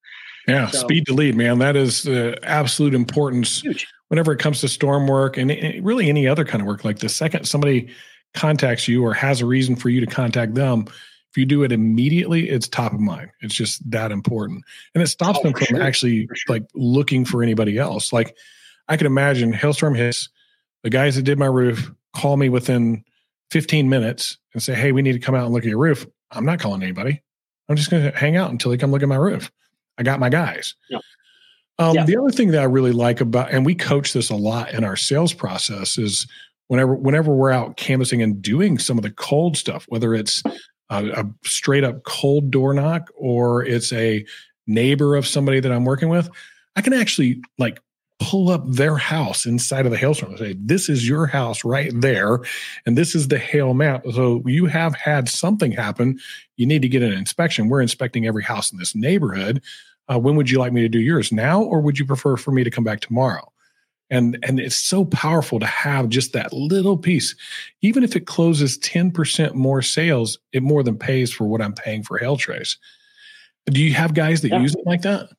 Yeah, 0.47 0.67
so, 0.67 0.79
speed 0.79 1.05
to 1.05 1.13
lead, 1.13 1.35
man. 1.35 1.59
That 1.59 1.75
is 1.75 2.03
the 2.03 2.39
absolute 2.43 2.95
importance 2.95 3.61
huge. 3.61 3.87
whenever 4.07 4.31
it 4.31 4.39
comes 4.39 4.61
to 4.61 4.67
storm 4.67 5.07
work 5.07 5.37
and 5.37 5.51
really 5.85 6.09
any 6.09 6.27
other 6.27 6.45
kind 6.45 6.61
of 6.61 6.67
work. 6.67 6.83
Like 6.83 6.99
the 6.99 7.09
second 7.09 7.45
somebody 7.45 7.93
contacts 8.33 8.87
you 8.87 9.03
or 9.03 9.13
has 9.13 9.41
a 9.41 9.45
reason 9.45 9.75
for 9.75 9.89
you 9.89 9.99
to 9.99 10.07
contact 10.07 10.55
them, 10.55 10.87
if 11.31 11.37
you 11.37 11.45
do 11.45 11.63
it 11.63 11.71
immediately, 11.71 12.49
it's 12.49 12.67
top 12.67 12.93
of 12.93 12.99
mind. 12.99 13.29
It's 13.39 13.55
just 13.55 13.89
that 13.89 14.11
important, 14.11 14.63
and 14.93 15.01
it 15.01 15.07
stops 15.07 15.39
oh, 15.39 15.43
them 15.43 15.53
from 15.53 15.77
sure. 15.77 15.81
actually 15.81 16.27
sure. 16.33 16.55
like 16.55 16.63
looking 16.75 17.23
for 17.23 17.41
anybody 17.41 17.77
else. 17.77 18.11
Like 18.11 18.35
I 18.89 18.97
can 18.97 19.07
imagine, 19.07 19.53
hailstorm 19.53 19.95
hits. 19.95 20.27
The 20.83 20.89
guys 20.89 21.15
that 21.15 21.23
did 21.23 21.37
my 21.37 21.45
roof 21.45 21.91
call 22.15 22.37
me 22.37 22.49
within 22.49 23.03
15 23.51 23.89
minutes 23.89 24.37
and 24.53 24.61
say, 24.61 24.73
"Hey, 24.73 24.91
we 24.91 25.01
need 25.01 25.13
to 25.13 25.19
come 25.19 25.35
out 25.35 25.45
and 25.45 25.53
look 25.53 25.63
at 25.63 25.69
your 25.69 25.77
roof." 25.77 26.05
I'm 26.31 26.45
not 26.45 26.59
calling 26.59 26.81
anybody. 26.81 27.21
I'm 27.69 27.75
just 27.75 27.89
going 27.89 28.03
to 28.03 28.17
hang 28.17 28.35
out 28.35 28.51
until 28.51 28.71
they 28.71 28.77
come 28.77 28.91
look 28.91 29.03
at 29.03 29.09
my 29.09 29.15
roof. 29.15 29.51
I 29.97 30.03
got 30.03 30.19
my 30.19 30.29
guys. 30.29 30.75
Yeah. 30.89 30.99
Um, 31.79 31.95
yeah. 31.95 32.05
The 32.05 32.17
other 32.17 32.31
thing 32.31 32.51
that 32.51 32.61
I 32.61 32.65
really 32.65 32.91
like 32.91 33.21
about, 33.21 33.51
and 33.51 33.65
we 33.65 33.75
coach 33.75 34.13
this 34.13 34.29
a 34.29 34.35
lot 34.35 34.73
in 34.73 34.83
our 34.83 34.95
sales 34.95 35.33
process, 35.33 35.97
is 35.97 36.27
whenever 36.67 36.95
whenever 36.95 37.33
we're 37.33 37.51
out 37.51 37.77
canvassing 37.77 38.21
and 38.21 38.41
doing 38.41 38.77
some 38.77 38.97
of 38.97 39.03
the 39.03 39.11
cold 39.11 39.57
stuff, 39.57 39.85
whether 39.89 40.13
it's 40.13 40.43
a, 40.89 41.09
a 41.11 41.25
straight 41.43 41.83
up 41.83 42.03
cold 42.03 42.51
door 42.51 42.73
knock 42.73 43.09
or 43.15 43.63
it's 43.63 43.91
a 43.93 44.25
neighbor 44.67 45.15
of 45.15 45.25
somebody 45.25 45.59
that 45.59 45.71
I'm 45.71 45.85
working 45.85 46.09
with, 46.09 46.29
I 46.75 46.81
can 46.81 46.93
actually 46.93 47.41
like 47.57 47.81
pull 48.21 48.49
up 48.49 48.63
their 48.67 48.95
house 48.95 49.45
inside 49.45 49.85
of 49.85 49.91
the 49.91 49.97
hailstorm 49.97 50.31
and 50.31 50.39
say, 50.39 50.55
This 50.59 50.87
is 50.87 51.07
your 51.07 51.25
house 51.25 51.65
right 51.65 51.91
there. 51.93 52.39
And 52.85 52.97
this 52.97 53.15
is 53.15 53.27
the 53.27 53.39
hail 53.39 53.73
map. 53.73 54.03
So 54.13 54.41
you 54.45 54.67
have 54.67 54.95
had 54.95 55.27
something 55.27 55.71
happen. 55.71 56.19
You 56.55 56.65
need 56.65 56.83
to 56.83 56.89
get 56.89 57.01
an 57.01 57.13
inspection. 57.13 57.67
We're 57.67 57.81
inspecting 57.81 58.27
every 58.27 58.43
house 58.43 58.71
in 58.71 58.77
this 58.77 58.95
neighborhood 58.95 59.61
uh, 60.11 60.19
when 60.19 60.35
would 60.35 60.49
you 60.49 60.59
like 60.59 60.73
me 60.73 60.81
to 60.81 60.89
do 60.89 60.99
yours 60.99 61.31
now 61.31 61.61
or 61.61 61.81
would 61.81 61.97
you 61.97 62.05
prefer 62.05 62.35
for 62.35 62.51
me 62.51 62.63
to 62.63 62.71
come 62.71 62.83
back 62.83 62.99
tomorrow 62.99 63.51
and 64.09 64.37
and 64.43 64.59
it's 64.59 64.75
so 64.75 65.05
powerful 65.05 65.59
to 65.59 65.65
have 65.65 66.09
just 66.09 66.33
that 66.33 66.51
little 66.51 66.97
piece 66.97 67.35
even 67.81 68.03
if 68.03 68.15
it 68.15 68.25
closes 68.27 68.77
10% 68.79 69.53
more 69.53 69.81
sales 69.81 70.37
it 70.51 70.63
more 70.63 70.83
than 70.83 70.97
pays 70.97 71.31
for 71.31 71.45
what 71.45 71.61
i'm 71.61 71.73
paying 71.73 72.03
for 72.03 72.17
hail 72.17 72.37
trace 72.37 72.77
do 73.65 73.79
you 73.79 73.93
have 73.93 74.13
guys 74.13 74.41
that 74.41 74.49
yeah. 74.49 74.59
use 74.59 74.75
it 74.75 74.85
like 74.85 75.01
that 75.01 75.29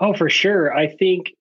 oh 0.00 0.14
for 0.14 0.28
sure 0.28 0.74
i 0.74 0.86
think 0.86 1.32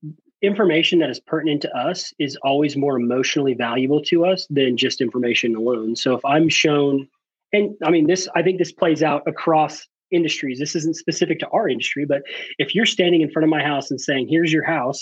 information 0.42 1.00
that 1.00 1.10
is 1.10 1.20
pertinent 1.20 1.62
to 1.62 1.78
us 1.78 2.14
is 2.20 2.38
always 2.44 2.78
more 2.78 2.98
emotionally 2.98 3.54
valuable 3.54 4.02
to 4.02 4.26
us 4.26 4.48
than 4.50 4.78
just 4.78 5.02
information 5.02 5.56
alone 5.56 5.96
so 5.96 6.16
if 6.16 6.24
i'm 6.26 6.48
shown 6.50 7.08
and 7.54 7.76
i 7.84 7.90
mean 7.90 8.08
this 8.08 8.28
i 8.36 8.42
think 8.42 8.58
this 8.58 8.72
plays 8.72 9.04
out 9.04 9.22
across 9.28 9.88
industries. 10.12 10.60
This 10.60 10.76
isn't 10.76 10.96
specific 10.96 11.40
to 11.40 11.48
our 11.50 11.68
industry, 11.68 12.06
but 12.06 12.24
if 12.58 12.74
you're 12.74 12.86
standing 12.86 13.22
in 13.22 13.32
front 13.32 13.44
of 13.44 13.50
my 13.50 13.62
house 13.62 13.92
and 13.92 14.00
saying, 14.00 14.28
here's 14.28 14.52
your 14.52 14.64
house, 14.64 15.02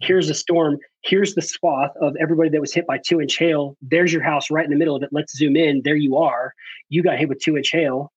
here's 0.00 0.28
a 0.30 0.34
storm, 0.34 0.78
here's 1.02 1.34
the 1.34 1.42
swath 1.42 1.92
of 2.00 2.14
everybody 2.20 2.50
that 2.50 2.60
was 2.60 2.72
hit 2.72 2.86
by 2.86 2.98
two 2.98 3.20
inch 3.20 3.36
hail, 3.38 3.76
there's 3.82 4.12
your 4.12 4.22
house 4.22 4.50
right 4.50 4.64
in 4.64 4.70
the 4.70 4.76
middle 4.76 4.96
of 4.96 5.02
it. 5.02 5.10
Let's 5.12 5.36
zoom 5.36 5.56
in. 5.56 5.82
There 5.84 5.96
you 5.96 6.16
are. 6.16 6.54
You 6.88 7.02
got 7.02 7.18
hit 7.18 7.28
with 7.28 7.40
two 7.40 7.56
inch 7.56 7.70
hail. 7.70 8.12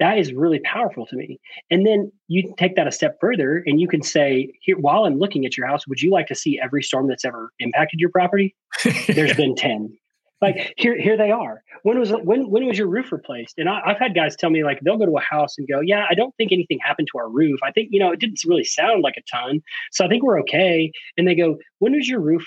That 0.00 0.18
is 0.18 0.32
really 0.32 0.60
powerful 0.60 1.06
to 1.06 1.16
me. 1.16 1.38
And 1.70 1.86
then 1.86 2.10
you 2.28 2.52
take 2.58 2.76
that 2.76 2.86
a 2.86 2.92
step 2.92 3.16
further 3.20 3.62
and 3.66 3.80
you 3.80 3.88
can 3.88 4.02
say, 4.02 4.52
here, 4.60 4.76
while 4.78 5.04
I'm 5.04 5.18
looking 5.18 5.46
at 5.46 5.56
your 5.56 5.66
house, 5.66 5.86
would 5.86 6.02
you 6.02 6.10
like 6.10 6.26
to 6.28 6.34
see 6.34 6.60
every 6.62 6.82
storm 6.82 7.08
that's 7.08 7.24
ever 7.24 7.52
impacted 7.60 8.00
your 8.00 8.10
property? 8.10 8.56
There's 9.06 9.34
been 9.34 9.54
10 9.54 9.96
like 10.44 10.74
here, 10.76 11.00
here 11.00 11.16
they 11.16 11.30
are. 11.30 11.62
When 11.82 11.98
was 11.98 12.10
when 12.10 12.50
when 12.50 12.66
was 12.66 12.76
your 12.76 12.88
roof 12.88 13.12
replaced? 13.12 13.58
And 13.58 13.68
I, 13.68 13.80
have 13.86 13.98
had 13.98 14.14
guys 14.14 14.36
tell 14.36 14.50
me 14.50 14.64
like 14.64 14.80
they'll 14.80 14.98
go 14.98 15.06
to 15.06 15.16
a 15.16 15.20
house 15.20 15.56
and 15.58 15.66
go, 15.66 15.80
yeah, 15.80 16.04
I 16.08 16.14
don't 16.14 16.34
think 16.36 16.52
anything 16.52 16.78
happened 16.82 17.08
to 17.12 17.18
our 17.18 17.28
roof. 17.28 17.60
I 17.62 17.70
think 17.72 17.88
you 17.92 17.98
know 17.98 18.12
it 18.12 18.20
didn't 18.20 18.40
really 18.46 18.64
sound 18.64 19.02
like 19.02 19.14
a 19.16 19.22
ton, 19.30 19.62
so 19.92 20.04
I 20.04 20.08
think 20.08 20.22
we're 20.22 20.40
okay. 20.40 20.92
And 21.16 21.26
they 21.26 21.34
go, 21.34 21.56
when 21.78 21.92
was 21.92 22.08
your 22.08 22.20
roof? 22.20 22.46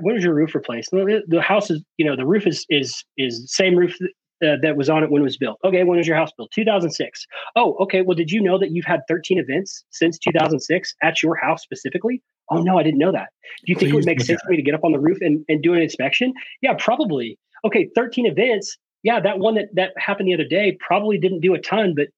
When 0.00 0.14
was 0.14 0.24
your 0.24 0.34
roof 0.34 0.54
replaced? 0.54 0.90
The, 0.90 1.22
the 1.26 1.40
house 1.40 1.70
is 1.70 1.82
you 1.96 2.04
know 2.04 2.16
the 2.16 2.26
roof 2.26 2.46
is 2.46 2.66
is 2.68 3.04
is 3.16 3.50
same 3.52 3.76
roof 3.76 3.96
uh, 4.42 4.56
that 4.62 4.76
was 4.76 4.90
on 4.90 5.02
it 5.02 5.10
when 5.10 5.22
it 5.22 5.24
was 5.24 5.36
built. 5.36 5.58
Okay, 5.64 5.84
when 5.84 5.98
was 5.98 6.06
your 6.06 6.16
house 6.16 6.30
built? 6.36 6.50
2006. 6.52 7.26
Oh, 7.56 7.74
okay. 7.80 8.02
Well, 8.02 8.16
did 8.16 8.30
you 8.30 8.40
know 8.40 8.58
that 8.58 8.70
you've 8.70 8.84
had 8.84 9.00
13 9.08 9.38
events 9.38 9.84
since 9.90 10.18
2006 10.18 10.94
at 11.02 11.22
your 11.22 11.36
house 11.36 11.62
specifically? 11.62 12.22
Oh 12.50 12.62
no, 12.62 12.78
I 12.78 12.82
didn't 12.82 12.98
know 12.98 13.12
that. 13.12 13.28
Do 13.64 13.72
you 13.72 13.74
think 13.74 13.90
Please 13.90 13.92
it 13.92 13.94
would 13.94 14.06
make 14.06 14.20
sense 14.20 14.40
for 14.42 14.50
me 14.50 14.56
to 14.56 14.62
get 14.62 14.74
up 14.74 14.84
on 14.84 14.92
the 14.92 14.98
roof 14.98 15.18
and, 15.20 15.44
and 15.48 15.62
do 15.62 15.74
an 15.74 15.82
inspection? 15.82 16.34
Yeah, 16.60 16.74
probably. 16.78 17.38
Okay, 17.64 17.88
13 17.94 18.26
events. 18.26 18.76
Yeah, 19.02 19.20
that 19.20 19.38
one 19.38 19.54
that 19.54 19.68
that 19.74 19.92
happened 19.96 20.28
the 20.28 20.34
other 20.34 20.46
day 20.48 20.76
probably 20.80 21.18
didn't 21.18 21.40
do 21.40 21.54
a 21.54 21.58
ton, 21.58 21.94
but 21.96 22.08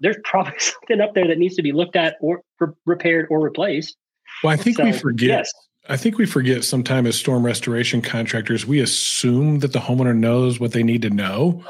there's 0.00 0.16
probably 0.24 0.52
something 0.58 1.00
up 1.00 1.14
there 1.14 1.26
that 1.26 1.38
needs 1.38 1.56
to 1.56 1.62
be 1.62 1.72
looked 1.72 1.96
at 1.96 2.16
or 2.20 2.42
re- 2.58 2.68
repaired 2.86 3.26
or 3.30 3.40
replaced. 3.40 3.96
Well, 4.42 4.52
I 4.52 4.56
think 4.56 4.76
so, 4.76 4.84
we 4.84 4.92
forget. 4.92 5.28
Yes. 5.28 5.52
I 5.90 5.96
think 5.96 6.18
we 6.18 6.24
forget 6.24 6.62
sometimes 6.62 7.08
as 7.08 7.16
storm 7.16 7.44
restoration 7.44 8.00
contractors, 8.00 8.64
we 8.64 8.78
assume 8.78 9.58
that 9.58 9.72
the 9.72 9.80
homeowner 9.80 10.16
knows 10.16 10.60
what 10.60 10.70
they 10.70 10.84
need 10.84 11.02
to 11.02 11.10
know. 11.10 11.64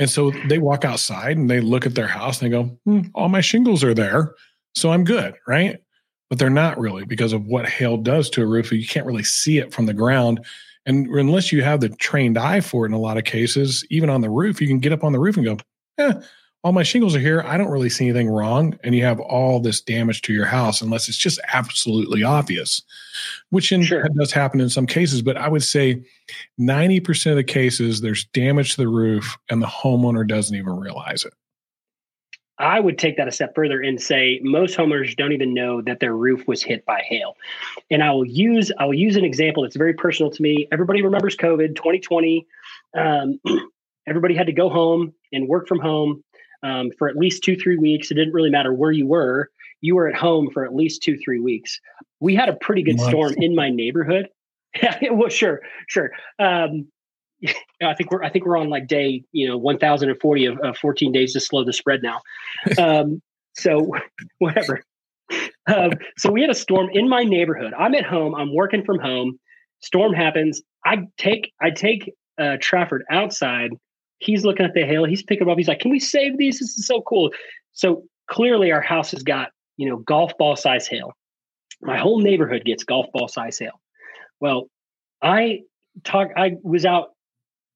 And 0.00 0.10
so 0.10 0.32
they 0.48 0.58
walk 0.58 0.84
outside 0.84 1.36
and 1.36 1.48
they 1.48 1.60
look 1.60 1.86
at 1.86 1.94
their 1.94 2.08
house 2.08 2.42
and 2.42 2.52
they 2.52 2.56
go, 2.56 2.64
hmm, 2.84 3.02
all 3.14 3.28
my 3.28 3.40
shingles 3.40 3.84
are 3.84 3.94
there. 3.94 4.34
So 4.74 4.90
I'm 4.90 5.04
good. 5.04 5.34
Right. 5.46 5.78
But 6.28 6.40
they're 6.40 6.50
not 6.50 6.80
really 6.80 7.04
because 7.04 7.32
of 7.32 7.46
what 7.46 7.68
hail 7.68 7.96
does 7.96 8.28
to 8.30 8.42
a 8.42 8.46
roof. 8.46 8.72
You 8.72 8.86
can't 8.86 9.06
really 9.06 9.22
see 9.22 9.58
it 9.58 9.72
from 9.72 9.86
the 9.86 9.94
ground. 9.94 10.44
And 10.84 11.06
unless 11.06 11.52
you 11.52 11.62
have 11.62 11.80
the 11.80 11.90
trained 11.90 12.38
eye 12.38 12.62
for 12.62 12.84
it 12.84 12.88
in 12.88 12.94
a 12.94 12.98
lot 12.98 13.18
of 13.18 13.24
cases, 13.24 13.84
even 13.88 14.10
on 14.10 14.20
the 14.20 14.30
roof, 14.30 14.60
you 14.60 14.66
can 14.66 14.80
get 14.80 14.92
up 14.92 15.04
on 15.04 15.12
the 15.12 15.20
roof 15.20 15.36
and 15.36 15.46
go, 15.46 15.58
eh, 15.98 16.14
all 16.62 16.72
my 16.72 16.82
shingles 16.82 17.16
are 17.16 17.20
here. 17.20 17.42
I 17.46 17.56
don't 17.56 17.70
really 17.70 17.88
see 17.88 18.06
anything 18.06 18.28
wrong. 18.28 18.78
And 18.84 18.94
you 18.94 19.02
have 19.04 19.18
all 19.20 19.60
this 19.60 19.80
damage 19.80 20.22
to 20.22 20.32
your 20.32 20.44
house 20.44 20.82
unless 20.82 21.08
it's 21.08 21.16
just 21.16 21.40
absolutely 21.52 22.22
obvious, 22.22 22.82
which 23.48 23.72
in, 23.72 23.82
sure. 23.82 24.06
does 24.18 24.32
happen 24.32 24.60
in 24.60 24.68
some 24.68 24.86
cases. 24.86 25.22
But 25.22 25.38
I 25.38 25.48
would 25.48 25.62
say 25.62 26.02
90% 26.60 27.30
of 27.30 27.36
the 27.36 27.44
cases, 27.44 28.00
there's 28.02 28.26
damage 28.26 28.72
to 28.72 28.82
the 28.82 28.88
roof 28.88 29.38
and 29.48 29.62
the 29.62 29.66
homeowner 29.66 30.26
doesn't 30.26 30.54
even 30.54 30.78
realize 30.78 31.24
it. 31.24 31.32
I 32.58 32.78
would 32.78 32.98
take 32.98 33.16
that 33.16 33.26
a 33.26 33.32
step 33.32 33.54
further 33.54 33.80
and 33.80 33.98
say 33.98 34.38
most 34.42 34.76
homeowners 34.76 35.16
don't 35.16 35.32
even 35.32 35.54
know 35.54 35.80
that 35.80 35.98
their 36.00 36.14
roof 36.14 36.46
was 36.46 36.62
hit 36.62 36.84
by 36.84 37.00
hail. 37.08 37.38
And 37.90 38.02
I 38.02 38.12
will 38.12 38.26
use 38.26 38.70
I 38.78 38.84
will 38.84 38.92
use 38.92 39.16
an 39.16 39.24
example 39.24 39.62
that's 39.62 39.76
very 39.76 39.94
personal 39.94 40.30
to 40.30 40.42
me. 40.42 40.68
Everybody 40.70 41.00
remembers 41.00 41.36
COVID 41.36 41.74
2020. 41.74 42.46
Um, 42.94 43.40
everybody 44.06 44.34
had 44.34 44.46
to 44.46 44.52
go 44.52 44.68
home 44.68 45.14
and 45.32 45.48
work 45.48 45.68
from 45.68 45.80
home 45.80 46.22
um, 46.62 46.90
for 46.98 47.08
at 47.08 47.16
least 47.16 47.42
two, 47.42 47.56
three 47.56 47.76
weeks. 47.76 48.10
It 48.10 48.14
didn't 48.14 48.34
really 48.34 48.50
matter 48.50 48.72
where 48.72 48.92
you 48.92 49.06
were. 49.06 49.50
You 49.80 49.96
were 49.96 50.08
at 50.08 50.14
home 50.14 50.50
for 50.52 50.64
at 50.64 50.74
least 50.74 51.02
two, 51.02 51.16
three 51.18 51.40
weeks. 51.40 51.80
We 52.20 52.34
had 52.34 52.48
a 52.48 52.54
pretty 52.54 52.82
good 52.82 53.00
storm 53.00 53.34
in 53.38 53.54
my 53.54 53.70
neighborhood. 53.70 54.28
Yeah, 54.80 55.10
well, 55.10 55.28
sure, 55.28 55.62
sure. 55.88 56.12
Um, 56.38 56.86
I 57.82 57.94
think 57.94 58.12
we're 58.12 58.22
I 58.22 58.30
think 58.30 58.46
we're 58.46 58.56
on 58.56 58.68
like 58.68 58.86
day 58.86 59.24
you 59.32 59.48
know 59.48 59.56
1040 59.56 60.44
of, 60.46 60.58
of 60.60 60.76
14 60.78 61.10
days 61.10 61.32
to 61.32 61.40
slow 61.40 61.64
the 61.64 61.72
spread 61.72 62.02
now. 62.04 62.20
Um, 62.78 63.20
so 63.54 63.92
whatever. 64.38 64.84
Um, 65.66 65.92
so 66.16 66.30
we 66.30 66.40
had 66.40 66.50
a 66.50 66.54
storm 66.54 66.88
in 66.92 67.08
my 67.08 67.24
neighborhood. 67.24 67.74
I'm 67.76 67.94
at 67.94 68.04
home. 68.04 68.34
I'm 68.34 68.54
working 68.54 68.84
from 68.84 69.00
home. 69.00 69.38
Storm 69.80 70.12
happens. 70.12 70.62
I 70.84 70.98
take 71.16 71.52
I 71.60 71.70
take 71.70 72.12
uh, 72.38 72.56
Trafford 72.60 73.02
outside 73.10 73.72
He's 74.20 74.44
looking 74.44 74.64
at 74.64 74.74
the 74.74 74.84
hail. 74.84 75.04
He's 75.04 75.22
picking 75.22 75.48
up. 75.48 75.58
He's 75.58 75.68
like, 75.68 75.80
"Can 75.80 75.90
we 75.90 75.98
save 75.98 76.38
these? 76.38 76.60
This 76.60 76.78
is 76.78 76.86
so 76.86 77.02
cool." 77.02 77.30
So 77.72 78.04
clearly, 78.28 78.70
our 78.70 78.80
house 78.80 79.10
has 79.10 79.22
got 79.22 79.50
you 79.76 79.88
know 79.88 79.96
golf 79.96 80.32
ball 80.38 80.56
size 80.56 80.86
hail. 80.86 81.12
My 81.82 81.98
whole 81.98 82.20
neighborhood 82.20 82.64
gets 82.64 82.84
golf 82.84 83.06
ball 83.12 83.28
size 83.28 83.58
hail. 83.58 83.80
Well, 84.38 84.68
I 85.22 85.62
talk. 86.04 86.28
I 86.36 86.56
was 86.62 86.84
out. 86.84 87.10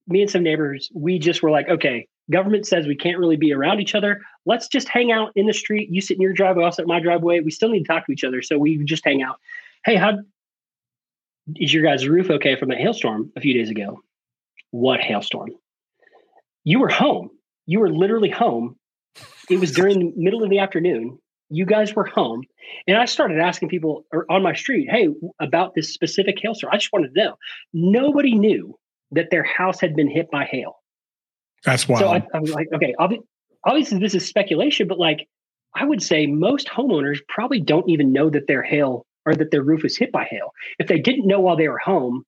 Me 0.06 0.20
and 0.20 0.30
some 0.30 0.42
neighbors. 0.42 0.90
We 0.94 1.18
just 1.18 1.42
were 1.42 1.50
like, 1.50 1.68
okay. 1.68 2.06
Government 2.30 2.66
says 2.66 2.86
we 2.86 2.96
can't 2.96 3.18
really 3.18 3.36
be 3.36 3.52
around 3.52 3.80
each 3.80 3.94
other. 3.94 4.22
Let's 4.46 4.66
just 4.66 4.88
hang 4.88 5.12
out 5.12 5.32
in 5.36 5.46
the 5.46 5.52
street. 5.52 5.90
You 5.90 6.00
sit 6.00 6.16
in 6.16 6.22
your 6.22 6.32
driveway. 6.32 6.64
I'll 6.64 6.72
sit 6.72 6.82
in 6.82 6.88
my 6.88 7.00
driveway. 7.00 7.40
We 7.40 7.50
still 7.50 7.68
need 7.68 7.82
to 7.82 7.86
talk 7.86 8.06
to 8.06 8.12
each 8.12 8.24
other, 8.24 8.40
so 8.40 8.56
we 8.56 8.82
just 8.84 9.04
hang 9.04 9.22
out. 9.22 9.36
Hey, 9.84 9.96
how 9.96 10.18
is 11.56 11.72
your 11.72 11.82
guys' 11.82 12.08
roof 12.08 12.30
okay 12.30 12.56
from 12.56 12.70
that 12.70 12.78
hailstorm 12.78 13.30
a 13.36 13.42
few 13.42 13.52
days 13.52 13.68
ago? 13.68 14.00
What 14.70 15.00
hailstorm? 15.00 15.50
You 16.64 16.80
were 16.80 16.88
home. 16.88 17.30
You 17.66 17.80
were 17.80 17.90
literally 17.90 18.30
home. 18.30 18.76
It 19.48 19.60
was 19.60 19.70
during 19.72 19.98
the 19.98 20.12
middle 20.16 20.42
of 20.42 20.50
the 20.50 20.58
afternoon. 20.58 21.18
You 21.50 21.66
guys 21.66 21.94
were 21.94 22.06
home. 22.06 22.42
And 22.86 22.96
I 22.96 23.04
started 23.04 23.38
asking 23.38 23.68
people 23.68 24.04
on 24.30 24.42
my 24.42 24.54
street, 24.54 24.88
hey, 24.90 25.08
about 25.40 25.74
this 25.74 25.92
specific 25.92 26.38
hailstorm. 26.40 26.72
I 26.72 26.78
just 26.78 26.92
wanted 26.92 27.14
to 27.14 27.20
know. 27.22 27.36
Nobody 27.72 28.34
knew 28.34 28.78
that 29.12 29.30
their 29.30 29.44
house 29.44 29.80
had 29.80 29.94
been 29.94 30.10
hit 30.10 30.30
by 30.30 30.46
hail. 30.46 30.76
That's 31.64 31.86
wild. 31.86 32.00
So 32.00 32.08
I, 32.08 32.26
I 32.34 32.40
was 32.40 32.50
like, 32.50 32.68
okay, 32.74 32.94
obviously 33.64 33.98
this 33.98 34.14
is 34.14 34.26
speculation, 34.26 34.88
but 34.88 34.98
like 34.98 35.28
I 35.74 35.84
would 35.84 36.02
say 36.02 36.26
most 36.26 36.68
homeowners 36.68 37.18
probably 37.28 37.60
don't 37.60 37.88
even 37.88 38.12
know 38.12 38.30
that 38.30 38.46
their 38.46 38.62
hail 38.62 39.06
or 39.26 39.34
that 39.34 39.50
their 39.50 39.62
roof 39.62 39.84
is 39.84 39.96
hit 39.96 40.12
by 40.12 40.24
hail. 40.24 40.50
If 40.78 40.88
they 40.88 40.98
didn't 40.98 41.26
know 41.26 41.40
while 41.40 41.56
they 41.56 41.68
were 41.68 41.78
home, 41.78 42.24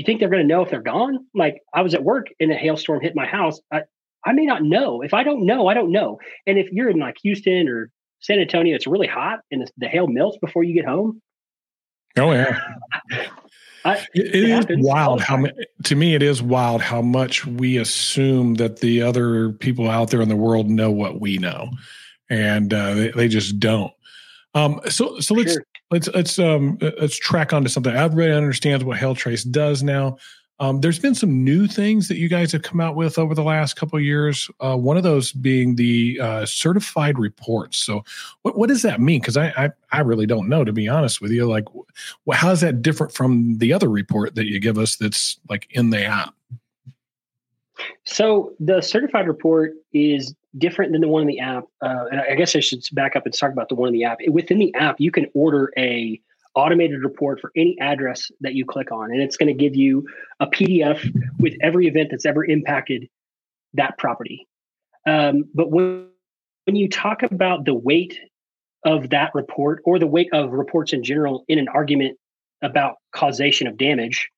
you 0.00 0.04
think 0.06 0.18
they're 0.18 0.30
going 0.30 0.40
to 0.40 0.48
know 0.48 0.62
if 0.62 0.70
they're 0.70 0.80
gone? 0.80 1.26
Like 1.34 1.60
I 1.74 1.82
was 1.82 1.92
at 1.92 2.02
work 2.02 2.28
and 2.40 2.50
a 2.50 2.54
hailstorm 2.54 3.02
hit 3.02 3.14
my 3.14 3.26
house. 3.26 3.60
I, 3.70 3.82
I 4.24 4.32
may 4.32 4.46
not 4.46 4.62
know. 4.62 5.02
If 5.02 5.12
I 5.12 5.24
don't 5.24 5.44
know, 5.44 5.66
I 5.66 5.74
don't 5.74 5.92
know. 5.92 6.18
And 6.46 6.58
if 6.58 6.72
you're 6.72 6.88
in 6.88 6.98
like 6.98 7.16
Houston 7.22 7.68
or 7.68 7.90
San 8.20 8.38
Antonio, 8.38 8.74
it's 8.74 8.86
really 8.86 9.06
hot 9.06 9.40
and 9.50 9.60
the, 9.60 9.70
the 9.76 9.88
hail 9.88 10.06
melts 10.06 10.38
before 10.38 10.64
you 10.64 10.72
get 10.72 10.86
home. 10.86 11.20
Oh 12.16 12.32
yeah. 12.32 12.58
I, 13.84 13.96
it, 14.14 14.34
it 14.34 14.70
is 14.70 14.84
wild 14.84 15.22
how 15.22 15.42
to 15.84 15.96
me 15.96 16.14
it 16.14 16.22
is 16.22 16.42
wild 16.42 16.82
how 16.82 17.00
much 17.00 17.46
we 17.46 17.78
assume 17.78 18.54
that 18.54 18.80
the 18.80 19.00
other 19.00 19.52
people 19.52 19.88
out 19.88 20.10
there 20.10 20.20
in 20.20 20.28
the 20.28 20.36
world 20.36 20.68
know 20.68 20.90
what 20.90 21.18
we 21.18 21.38
know 21.38 21.70
and 22.28 22.74
uh, 22.74 22.92
they, 22.92 23.10
they 23.12 23.28
just 23.28 23.58
don't 23.58 23.90
um, 24.54 24.80
so 24.88 25.20
so 25.20 25.34
let's 25.34 25.52
sure. 25.52 25.64
let's 25.90 26.08
let's 26.08 26.38
um 26.38 26.78
let's 26.80 27.18
track 27.18 27.52
onto 27.52 27.68
something. 27.68 27.94
Everybody 27.94 28.32
understands 28.32 28.84
what 28.84 28.98
Hailtrace 28.98 29.48
does 29.50 29.82
now. 29.82 30.16
Um, 30.60 30.82
there's 30.82 30.98
been 30.98 31.14
some 31.14 31.42
new 31.42 31.66
things 31.66 32.06
that 32.08 32.18
you 32.18 32.28
guys 32.28 32.52
have 32.52 32.60
come 32.60 32.82
out 32.82 32.94
with 32.94 33.18
over 33.18 33.34
the 33.34 33.42
last 33.42 33.76
couple 33.76 33.98
of 33.98 34.04
years. 34.04 34.50
Uh, 34.60 34.76
one 34.76 34.98
of 34.98 35.02
those 35.02 35.32
being 35.32 35.74
the 35.74 36.20
uh, 36.20 36.44
certified 36.44 37.18
reports. 37.18 37.78
So, 37.78 38.04
what, 38.42 38.58
what 38.58 38.68
does 38.68 38.82
that 38.82 39.00
mean? 39.00 39.20
Because 39.20 39.38
I, 39.38 39.46
I, 39.56 39.70
I 39.90 40.00
really 40.00 40.26
don't 40.26 40.50
know, 40.50 40.62
to 40.62 40.72
be 40.72 40.86
honest 40.86 41.22
with 41.22 41.30
you. 41.30 41.46
Like, 41.46 41.64
well, 42.26 42.36
how 42.38 42.50
is 42.50 42.60
that 42.60 42.82
different 42.82 43.14
from 43.14 43.56
the 43.56 43.72
other 43.72 43.88
report 43.88 44.34
that 44.34 44.48
you 44.48 44.60
give 44.60 44.76
us 44.76 44.96
that's 44.96 45.40
like 45.48 45.66
in 45.70 45.88
the 45.88 46.04
app? 46.04 46.34
So 48.04 48.52
the 48.60 48.82
certified 48.82 49.28
report 49.28 49.72
is 49.94 50.34
different 50.58 50.92
than 50.92 51.00
the 51.00 51.08
one 51.08 51.22
in 51.22 51.28
the 51.28 51.40
app. 51.40 51.64
Uh, 51.82 52.04
and 52.10 52.20
I 52.20 52.34
guess 52.34 52.54
I 52.56 52.60
should 52.60 52.82
back 52.92 53.16
up 53.16 53.24
and 53.24 53.34
talk 53.34 53.52
about 53.52 53.68
the 53.68 53.74
one 53.74 53.88
in 53.88 53.94
the 53.94 54.04
app. 54.04 54.18
Within 54.28 54.58
the 54.58 54.74
app, 54.74 54.96
you 54.98 55.10
can 55.10 55.26
order 55.34 55.72
a 55.78 56.20
automated 56.54 57.02
report 57.02 57.40
for 57.40 57.52
any 57.56 57.76
address 57.80 58.30
that 58.40 58.54
you 58.54 58.64
click 58.64 58.90
on, 58.90 59.12
and 59.12 59.22
it's 59.22 59.36
going 59.36 59.46
to 59.46 59.54
give 59.54 59.76
you 59.76 60.06
a 60.40 60.46
PDF 60.46 61.00
with 61.38 61.54
every 61.62 61.86
event 61.86 62.08
that's 62.10 62.26
ever 62.26 62.44
impacted 62.44 63.08
that 63.74 63.96
property. 63.98 64.48
Um, 65.06 65.44
but 65.54 65.70
when 65.70 66.08
when 66.64 66.76
you 66.76 66.88
talk 66.88 67.22
about 67.22 67.64
the 67.64 67.74
weight 67.74 68.18
of 68.84 69.10
that 69.10 69.30
report 69.34 69.82
or 69.84 69.98
the 69.98 70.06
weight 70.06 70.28
of 70.32 70.52
reports 70.52 70.92
in 70.92 71.02
general 71.02 71.44
in 71.48 71.58
an 71.58 71.68
argument 71.68 72.18
about 72.62 72.96
causation 73.12 73.66
of 73.66 73.76
damage, 73.76 74.28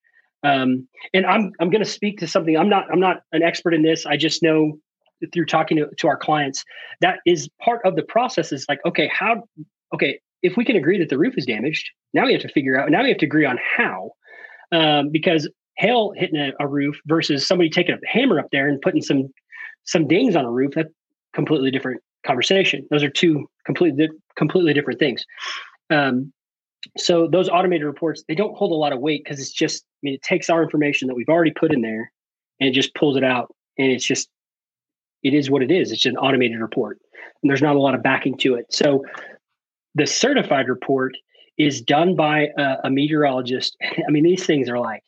um, 0.42 0.86
and 1.14 1.24
I'm 1.26 1.52
I'm 1.60 1.70
going 1.70 1.84
to 1.84 1.90
speak 1.90 2.18
to 2.18 2.28
something. 2.28 2.56
I'm 2.56 2.68
not 2.68 2.90
I'm 2.92 3.00
not 3.00 3.22
an 3.32 3.42
expert 3.42 3.74
in 3.74 3.82
this. 3.82 4.06
I 4.06 4.16
just 4.16 4.42
know 4.42 4.78
through 5.32 5.46
talking 5.46 5.76
to, 5.76 5.88
to 5.98 6.08
our 6.08 6.16
clients 6.16 6.64
that 7.00 7.18
is 7.26 7.48
part 7.60 7.80
of 7.84 7.96
the 7.96 8.02
process. 8.02 8.52
Is 8.52 8.66
like 8.68 8.80
okay, 8.86 9.08
how 9.12 9.44
okay 9.94 10.20
if 10.42 10.56
we 10.56 10.64
can 10.64 10.76
agree 10.76 10.98
that 10.98 11.08
the 11.08 11.18
roof 11.18 11.34
is 11.36 11.46
damaged, 11.46 11.88
now 12.12 12.26
we 12.26 12.32
have 12.32 12.42
to 12.42 12.48
figure 12.48 12.78
out. 12.78 12.90
Now 12.90 13.02
we 13.02 13.08
have 13.08 13.18
to 13.18 13.26
agree 13.26 13.46
on 13.46 13.58
how, 13.76 14.10
um, 14.72 15.10
because 15.10 15.48
hail 15.76 16.12
hitting 16.16 16.38
a, 16.38 16.52
a 16.60 16.66
roof 16.66 17.00
versus 17.06 17.46
somebody 17.46 17.70
taking 17.70 17.94
a 17.94 17.98
hammer 18.06 18.38
up 18.38 18.48
there 18.52 18.68
and 18.68 18.80
putting 18.80 19.02
some 19.02 19.28
some 19.84 20.06
dings 20.06 20.36
on 20.36 20.44
a 20.44 20.50
roof. 20.50 20.72
That's 20.74 20.92
completely 21.32 21.70
different 21.70 22.02
conversation. 22.26 22.86
Those 22.90 23.02
are 23.02 23.10
two 23.10 23.48
completely 23.64 24.08
completely 24.36 24.74
different 24.74 24.98
things. 24.98 25.24
Um, 25.90 26.32
so 26.98 27.28
those 27.28 27.48
automated 27.48 27.86
reports 27.86 28.24
they 28.26 28.34
don't 28.34 28.56
hold 28.56 28.72
a 28.72 28.74
lot 28.74 28.92
of 28.92 29.00
weight 29.00 29.22
because 29.24 29.38
it's 29.38 29.52
just 29.52 29.84
i 29.84 29.98
mean 30.02 30.14
it 30.14 30.22
takes 30.22 30.50
our 30.50 30.62
information 30.62 31.08
that 31.08 31.14
we've 31.14 31.28
already 31.28 31.52
put 31.52 31.72
in 31.72 31.80
there 31.80 32.10
and 32.58 32.68
it 32.68 32.72
just 32.72 32.92
pulls 32.94 33.16
it 33.16 33.24
out 33.24 33.54
and 33.78 33.90
it's 33.92 34.04
just 34.04 34.28
it 35.22 35.34
is 35.34 35.50
what 35.50 35.62
it 35.62 35.70
is 35.70 35.92
it's 35.92 36.06
an 36.06 36.16
automated 36.16 36.60
report 36.60 36.98
and 37.42 37.50
there's 37.50 37.62
not 37.62 37.76
a 37.76 37.80
lot 37.80 37.94
of 37.94 38.02
backing 38.02 38.36
to 38.36 38.54
it 38.54 38.66
so 38.70 39.04
the 39.94 40.06
certified 40.06 40.68
report 40.68 41.16
is 41.58 41.80
done 41.82 42.16
by 42.16 42.48
a, 42.58 42.76
a 42.84 42.90
meteorologist 42.90 43.76
i 43.82 44.10
mean 44.10 44.24
these 44.24 44.46
things 44.46 44.68
are 44.68 44.78
like 44.78 45.04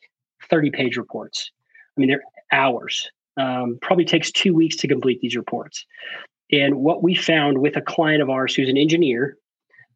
30 0.49 0.71
page 0.71 0.97
reports 0.97 1.51
I 1.95 1.99
mean, 1.99 2.09
they're 2.09 2.23
hours. 2.51 3.09
Um, 3.37 3.77
probably 3.81 4.05
takes 4.05 4.31
two 4.31 4.53
weeks 4.53 4.77
to 4.77 4.87
complete 4.87 5.19
these 5.21 5.35
reports. 5.35 5.85
And 6.51 6.75
what 6.75 7.03
we 7.03 7.15
found 7.15 7.57
with 7.57 7.75
a 7.75 7.81
client 7.81 8.21
of 8.21 8.29
ours 8.29 8.55
who's 8.55 8.69
an 8.69 8.77
engineer 8.77 9.37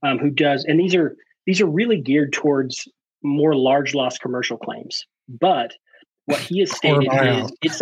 um, 0.04 0.18
who 0.18 0.30
does, 0.30 0.66
and 0.66 0.80
these 0.80 0.96
are 0.96 1.16
these 1.46 1.62
are 1.62 1.66
really 1.66 2.02
geared 2.02 2.34
towards 2.34 2.88
more 3.24 3.56
large 3.56 3.94
loss 3.94 4.18
commercial 4.18 4.58
claims. 4.58 5.06
But 5.28 5.74
what 6.30 6.40
he 6.40 6.60
has 6.60 6.76
stated 6.76 7.08
is 7.64 7.82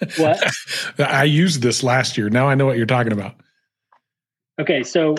it's 0.00 0.18
what 0.18 0.40
I 0.98 1.24
used 1.24 1.62
this 1.62 1.82
last 1.82 2.16
year. 2.16 2.30
Now 2.30 2.48
I 2.48 2.54
know 2.54 2.64
what 2.64 2.76
you're 2.76 2.86
talking 2.86 3.12
about. 3.12 3.34
Okay, 4.60 4.84
so 4.84 5.16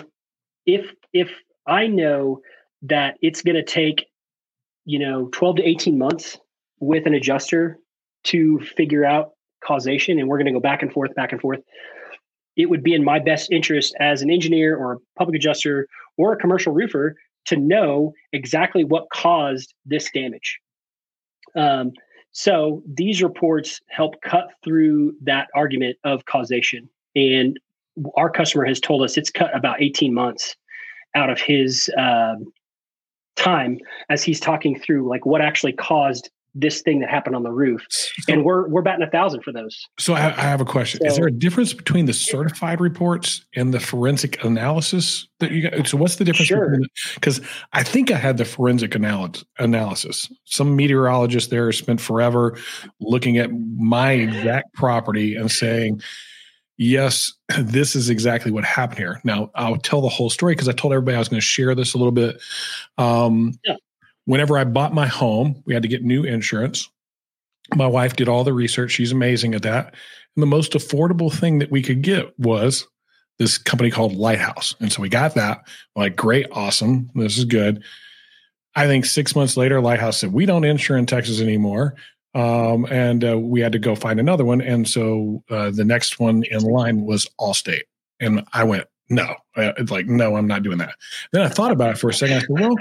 if 0.66 0.89
if 1.12 1.30
I 1.68 1.88
know 1.88 2.39
that 2.84 3.18
it's 3.22 3.41
going 3.41 3.58
to 3.58 3.64
take 3.64 4.06
you 4.86 4.97
know 4.97 5.28
12 5.34 5.58
to 5.58 5.68
18 5.68 5.97
months 5.97 6.38
with 6.80 7.06
an 7.06 7.14
adjuster 7.14 7.78
to 8.26 8.60
figure 8.60 9.04
out 9.04 9.32
causation 9.62 10.20
and 10.20 10.30
we're 10.30 10.38
going 10.38 10.45
to 10.45 10.54
go 10.54 10.62
back 10.62 10.82
and 10.82 10.93
forth 10.93 11.14
back 11.16 11.34
and 11.34 11.41
forth 11.41 11.60
it 12.56 12.70
would 12.70 12.82
be 12.82 12.93
in 12.93 13.04
my 13.04 13.20
best 13.20 13.52
interest 13.52 13.93
as 14.00 14.22
an 14.22 14.32
engineer 14.32 14.78
or 14.78 14.93
a 14.93 14.97
public 15.18 15.36
adjuster 15.36 15.86
or 16.18 16.32
a 16.32 16.38
commercial 16.38 16.72
roofer 16.72 17.16
to 17.45 17.58
know 17.58 18.14
exactly 18.32 18.86
what 18.86 19.06
caused 19.14 19.74
this 19.86 20.10
damage 20.14 20.60
um, 21.56 21.91
so 22.32 22.84
these 22.86 23.24
reports 23.24 23.82
help 23.89 24.22
cut 24.22 24.50
through 24.64 25.14
that 25.22 25.47
argument 25.56 25.97
of 26.04 26.26
causation. 26.26 26.89
And 27.16 27.60
our 28.16 28.30
customer 28.30 28.66
has 28.66 28.80
told 28.80 29.04
us 29.04 29.18
it's 29.18 29.32
cut 29.32 29.56
about 29.56 29.82
18 29.82 30.14
months 30.14 30.56
out 31.16 31.30
of 31.30 31.41
his 31.41 31.89
um, 31.97 32.54
time 33.36 33.80
as 34.10 34.24
he's 34.24 34.39
talking 34.39 34.80
through 34.80 35.10
like 35.10 35.26
what 35.26 35.41
actually 35.41 35.74
caused 35.74 36.30
this 36.56 36.82
thing 36.82 37.00
that 37.00 37.10
happened 37.10 37.36
on 37.36 37.43
the 37.43 37.52
roof. 37.52 37.82
So, 37.89 38.34
and 38.34 38.43
we're 38.43 38.68
we're 38.68 38.82
batting 38.82 39.06
a 39.06 39.10
thousand 39.10 39.43
for 39.43 39.52
those. 39.52 39.78
So 39.97 40.14
i, 40.14 40.28
I 40.28 40.41
have 40.41 40.62
a 40.62 40.66
question. 40.66 41.02
So, 41.02 41.08
is 41.08 41.16
there 41.16 41.28
a 41.28 41.32
difference 41.32 41.74
between 41.74 42.06
the 42.06 42.14
certified 42.14 42.82
reports 42.82 43.45
and 43.56 43.74
the 43.74 43.80
forensic 43.80 44.43
analysis 44.43 45.28
that 45.39 45.52
you 45.52 45.70
got? 45.70 45.88
So 45.88 45.97
what's 45.97 46.18
the 46.18 46.26
difference 46.26 46.47
sure. 46.47 46.80
because 47.16 47.41
i 47.74 47.84
think 47.84 48.12
i 48.12 48.18
had 48.18 48.38
the 48.38 48.45
forensic 48.45 48.95
analysis 48.95 49.45
analysis. 49.58 50.32
Some 50.45 50.76
meteorologist 50.76 51.50
there 51.50 51.72
spent 51.72 52.02
forever 52.02 52.58
looking 53.00 53.38
at 53.38 53.52
my 53.78 54.12
exact 54.12 54.74
property 54.74 55.36
and 55.36 55.52
saying 55.52 56.02
yes, 56.78 57.34
this 57.60 57.95
is 57.95 58.10
exactly 58.10 58.52
what 58.52 58.64
happened 58.64 58.97
here. 58.97 59.22
Now, 59.24 59.52
I'll 59.54 59.78
tell 59.78 60.02
the 60.02 60.10
whole 60.10 60.30
story 60.30 60.54
because 60.54 60.70
I 60.70 60.72
told 60.72 60.93
everybody 60.93 61.16
I 61.16 61.20
was 61.20 61.30
going 61.30 61.41
to 61.41 61.45
share 61.45 61.76
this 61.76 61.93
a 61.93 61.97
little 61.97 62.12
bit. 62.12 62.41
Um, 62.97 63.60
yeah. 63.64 63.76
Whenever 64.30 64.57
I 64.57 64.63
bought 64.63 64.93
my 64.93 65.07
home, 65.07 65.63
we 65.65 65.73
had 65.73 65.84
to 65.84 65.89
get 65.89 66.03
new 66.03 66.23
insurance. 66.23 66.88
My 67.75 67.88
wife 67.88 68.15
did 68.15 68.30
all 68.30 68.43
the 68.43 68.53
research. 68.53 68.91
She's 68.91 69.11
amazing 69.11 69.55
at 69.55 69.63
that. 69.63 69.95
And 70.36 70.43
the 70.43 70.47
most 70.47 70.73
affordable 70.73 71.34
thing 71.34 71.59
that 71.59 71.71
we 71.71 71.82
could 71.82 72.01
get 72.01 72.38
was 72.39 72.88
this 73.39 73.57
company 73.57 73.89
called 73.89 74.13
Lighthouse. 74.13 74.75
And 74.80 74.91
so 74.91 75.01
we 75.01 75.09
got 75.09 75.34
that. 75.36 75.67
like, 75.95 76.15
great, 76.15 76.45
awesome. 76.51 77.09
This 77.15 77.38
is 77.38 77.45
good. 77.45 77.84
I 78.75 78.86
think 78.86 79.05
six 79.05 79.36
months 79.36 79.57
later, 79.57 79.82
Lighthouse 79.82 80.19
said, 80.19 80.32
We 80.32 80.45
don't 80.45 80.63
insure 80.63 80.97
in 80.97 81.05
Texas 81.05 81.41
anymore 81.41 81.95
um, 82.36 82.86
and 82.91 83.23
uh, 83.23 83.39
we 83.39 83.61
had 83.61 83.71
to 83.71 83.80
go 83.80 83.95
find 83.95 84.19
another 84.19 84.45
one. 84.45 84.61
And 84.61 84.88
so 84.88 85.43
uh, 85.49 85.71
the 85.71 85.86
next 85.86 86.19
one 86.19 86.43
in 86.43 86.61
line 86.61 87.01
was 87.01 87.27
Allstate, 87.39 87.84
and 88.19 88.45
I 88.53 88.63
went, 88.63 88.86
no, 89.10 89.36
it's 89.55 89.91
like, 89.91 90.07
no, 90.07 90.36
I'm 90.36 90.47
not 90.47 90.64
doing 90.64 90.78
that. 90.78 90.95
Then 91.32 91.41
I 91.41 91.49
thought 91.49 91.72
about 91.72 91.91
it 91.91 91.97
for 91.97 92.10
a 92.10 92.14
second. 92.14 92.38
I 92.38 92.39
said, 92.39 92.49
well, 92.49 92.76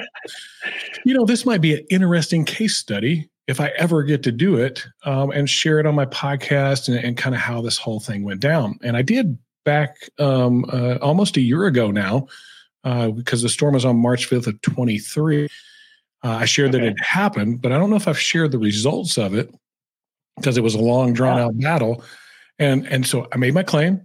you 1.04 1.14
know, 1.14 1.24
this 1.24 1.46
might 1.46 1.60
be 1.60 1.74
an 1.74 1.86
interesting 1.90 2.44
case 2.44 2.76
study 2.76 3.28
if 3.46 3.60
I 3.60 3.68
ever 3.78 4.02
get 4.02 4.22
to 4.24 4.32
do 4.32 4.56
it 4.56 4.86
um, 5.04 5.30
and 5.30 5.48
share 5.48 5.80
it 5.80 5.86
on 5.86 5.94
my 5.94 6.04
podcast 6.06 6.88
and, 6.88 7.02
and 7.02 7.16
kind 7.16 7.34
of 7.34 7.40
how 7.40 7.62
this 7.62 7.78
whole 7.78 7.98
thing 7.98 8.22
went 8.22 8.40
down. 8.40 8.78
And 8.82 8.96
I 8.96 9.02
did 9.02 9.38
back 9.64 9.96
um, 10.18 10.66
uh, 10.70 10.96
almost 11.00 11.36
a 11.36 11.40
year 11.40 11.64
ago 11.64 11.90
now 11.90 12.28
uh, 12.84 13.08
because 13.08 13.42
the 13.42 13.48
storm 13.48 13.74
was 13.74 13.84
on 13.84 13.96
March 13.96 14.28
5th 14.28 14.46
of 14.46 14.60
23. 14.60 15.44
Uh, 15.44 15.48
I 16.28 16.44
shared 16.44 16.74
okay. 16.74 16.84
that 16.84 16.92
it 16.92 17.00
happened, 17.00 17.62
but 17.62 17.72
I 17.72 17.78
don't 17.78 17.90
know 17.90 17.96
if 17.96 18.08
I've 18.08 18.20
shared 18.20 18.52
the 18.52 18.58
results 18.58 19.16
of 19.16 19.34
it 19.34 19.54
because 20.36 20.58
it 20.58 20.62
was 20.62 20.74
a 20.74 20.80
long, 20.80 21.12
drawn 21.12 21.38
out 21.38 21.58
battle. 21.58 22.04
And 22.58 22.86
and 22.88 23.06
so 23.06 23.28
I 23.32 23.36
made 23.36 23.54
my 23.54 23.62
claim. 23.62 24.04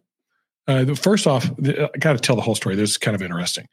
Uh, 0.67 0.95
first 0.95 1.27
off, 1.27 1.49
I 1.65 1.89
got 1.99 2.13
to 2.13 2.19
tell 2.19 2.35
the 2.35 2.41
whole 2.41 2.55
story. 2.55 2.75
This 2.75 2.91
is 2.91 2.97
kind 2.97 3.15
of 3.15 3.21
interesting. 3.21 3.67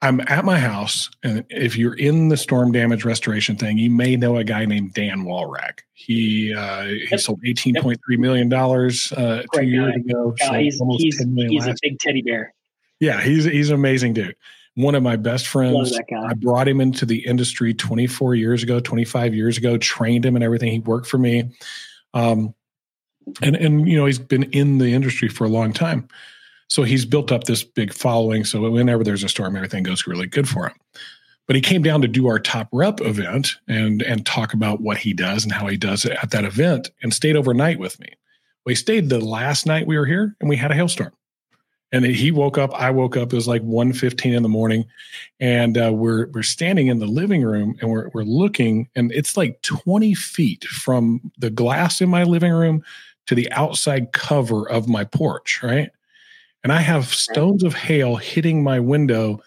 I'm 0.00 0.20
at 0.20 0.44
my 0.44 0.60
house, 0.60 1.10
and 1.24 1.44
if 1.50 1.76
you're 1.76 1.94
in 1.94 2.28
the 2.28 2.36
storm 2.36 2.70
damage 2.70 3.04
restoration 3.04 3.56
thing, 3.56 3.78
you 3.78 3.90
may 3.90 4.14
know 4.14 4.36
a 4.36 4.44
guy 4.44 4.64
named 4.64 4.94
Dan 4.94 5.24
Walrag. 5.24 5.82
He 5.94 6.54
uh, 6.54 6.84
he 6.84 7.08
yep. 7.10 7.18
sold 7.18 7.40
18.3 7.44 7.96
million 8.16 8.48
dollars 8.48 9.10
uh, 9.12 9.42
two 9.52 9.66
years 9.66 9.96
ago. 9.96 10.34
Yeah, 10.38 10.58
he's 10.58 10.80
he's, 10.98 11.18
he's 11.18 11.66
a 11.66 11.74
big 11.82 11.98
teddy 11.98 12.22
bear. 12.22 12.54
Yeah, 13.00 13.20
he's 13.20 13.44
he's 13.44 13.70
an 13.70 13.74
amazing 13.74 14.12
dude 14.12 14.36
one 14.78 14.94
of 14.94 15.02
my 15.02 15.16
best 15.16 15.48
friends. 15.48 15.98
I 16.16 16.34
brought 16.34 16.68
him 16.68 16.80
into 16.80 17.04
the 17.04 17.26
industry 17.26 17.74
24 17.74 18.36
years 18.36 18.62
ago, 18.62 18.78
25 18.78 19.34
years 19.34 19.58
ago, 19.58 19.76
trained 19.76 20.24
him 20.24 20.36
and 20.36 20.44
everything. 20.44 20.70
He 20.70 20.78
worked 20.78 21.08
for 21.08 21.18
me. 21.18 21.50
Um, 22.14 22.54
and, 23.42 23.56
and, 23.56 23.88
you 23.88 23.96
know, 23.96 24.06
he's 24.06 24.18
been 24.18 24.44
in 24.44 24.78
the 24.78 24.92
industry 24.92 25.28
for 25.28 25.44
a 25.44 25.48
long 25.48 25.72
time. 25.72 26.08
So 26.68 26.82
he's 26.82 27.06
built 27.06 27.32
up 27.32 27.44
this 27.44 27.64
big 27.64 27.92
following. 27.92 28.44
So 28.44 28.70
whenever 28.70 29.02
there's 29.02 29.24
a 29.24 29.28
storm, 29.28 29.56
everything 29.56 29.82
goes 29.82 30.06
really 30.06 30.26
good 30.26 30.48
for 30.48 30.68
him. 30.68 30.76
But 31.46 31.56
he 31.56 31.62
came 31.62 31.82
down 31.82 32.02
to 32.02 32.08
do 32.08 32.26
our 32.26 32.38
top 32.38 32.68
rep 32.72 33.00
event 33.00 33.56
and 33.66 34.02
and 34.02 34.26
talk 34.26 34.52
about 34.52 34.82
what 34.82 34.98
he 34.98 35.14
does 35.14 35.44
and 35.44 35.52
how 35.52 35.66
he 35.66 35.78
does 35.78 36.04
it 36.04 36.12
at 36.22 36.30
that 36.32 36.44
event 36.44 36.90
and 37.02 37.14
stayed 37.14 37.36
overnight 37.36 37.78
with 37.78 37.98
me. 38.00 38.08
We 38.66 38.74
stayed 38.74 39.08
the 39.08 39.24
last 39.24 39.64
night 39.64 39.86
we 39.86 39.96
were 39.96 40.04
here 40.04 40.36
and 40.40 40.50
we 40.50 40.56
had 40.56 40.70
a 40.70 40.74
hailstorm 40.74 41.12
and 41.92 42.04
he 42.04 42.30
woke 42.30 42.58
up 42.58 42.72
i 42.74 42.90
woke 42.90 43.16
up 43.16 43.32
it 43.32 43.36
was 43.36 43.48
like 43.48 43.62
1.15 43.62 44.36
in 44.36 44.42
the 44.42 44.48
morning 44.48 44.84
and 45.40 45.78
uh, 45.78 45.92
we're 45.92 46.28
we're 46.28 46.42
standing 46.42 46.88
in 46.88 46.98
the 46.98 47.06
living 47.06 47.42
room 47.42 47.76
and 47.80 47.90
we're, 47.90 48.10
we're 48.12 48.22
looking 48.22 48.88
and 48.94 49.12
it's 49.12 49.36
like 49.36 49.60
20 49.62 50.14
feet 50.14 50.64
from 50.64 51.20
the 51.38 51.50
glass 51.50 52.00
in 52.00 52.08
my 52.08 52.24
living 52.24 52.52
room 52.52 52.82
to 53.28 53.34
the 53.34 53.50
outside 53.52 54.12
cover 54.12 54.68
of 54.68 54.88
my 54.88 55.04
porch 55.04 55.60
right? 55.62 55.90
And 56.64 56.72
i 56.72 56.80
have 56.80 57.06
stones 57.06 57.62
of 57.62 57.74
hail 57.74 58.16
hitting 58.16 58.62
my 58.62 58.80
window 58.80 59.40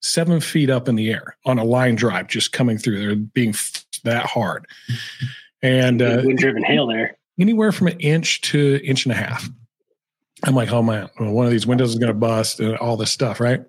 seven 0.00 0.40
feet 0.40 0.68
up 0.68 0.88
in 0.88 0.96
the 0.96 1.10
air 1.10 1.36
on 1.46 1.58
a 1.58 1.64
line 1.64 1.94
drive 1.94 2.26
just 2.28 2.52
coming 2.52 2.78
through 2.78 2.98
they're 2.98 3.16
being 3.16 3.54
that 4.04 4.26
hard. 4.26 4.66
And 5.62 6.00
uh, 6.00 6.22
wind 6.24 6.38
driven 6.38 6.62
hail 6.62 6.86
there. 6.86 7.16
anywhere 7.40 7.72
from 7.72 7.88
an 7.88 7.98
inch 8.00 8.42
to 8.42 8.80
inch 8.84 9.06
and 9.06 9.12
a 9.12 9.16
half. 9.16 9.48
I'm 10.44 10.54
like, 10.54 10.70
oh 10.72 10.82
man, 10.82 11.08
one 11.16 11.46
of 11.46 11.52
these 11.52 11.66
windows 11.66 11.90
is 11.90 11.98
going 11.98 12.12
to 12.12 12.18
bust 12.18 12.60
and 12.60 12.76
all 12.76 12.98
this 12.98 13.10
stuff, 13.10 13.40
right? 13.40 13.64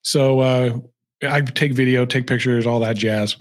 So 0.00 0.40
uh, 0.40 0.78
I 1.22 1.42
take 1.42 1.72
video, 1.72 2.06
take 2.06 2.26
pictures, 2.26 2.66
all 2.66 2.80
that 2.80 2.96
jazz. 2.96 3.36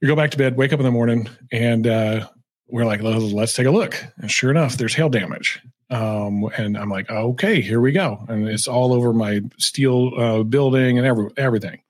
We 0.00 0.08
go 0.08 0.16
back 0.16 0.30
to 0.30 0.38
bed, 0.38 0.56
wake 0.56 0.72
up 0.72 0.80
in 0.80 0.86
the 0.86 0.90
morning, 0.90 1.28
and 1.52 1.86
uh, 1.86 2.26
we're 2.70 2.84
like, 2.84 3.02
let's 3.02 3.54
take 3.54 3.66
a 3.66 3.70
look. 3.70 4.04
And 4.18 4.30
sure 4.30 4.50
enough, 4.50 4.76
there's 4.76 4.94
hail 4.94 5.08
damage. 5.08 5.60
Um, 5.90 6.48
and 6.56 6.78
I'm 6.78 6.88
like, 6.88 7.10
okay, 7.10 7.60
here 7.60 7.80
we 7.80 7.92
go. 7.92 8.24
And 8.28 8.48
it's 8.48 8.68
all 8.68 8.92
over 8.92 9.12
my 9.12 9.40
steel 9.58 10.12
uh, 10.16 10.42
building 10.44 10.98
and 10.98 11.06
every, 11.06 11.30
everything. 11.36 11.80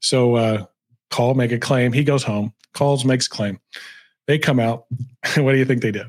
So 0.00 0.36
uh, 0.36 0.64
call, 1.10 1.34
make 1.34 1.52
a 1.52 1.58
claim. 1.58 1.92
He 1.92 2.04
goes 2.04 2.24
home, 2.24 2.52
calls, 2.72 3.04
makes 3.04 3.28
claim. 3.28 3.60
They 4.26 4.38
come 4.38 4.58
out. 4.58 4.86
what 5.36 5.52
do 5.52 5.58
you 5.58 5.64
think 5.64 5.82
they 5.82 5.92
did? 5.92 6.06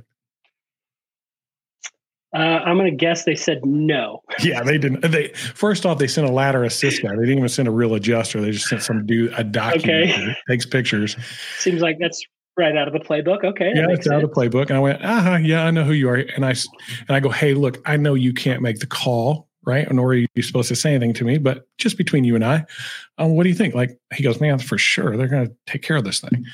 Uh, 2.31 2.61
I'm 2.63 2.77
going 2.77 2.91
to 2.91 2.95
guess 2.95 3.23
they 3.23 3.35
said 3.35 3.65
no. 3.65 4.21
Yeah, 4.43 4.61
they 4.63 4.77
didn't. 4.77 5.01
They 5.01 5.29
first 5.33 5.85
off, 5.85 5.97
they 5.97 6.07
sent 6.07 6.27
a 6.27 6.31
ladder 6.31 6.63
assist 6.63 7.01
guy. 7.01 7.09
They 7.09 7.21
didn't 7.23 7.39
even 7.39 7.49
send 7.49 7.67
a 7.67 7.71
real 7.71 7.95
adjuster. 7.95 8.39
They 8.39 8.51
just 8.51 8.67
sent 8.67 8.83
some 8.83 9.05
dude 9.05 9.33
a 9.35 9.43
document 9.43 10.11
okay. 10.11 10.35
takes 10.47 10.65
pictures. 10.65 11.17
Seems 11.57 11.81
like 11.81 11.97
that's 11.99 12.23
right 12.57 12.75
out 12.75 12.87
of 12.87 12.93
the 12.93 12.99
playbook. 12.99 13.43
Okay, 13.43 13.71
yeah, 13.75 13.87
it's 13.89 14.07
out 14.07 14.23
of 14.23 14.29
the 14.29 14.35
playbook. 14.35 14.67
And 14.67 14.77
I 14.77 14.79
went, 14.79 15.03
uh 15.03 15.21
huh, 15.21 15.37
yeah, 15.37 15.65
I 15.65 15.71
know 15.71 15.83
who 15.83 15.93
you 15.93 16.09
are. 16.09 16.15
And 16.15 16.45
I 16.45 16.51
and 16.51 17.09
I 17.09 17.19
go, 17.19 17.29
hey, 17.29 17.53
look, 17.53 17.79
I 17.85 17.97
know 17.97 18.13
you 18.13 18.33
can't 18.33 18.61
make 18.61 18.79
the 18.79 18.87
call, 18.87 19.47
right? 19.65 19.91
Nor 19.91 20.11
are 20.11 20.15
you 20.15 20.27
supposed 20.41 20.67
to 20.69 20.75
say 20.75 20.93
anything 20.93 21.13
to 21.15 21.23
me, 21.23 21.37
but 21.37 21.67
just 21.77 21.97
between 21.97 22.23
you 22.23 22.35
and 22.35 22.45
I, 22.45 22.65
um, 23.17 23.35
what 23.35 23.43
do 23.43 23.49
you 23.49 23.55
think? 23.55 23.75
Like 23.75 23.99
he 24.13 24.23
goes, 24.23 24.39
man, 24.39 24.59
for 24.59 24.77
sure, 24.77 25.15
they're 25.17 25.27
going 25.27 25.47
to 25.47 25.55
take 25.65 25.81
care 25.81 25.97
of 25.97 26.03
this 26.03 26.19
thing. 26.19 26.45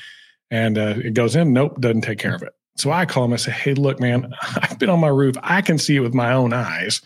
And 0.50 0.78
uh, 0.78 0.94
it 0.98 1.14
goes 1.14 1.34
in, 1.34 1.52
nope, 1.52 1.80
doesn't 1.80 2.02
take 2.02 2.18
care 2.18 2.34
of 2.34 2.42
it. 2.42 2.52
So 2.76 2.92
I 2.92 3.06
call 3.06 3.24
him. 3.24 3.32
I 3.32 3.36
say, 3.36 3.52
"Hey, 3.52 3.74
look, 3.74 4.00
man, 4.00 4.32
I've 4.42 4.78
been 4.78 4.90
on 4.90 5.00
my 5.00 5.08
roof. 5.08 5.34
I 5.42 5.62
can 5.62 5.78
see 5.78 5.96
it 5.96 6.00
with 6.00 6.14
my 6.14 6.32
own 6.32 6.52
eyes, 6.52 7.00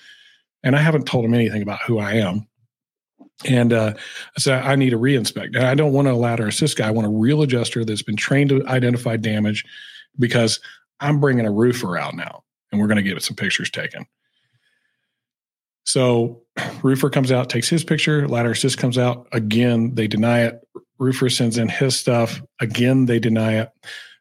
and 0.62 0.76
I 0.76 0.80
haven't 0.80 1.06
told 1.06 1.24
him 1.24 1.34
anything 1.34 1.62
about 1.62 1.80
who 1.82 1.98
I 1.98 2.14
am." 2.14 2.46
And 3.48 3.72
uh, 3.72 3.94
I 4.36 4.40
said, 4.40 4.62
"I 4.64 4.76
need 4.76 4.92
a 4.92 4.96
reinspect. 4.96 5.56
And 5.56 5.64
I 5.64 5.74
don't 5.74 5.92
want 5.92 6.08
a 6.08 6.14
ladder 6.14 6.46
assist 6.46 6.76
guy. 6.76 6.88
I 6.88 6.90
want 6.90 7.06
a 7.06 7.10
real 7.10 7.42
adjuster 7.42 7.84
that's 7.84 8.02
been 8.02 8.16
trained 8.16 8.50
to 8.50 8.66
identify 8.66 9.16
damage, 9.16 9.64
because 10.18 10.60
I'm 11.00 11.20
bringing 11.20 11.46
a 11.46 11.50
roofer 11.50 11.96
out 11.96 12.14
now, 12.14 12.44
and 12.70 12.80
we're 12.80 12.86
going 12.86 13.02
to 13.02 13.02
get 13.02 13.22
some 13.22 13.36
pictures 13.36 13.70
taken." 13.70 14.06
So, 15.84 16.42
roofer 16.82 17.10
comes 17.10 17.32
out, 17.32 17.48
takes 17.48 17.68
his 17.68 17.82
picture. 17.82 18.28
Ladder 18.28 18.52
assist 18.52 18.78
comes 18.78 18.98
out 18.98 19.26
again. 19.32 19.94
They 19.94 20.06
deny 20.06 20.40
it. 20.40 20.60
Roofer 20.98 21.30
sends 21.30 21.56
in 21.56 21.68
his 21.68 21.98
stuff 21.98 22.42
again. 22.60 23.06
They 23.06 23.18
deny 23.18 23.60
it 23.60 23.70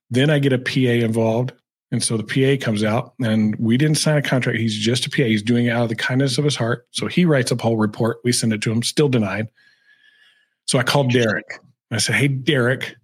Then 0.10 0.30
I 0.30 0.40
get 0.40 0.54
a 0.54 0.58
PA 0.58 1.06
involved. 1.06 1.52
And 1.92 2.04
so 2.04 2.18
the 2.18 2.24
PA 2.24 2.64
comes 2.64 2.84
out 2.84 3.14
and 3.20 3.56
we 3.56 3.76
didn't 3.76 3.98
sign 3.98 4.18
a 4.18 4.22
contract. 4.22 4.60
He's 4.60 4.78
just 4.78 5.08
a 5.08 5.10
PA. 5.10 5.24
He's 5.24 5.42
doing 5.42 5.66
it 5.66 5.72
out 5.72 5.84
of 5.84 5.90
the 5.90 5.96
kindness 5.96 6.38
of 6.38 6.44
his 6.44 6.56
heart. 6.56 6.88
So 6.92 7.08
he 7.08 7.26
writes 7.26 7.52
a 7.52 7.56
whole 7.56 7.78
report. 7.78 8.18
We 8.24 8.32
send 8.32 8.54
it 8.54 8.62
to 8.62 8.72
him, 8.72 8.84
still 8.84 9.10
denied. 9.10 9.48
So 10.66 10.78
I 10.78 10.84
called 10.84 11.12
Derek. 11.12 11.60
I 11.92 11.98
said, 11.98 12.16
Hey, 12.16 12.28
Derek, 12.28 12.96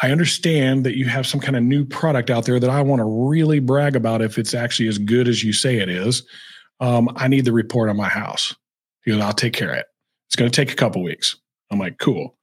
I 0.00 0.10
understand 0.10 0.84
that 0.84 0.96
you 0.96 1.06
have 1.06 1.26
some 1.26 1.40
kind 1.40 1.56
of 1.56 1.62
new 1.62 1.84
product 1.84 2.30
out 2.30 2.44
there 2.44 2.58
that 2.58 2.70
I 2.70 2.82
want 2.82 3.00
to 3.00 3.28
really 3.28 3.60
brag 3.60 3.94
about 3.94 4.22
if 4.22 4.38
it's 4.38 4.54
actually 4.54 4.88
as 4.88 4.98
good 4.98 5.28
as 5.28 5.42
you 5.42 5.52
say 5.52 5.78
it 5.78 5.88
is. 5.88 6.24
Um, 6.80 7.10
I 7.16 7.28
need 7.28 7.44
the 7.44 7.52
report 7.52 7.88
on 7.88 7.96
my 7.96 8.08
house. 8.08 8.54
He 9.04 9.12
goes, 9.12 9.20
I'll 9.20 9.32
take 9.32 9.52
care 9.52 9.72
of 9.72 9.78
it. 9.78 9.86
It's 10.28 10.36
going 10.36 10.50
to 10.50 10.54
take 10.54 10.72
a 10.72 10.76
couple 10.76 11.02
weeks. 11.02 11.36
I'm 11.70 11.78
like, 11.78 11.98
cool. 11.98 12.37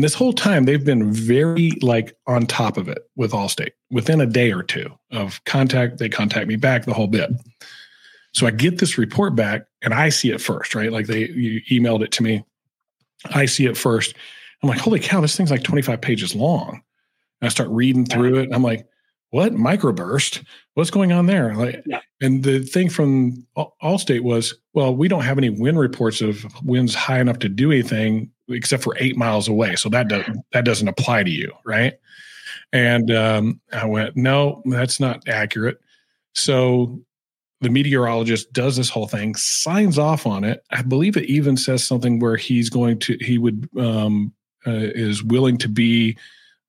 And 0.00 0.04
this 0.06 0.14
whole 0.14 0.32
time, 0.32 0.64
they've 0.64 0.82
been 0.82 1.12
very 1.12 1.72
like 1.82 2.16
on 2.26 2.46
top 2.46 2.78
of 2.78 2.88
it 2.88 3.02
with 3.16 3.32
Allstate. 3.32 3.72
Within 3.90 4.18
a 4.18 4.24
day 4.24 4.50
or 4.50 4.62
two 4.62 4.90
of 5.10 5.44
contact, 5.44 5.98
they 5.98 6.08
contact 6.08 6.48
me 6.48 6.56
back 6.56 6.86
the 6.86 6.94
whole 6.94 7.06
bit. 7.06 7.30
So 8.32 8.46
I 8.46 8.50
get 8.50 8.78
this 8.78 8.96
report 8.96 9.36
back 9.36 9.66
and 9.82 9.92
I 9.92 10.08
see 10.08 10.30
it 10.30 10.40
first, 10.40 10.74
right? 10.74 10.90
Like 10.90 11.06
they 11.06 11.28
emailed 11.70 12.02
it 12.02 12.12
to 12.12 12.22
me. 12.22 12.42
I 13.26 13.44
see 13.44 13.66
it 13.66 13.76
first. 13.76 14.14
I'm 14.62 14.70
like, 14.70 14.78
holy 14.78 15.00
cow, 15.00 15.20
this 15.20 15.36
thing's 15.36 15.50
like 15.50 15.64
25 15.64 16.00
pages 16.00 16.34
long. 16.34 16.80
And 17.42 17.46
I 17.46 17.48
start 17.50 17.68
reading 17.68 18.06
through 18.06 18.36
it. 18.36 18.48
I'm 18.54 18.62
like, 18.62 18.86
what 19.32 19.52
microburst? 19.52 20.42
What's 20.72 20.90
going 20.90 21.12
on 21.12 21.26
there? 21.26 21.54
Like, 21.54 21.82
yeah. 21.84 22.00
and 22.22 22.42
the 22.42 22.60
thing 22.60 22.88
from 22.88 23.46
Allstate 23.82 24.22
was, 24.22 24.54
well, 24.72 24.96
we 24.96 25.08
don't 25.08 25.24
have 25.24 25.36
any 25.36 25.50
wind 25.50 25.78
reports 25.78 26.22
of 26.22 26.46
winds 26.64 26.94
high 26.94 27.20
enough 27.20 27.38
to 27.40 27.50
do 27.50 27.70
anything 27.70 28.30
except 28.50 28.82
for 28.82 28.96
eight 28.98 29.16
miles 29.16 29.48
away. 29.48 29.76
So 29.76 29.88
that 29.88 30.08
doesn't 30.08 30.44
that 30.52 30.64
doesn't 30.64 30.88
apply 30.88 31.24
to 31.24 31.30
you, 31.30 31.52
right? 31.64 31.94
And 32.72 33.10
um, 33.10 33.60
I 33.72 33.84
went, 33.84 34.16
no, 34.16 34.62
that's 34.66 35.00
not 35.00 35.28
accurate. 35.28 35.80
So 36.34 37.00
the 37.60 37.70
meteorologist 37.70 38.52
does 38.52 38.76
this 38.76 38.88
whole 38.88 39.06
thing, 39.06 39.34
signs 39.34 39.98
off 39.98 40.26
on 40.26 40.44
it. 40.44 40.62
I 40.70 40.82
believe 40.82 41.16
it 41.16 41.24
even 41.24 41.56
says 41.56 41.84
something 41.84 42.18
where 42.18 42.36
he's 42.36 42.70
going 42.70 42.98
to 43.00 43.16
he 43.20 43.38
would 43.38 43.68
um, 43.78 44.32
uh, 44.66 44.70
is 44.72 45.22
willing 45.22 45.58
to 45.58 45.68
be 45.68 46.16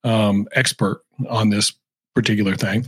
um, 0.04 0.48
expert 0.52 1.02
on 1.28 1.50
this 1.50 1.72
particular 2.14 2.56
thing. 2.56 2.86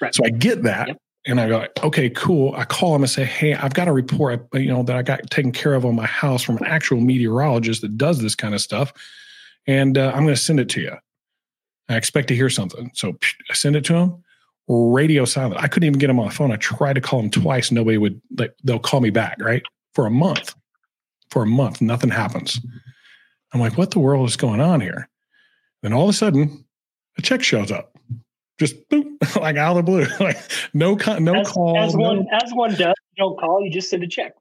Right. 0.00 0.14
So 0.14 0.24
I 0.24 0.30
get 0.30 0.62
that. 0.64 0.88
Yep. 0.88 0.98
And 1.28 1.40
I 1.40 1.48
go, 1.48 1.66
okay, 1.82 2.08
cool. 2.10 2.54
I 2.54 2.64
call 2.64 2.94
him 2.94 3.02
and 3.02 3.10
say, 3.10 3.24
hey, 3.24 3.54
I've 3.54 3.74
got 3.74 3.88
a 3.88 3.92
report, 3.92 4.46
you 4.54 4.68
know, 4.68 4.84
that 4.84 4.96
I 4.96 5.02
got 5.02 5.28
taken 5.28 5.50
care 5.50 5.74
of 5.74 5.84
on 5.84 5.96
my 5.96 6.06
house 6.06 6.42
from 6.42 6.56
an 6.58 6.64
actual 6.66 7.00
meteorologist 7.00 7.82
that 7.82 7.98
does 7.98 8.22
this 8.22 8.36
kind 8.36 8.54
of 8.54 8.60
stuff, 8.60 8.92
and 9.66 9.98
uh, 9.98 10.12
I'm 10.14 10.22
going 10.22 10.36
to 10.36 10.40
send 10.40 10.60
it 10.60 10.68
to 10.70 10.80
you. 10.80 10.92
I 11.88 11.96
expect 11.96 12.28
to 12.28 12.36
hear 12.36 12.48
something, 12.48 12.92
so 12.94 13.16
I 13.50 13.54
send 13.54 13.74
it 13.74 13.84
to 13.86 13.94
him. 13.94 14.22
Radio 14.68 15.24
silent. 15.24 15.60
I 15.60 15.68
couldn't 15.68 15.86
even 15.86 15.98
get 15.98 16.10
him 16.10 16.18
on 16.18 16.28
the 16.28 16.34
phone. 16.34 16.52
I 16.52 16.56
tried 16.56 16.94
to 16.94 17.00
call 17.00 17.20
him 17.20 17.30
twice. 17.30 17.70
Nobody 17.70 17.98
would. 17.98 18.20
Like, 18.36 18.54
they'll 18.64 18.78
call 18.78 19.00
me 19.00 19.10
back, 19.10 19.38
right? 19.40 19.62
For 19.94 20.06
a 20.06 20.10
month. 20.10 20.54
For 21.30 21.42
a 21.42 21.46
month, 21.46 21.80
nothing 21.80 22.10
happens. 22.10 22.60
I'm 23.52 23.60
like, 23.60 23.78
what 23.78 23.92
the 23.92 24.00
world 24.00 24.28
is 24.28 24.36
going 24.36 24.60
on 24.60 24.80
here? 24.80 25.08
Then 25.82 25.92
all 25.92 26.04
of 26.04 26.10
a 26.10 26.12
sudden, 26.12 26.64
a 27.18 27.22
check 27.22 27.42
shows 27.42 27.70
up 27.70 27.95
just 28.58 28.88
boop, 28.88 29.36
like 29.40 29.56
out 29.56 29.76
of 29.76 29.76
the 29.76 29.82
blue, 29.82 30.06
like 30.20 30.38
no 30.72 30.96
con- 30.96 31.24
no 31.24 31.34
as, 31.34 31.48
call. 31.48 31.78
As 31.78 31.94
no, 31.94 32.02
one 32.02 32.26
as 32.32 32.52
one 32.52 32.70
does, 32.70 32.94
you 33.16 33.18
don't 33.18 33.38
call, 33.38 33.62
you 33.62 33.70
just 33.70 33.90
send 33.90 34.02
a 34.02 34.08
check. 34.08 34.34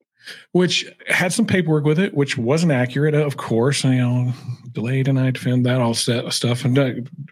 Which 0.53 0.91
had 1.07 1.33
some 1.33 1.45
paperwork 1.45 1.83
with 1.83 1.99
it, 1.99 2.15
which 2.15 2.35
wasn't 2.35 2.71
accurate, 2.71 3.13
of 3.13 3.37
course. 3.37 3.83
You 3.83 3.91
know, 3.91 4.33
delayed 4.71 5.07
and 5.07 5.19
I 5.19 5.29
defend 5.29 5.67
that 5.67 5.81
all 5.81 5.93
set 5.93 6.31
stuff. 6.33 6.65
And 6.65 6.79
uh, 6.79 6.91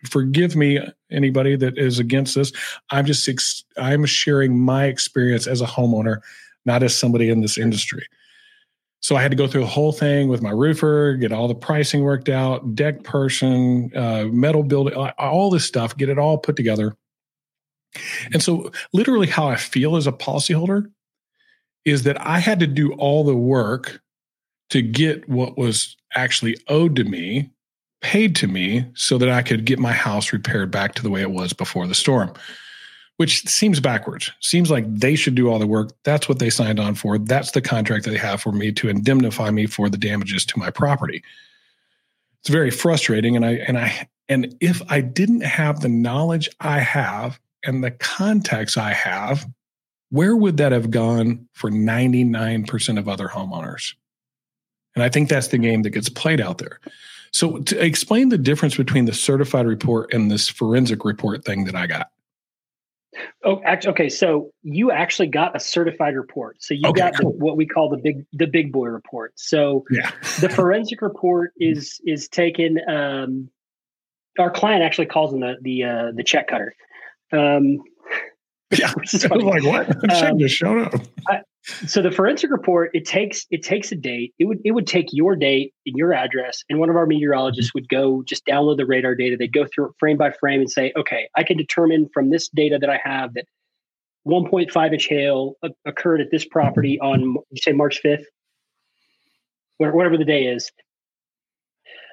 forgive 0.09 0.55
me, 0.55 0.79
anybody 1.11 1.55
that 1.55 1.77
is 1.77 1.97
against 1.97 2.35
this. 2.35 2.51
I'm 2.91 3.05
just 3.05 3.27
ex- 3.27 3.63
I'm 3.77 4.05
sharing 4.05 4.59
my 4.59 4.85
experience 4.85 5.47
as 5.47 5.61
a 5.61 5.65
homeowner, 5.65 6.21
not 6.65 6.83
as 6.83 6.95
somebody 6.95 7.29
in 7.29 7.41
this 7.41 7.57
industry. 7.57 8.05
So 9.03 9.17
I 9.17 9.21
had 9.21 9.31
to 9.31 9.37
go 9.37 9.47
through 9.47 9.61
the 9.61 9.67
whole 9.67 9.91
thing 9.91 10.29
with 10.29 10.41
my 10.41 10.49
roofer, 10.49 11.15
get 11.15 11.33
all 11.33 11.49
the 11.49 11.55
pricing 11.55 12.03
worked 12.03 12.29
out, 12.29 12.73
deck 12.73 13.03
person, 13.03 13.91
uh, 13.93 14.29
metal 14.31 14.63
building, 14.63 14.93
all 14.95 15.49
this 15.49 15.65
stuff, 15.65 15.97
get 15.97 16.07
it 16.07 16.17
all 16.17 16.37
put 16.37 16.55
together. 16.55 16.95
And 18.31 18.41
so, 18.41 18.71
literally, 18.93 19.27
how 19.27 19.49
I 19.49 19.57
feel 19.57 19.97
as 19.97 20.07
a 20.07 20.13
policyholder 20.13 20.89
is 21.83 22.03
that 22.03 22.19
I 22.25 22.39
had 22.39 22.61
to 22.61 22.67
do 22.67 22.93
all 22.93 23.25
the 23.25 23.35
work 23.35 24.01
to 24.69 24.81
get 24.81 25.27
what 25.27 25.57
was 25.57 25.97
actually 26.15 26.57
owed 26.69 26.95
to 26.95 27.03
me, 27.03 27.51
paid 28.01 28.37
to 28.37 28.47
me, 28.47 28.85
so 28.95 29.17
that 29.17 29.29
I 29.29 29.41
could 29.41 29.65
get 29.65 29.79
my 29.79 29.91
house 29.91 30.31
repaired 30.31 30.71
back 30.71 30.95
to 30.95 31.03
the 31.03 31.09
way 31.09 31.21
it 31.21 31.31
was 31.31 31.51
before 31.51 31.87
the 31.87 31.93
storm 31.93 32.33
which 33.17 33.47
seems 33.47 33.79
backwards. 33.79 34.31
Seems 34.39 34.71
like 34.71 34.85
they 34.87 35.15
should 35.15 35.35
do 35.35 35.49
all 35.49 35.59
the 35.59 35.67
work. 35.67 35.91
That's 36.03 36.27
what 36.27 36.39
they 36.39 36.49
signed 36.49 36.79
on 36.79 36.95
for. 36.95 37.17
That's 37.17 37.51
the 37.51 37.61
contract 37.61 38.05
that 38.05 38.11
they 38.11 38.17
have 38.17 38.41
for 38.41 38.51
me 38.51 38.71
to 38.73 38.89
indemnify 38.89 39.51
me 39.51 39.67
for 39.67 39.89
the 39.89 39.97
damages 39.97 40.45
to 40.47 40.59
my 40.59 40.69
property. 40.69 41.23
It's 42.41 42.49
very 42.49 42.71
frustrating 42.71 43.35
and 43.35 43.45
I 43.45 43.51
and 43.67 43.77
I 43.77 44.09
and 44.29 44.55
if 44.59 44.81
I 44.89 45.01
didn't 45.01 45.41
have 45.41 45.81
the 45.81 45.89
knowledge 45.89 46.49
I 46.59 46.79
have 46.79 47.39
and 47.63 47.83
the 47.83 47.91
contacts 47.91 48.77
I 48.77 48.93
have, 48.93 49.45
where 50.09 50.35
would 50.35 50.57
that 50.57 50.71
have 50.71 50.91
gone 50.91 51.47
for 51.53 51.69
99% 51.69 52.99
of 52.99 53.07
other 53.07 53.27
homeowners? 53.27 53.93
And 54.95 55.03
I 55.03 55.09
think 55.09 55.29
that's 55.29 55.47
the 55.47 55.57
game 55.57 55.81
that 55.83 55.89
gets 55.89 56.09
played 56.09 56.41
out 56.41 56.59
there. 56.59 56.79
So, 57.31 57.59
to 57.59 57.83
explain 57.83 58.29
the 58.29 58.37
difference 58.37 58.77
between 58.77 59.05
the 59.05 59.13
certified 59.13 59.65
report 59.65 60.13
and 60.13 60.29
this 60.29 60.47
forensic 60.47 61.03
report 61.03 61.43
thing 61.43 61.65
that 61.65 61.75
I 61.75 61.87
got. 61.87 62.11
Oh, 63.43 63.61
actually, 63.65 63.91
okay. 63.91 64.09
So 64.09 64.51
you 64.63 64.91
actually 64.91 65.27
got 65.27 65.55
a 65.55 65.59
certified 65.59 66.15
report. 66.15 66.61
So 66.61 66.73
you 66.73 66.87
okay, 66.89 66.99
got 66.99 67.19
cool. 67.19 67.31
the, 67.31 67.37
what 67.37 67.57
we 67.57 67.65
call 67.65 67.89
the 67.89 67.97
big 67.97 68.25
the 68.33 68.47
big 68.47 68.71
boy 68.71 68.87
report. 68.87 69.33
So 69.35 69.85
yeah. 69.91 70.11
the 70.39 70.49
forensic 70.49 71.01
report 71.01 71.53
is 71.57 71.99
is 72.05 72.27
taken. 72.27 72.79
Um, 72.87 73.49
our 74.39 74.51
client 74.51 74.83
actually 74.83 75.07
calls 75.07 75.31
them 75.31 75.41
the 75.41 75.55
the 75.61 75.83
uh, 75.83 76.11
the 76.15 76.23
check 76.23 76.47
cutter. 76.47 76.73
Um, 77.31 77.79
yeah, 78.71 78.91
I 78.97 79.35
was 79.35 79.43
like, 79.43 79.63
what? 79.63 79.87
check 80.09 80.31
um, 80.31 80.39
just 80.39 80.55
showed 80.55 80.87
up. 80.87 80.93
I, 81.27 81.41
so 81.63 82.01
the 82.01 82.11
forensic 82.11 82.51
report 82.51 82.91
it 82.93 83.05
takes 83.05 83.45
it 83.49 83.63
takes 83.63 83.91
a 83.91 83.95
date. 83.95 84.33
It 84.39 84.45
would 84.45 84.59
it 84.65 84.71
would 84.71 84.87
take 84.87 85.07
your 85.11 85.35
date 85.35 85.73
and 85.85 85.95
your 85.95 86.13
address 86.13 86.63
and 86.69 86.79
one 86.79 86.89
of 86.89 86.95
our 86.95 87.05
meteorologists 87.05 87.73
would 87.73 87.87
go 87.89 88.23
just 88.23 88.45
download 88.45 88.77
the 88.77 88.85
radar 88.85 89.15
data. 89.15 89.37
They'd 89.37 89.53
go 89.53 89.65
through 89.65 89.87
it 89.87 89.91
frame 89.99 90.17
by 90.17 90.31
frame 90.31 90.59
and 90.59 90.69
say 90.69 90.91
okay 90.97 91.27
i 91.35 91.43
can 91.43 91.57
determine 91.57 92.09
from 92.13 92.29
this 92.29 92.49
data 92.49 92.77
that 92.79 92.89
i 92.89 92.99
have 93.03 93.33
that 93.35 93.45
1.5 94.27 94.93
inch 94.93 95.07
hail 95.07 95.55
occurred 95.85 96.21
at 96.21 96.31
this 96.31 96.45
property 96.45 96.99
on 96.99 97.35
you 97.51 97.61
say 97.61 97.71
march 97.71 98.01
5th 98.03 98.23
whatever 99.91 100.17
the 100.17 100.25
day 100.25 100.43
is. 100.45 100.71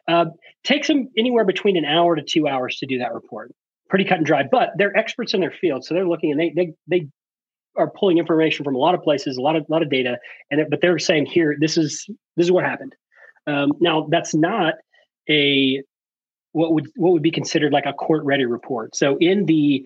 Uh, 0.09 0.27
takes 0.65 0.89
them 0.89 1.09
anywhere 1.17 1.45
between 1.45 1.77
an 1.77 1.85
hour 1.85 2.17
to 2.17 2.23
two 2.23 2.49
hours 2.49 2.79
to 2.79 2.87
do 2.87 2.99
that 2.99 3.15
report. 3.15 3.53
Pretty 3.89 4.05
cut 4.05 4.19
and 4.19 4.27
dry 4.27 4.45
but 4.51 4.71
they're 4.77 4.97
experts 4.97 5.35
in 5.35 5.41
their 5.41 5.51
field 5.51 5.85
so 5.85 5.95
they're 5.95 6.07
looking 6.07 6.31
and 6.31 6.39
they 6.39 6.53
they, 6.55 6.73
they 6.87 7.09
are 7.77 7.91
pulling 7.91 8.19
information 8.19 8.65
from 8.65 8.75
a 8.75 8.79
lot 8.79 8.95
of 8.95 9.03
places, 9.03 9.37
a 9.37 9.41
lot 9.41 9.57
of 9.57 9.65
lot 9.69 9.83
of 9.83 9.91
data, 9.91 10.19
and 10.51 10.61
it, 10.61 10.69
but 10.71 10.81
they're 10.81 10.99
saying 10.99 11.27
here 11.27 11.57
this 11.59 11.77
is 11.77 12.07
this 12.37 12.47
is 12.47 12.53
what 12.53 12.65
happened. 12.65 12.95
Um, 13.47 13.73
now 13.81 14.07
that's 14.11 14.35
not 14.35 14.75
a 15.29 15.83
what 16.53 16.73
would 16.73 16.89
what 16.97 17.13
would 17.13 17.23
be 17.23 17.31
considered 17.31 17.73
like 17.73 17.87
a 17.87 17.93
court 17.93 18.25
ready 18.25 18.45
report. 18.45 18.97
So 18.97 19.17
in 19.19 19.47
the 19.47 19.85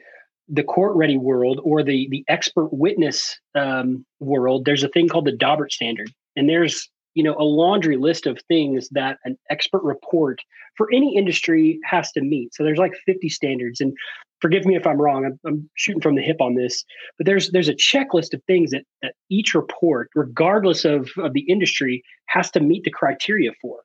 the 0.49 0.63
court 0.63 0.95
ready 0.97 1.17
world 1.17 1.61
or 1.65 1.83
the 1.83 2.09
the 2.11 2.25
expert 2.29 2.69
witness 2.73 3.39
um, 3.55 4.05
world, 4.21 4.65
there's 4.65 4.85
a 4.85 4.89
thing 4.89 5.09
called 5.09 5.27
the 5.27 5.37
Daubert 5.37 5.73
standard, 5.73 6.11
and 6.37 6.49
there's 6.49 6.89
you 7.15 7.23
know 7.23 7.37
a 7.39 7.45
laundry 7.45 7.97
list 7.97 8.27
of 8.27 8.41
things 8.49 8.89
that 8.91 9.19
an 9.25 9.39
expert 9.51 9.83
report 9.83 10.41
for 10.77 10.89
any 10.93 11.17
industry 11.17 11.79
has 11.85 12.11
to 12.13 12.21
meet. 12.21 12.55
So 12.55 12.65
there's 12.65 12.79
like 12.79 12.95
50 13.07 13.29
standards, 13.29 13.81
and 13.81 13.95
forgive 14.41 14.65
me 14.65 14.77
if 14.77 14.87
I'm 14.87 15.01
wrong. 15.01 15.25
I'm, 15.25 15.41
I'm, 15.47 15.71
shooting 15.75 16.01
from 16.01 16.15
the 16.15 16.23
hip 16.23 16.41
on 16.41 16.55
this, 16.55 16.85
but 17.19 17.27
there's 17.27 17.51
there's 17.51 17.69
a 17.69 17.75
checklist 17.75 18.35
of 18.35 18.43
things 18.47 18.71
that, 18.71 18.85
that 19.03 19.15
each 19.31 19.55
report, 19.55 20.11
regardless 20.15 20.85
of, 20.85 21.11
of 21.19 21.33
the 21.33 21.43
industry, 21.43 22.03
has 22.27 22.51
to 22.53 22.61
meet 22.61 22.85
the 22.85 22.91
criteria 22.91 23.53
for. 23.61 23.81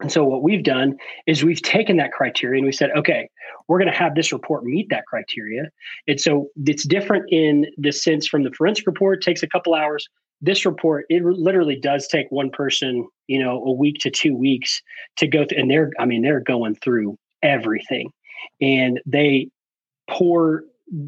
And 0.00 0.10
so 0.10 0.24
what 0.24 0.42
we've 0.42 0.64
done 0.64 0.96
is 1.26 1.44
we've 1.44 1.60
taken 1.60 1.98
that 1.98 2.12
criteria 2.12 2.58
and 2.58 2.66
we 2.66 2.72
said, 2.72 2.90
okay, 2.96 3.28
we're 3.68 3.78
going 3.78 3.92
to 3.92 3.98
have 3.98 4.14
this 4.14 4.32
report 4.32 4.64
meet 4.64 4.88
that 4.90 5.04
criteria. 5.06 5.64
And 6.08 6.20
so 6.20 6.48
it's 6.64 6.86
different 6.86 7.30
in 7.30 7.66
the 7.76 7.92
sense 7.92 8.26
from 8.26 8.42
the 8.42 8.50
forensic 8.50 8.86
report 8.86 9.22
takes 9.22 9.42
a 9.42 9.48
couple 9.48 9.74
hours. 9.74 10.08
This 10.40 10.64
report, 10.64 11.04
it 11.10 11.22
literally 11.22 11.76
does 11.76 12.08
take 12.08 12.26
one 12.30 12.50
person, 12.50 13.06
you 13.26 13.38
know, 13.38 13.62
a 13.62 13.72
week 13.72 13.98
to 14.00 14.10
two 14.10 14.34
weeks 14.34 14.80
to 15.18 15.26
go 15.26 15.44
through, 15.44 15.58
and 15.58 15.70
they're, 15.70 15.90
I 15.98 16.06
mean, 16.06 16.22
they're 16.22 16.40
going 16.40 16.76
through 16.76 17.18
everything, 17.42 18.10
and 18.58 19.00
they 19.04 19.50
pour 20.10 20.64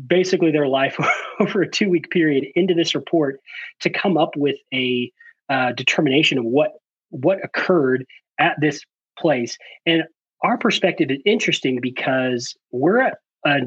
basically 0.07 0.50
their 0.50 0.68
life 0.68 0.96
over 1.40 1.62
a 1.62 1.70
two 1.70 1.90
week 1.90 2.11
period 2.11 2.46
into 2.55 2.74
this 2.74 2.94
report 2.94 3.40
to 3.80 3.90
come 3.90 4.16
up 4.16 4.36
with 4.36 4.57
a 4.72 5.11
uh, 5.48 5.72
determination 5.72 6.38
of 6.38 6.44
what 6.44 6.72
what 7.11 7.38
occurred 7.44 8.07
at 8.38 8.57
this 8.61 8.80
place 9.18 9.59
and 9.84 10.05
our 10.42 10.59
perspective 10.59 11.11
is 11.11 11.18
interesting 11.24 11.78
because 11.80 12.55
we're 12.70 13.00
a, 13.00 13.12
a 13.46 13.59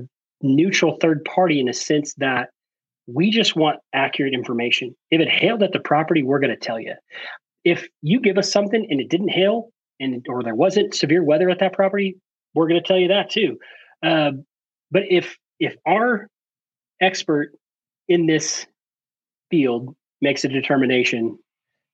neutral 0.42 0.98
third 1.02 1.24
party 1.26 1.60
in 1.60 1.70
a 1.70 1.74
sense 1.74 2.14
that 2.16 2.50
we 3.08 3.30
just 3.30 3.56
want 3.56 3.80
accurate 3.94 4.34
information. 4.34 4.96
If 5.12 5.22
it 5.22 5.30
hailed 5.30 5.64
at 5.64 5.72
the 5.72 5.80
property, 5.80 6.24
we're 6.24 6.40
going 6.40 6.52
to 6.52 6.58
tell 6.58 6.80
you. 6.80 6.96
If 7.64 7.88
you 8.02 8.20
give 8.20 8.38
us 8.38 8.52
something 8.52 8.86
and 8.90 9.00
it 9.00 9.10
didn't 9.10 9.30
hail, 9.30 9.70
and 10.00 10.26
or 10.28 10.44
there 10.44 10.56
wasn't 10.56 10.94
severe 10.94 11.24
weather 11.24 11.50
at 11.50 11.60
that 11.60 11.74
property, 11.74 12.18
we're 12.54 12.68
going 12.68 12.82
to 12.82 12.88
tell 12.88 12.98
you 12.98 13.08
that 13.10 13.30
too. 13.30 13.58
Uh, 14.04 14.32
but 14.96 15.04
if 15.10 15.38
if 15.60 15.76
our 15.86 16.30
expert 17.02 17.52
in 18.08 18.28
this 18.28 18.66
field 19.52 19.94
makes 20.22 20.46
a 20.46 20.48
determination, 20.48 21.38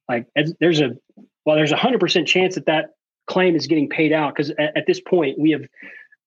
like 0.07 0.27
there's 0.59 0.81
a 0.81 0.91
well, 1.43 1.55
there's 1.55 1.71
a 1.71 1.77
hundred 1.77 1.99
percent 1.99 2.27
chance 2.27 2.53
that 2.53 2.67
that 2.67 2.91
claim 3.25 3.55
is 3.55 3.65
getting 3.65 3.89
paid 3.89 4.13
out 4.13 4.35
because 4.35 4.51
at, 4.51 4.77
at, 4.77 4.85
this 4.85 5.01
point 5.01 5.39
we 5.39 5.49
have 5.49 5.63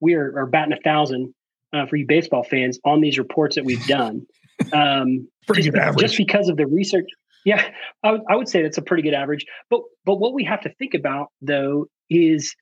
we 0.01 0.15
are, 0.15 0.37
are 0.37 0.47
batting 0.47 0.73
a 0.73 0.81
thousand 0.81 1.33
uh, 1.73 1.87
for 1.87 1.95
you 1.95 2.07
baseball 2.09 2.43
fans 2.43 2.81
on 2.85 3.01
these 3.01 3.19
reports 3.19 3.55
that 3.55 3.65
we've 3.65 3.87
done. 3.87 4.27
Um, 4.73 5.29
pretty 5.49 5.63
just, 5.63 5.75
good 5.75 5.83
average. 5.83 6.01
Just 6.01 6.17
because 6.17 6.49
of 6.49 6.57
the 6.57 6.67
research. 6.67 7.09
Yeah, 7.45 7.69
I, 8.05 8.09
w- 8.09 8.25
I 8.31 8.37
would 8.37 8.49
say 8.49 8.63
that's 8.63 8.79
a 8.79 8.83
pretty 8.83 9.03
good 9.03 9.13
average. 9.13 9.47
But 9.69 9.81
but 10.05 10.21
what 10.21 10.33
we 10.33 10.45
have 10.45 10.61
to 10.61 10.73
think 10.75 10.95
about 10.95 11.33
though 11.43 11.87
is 12.09 12.55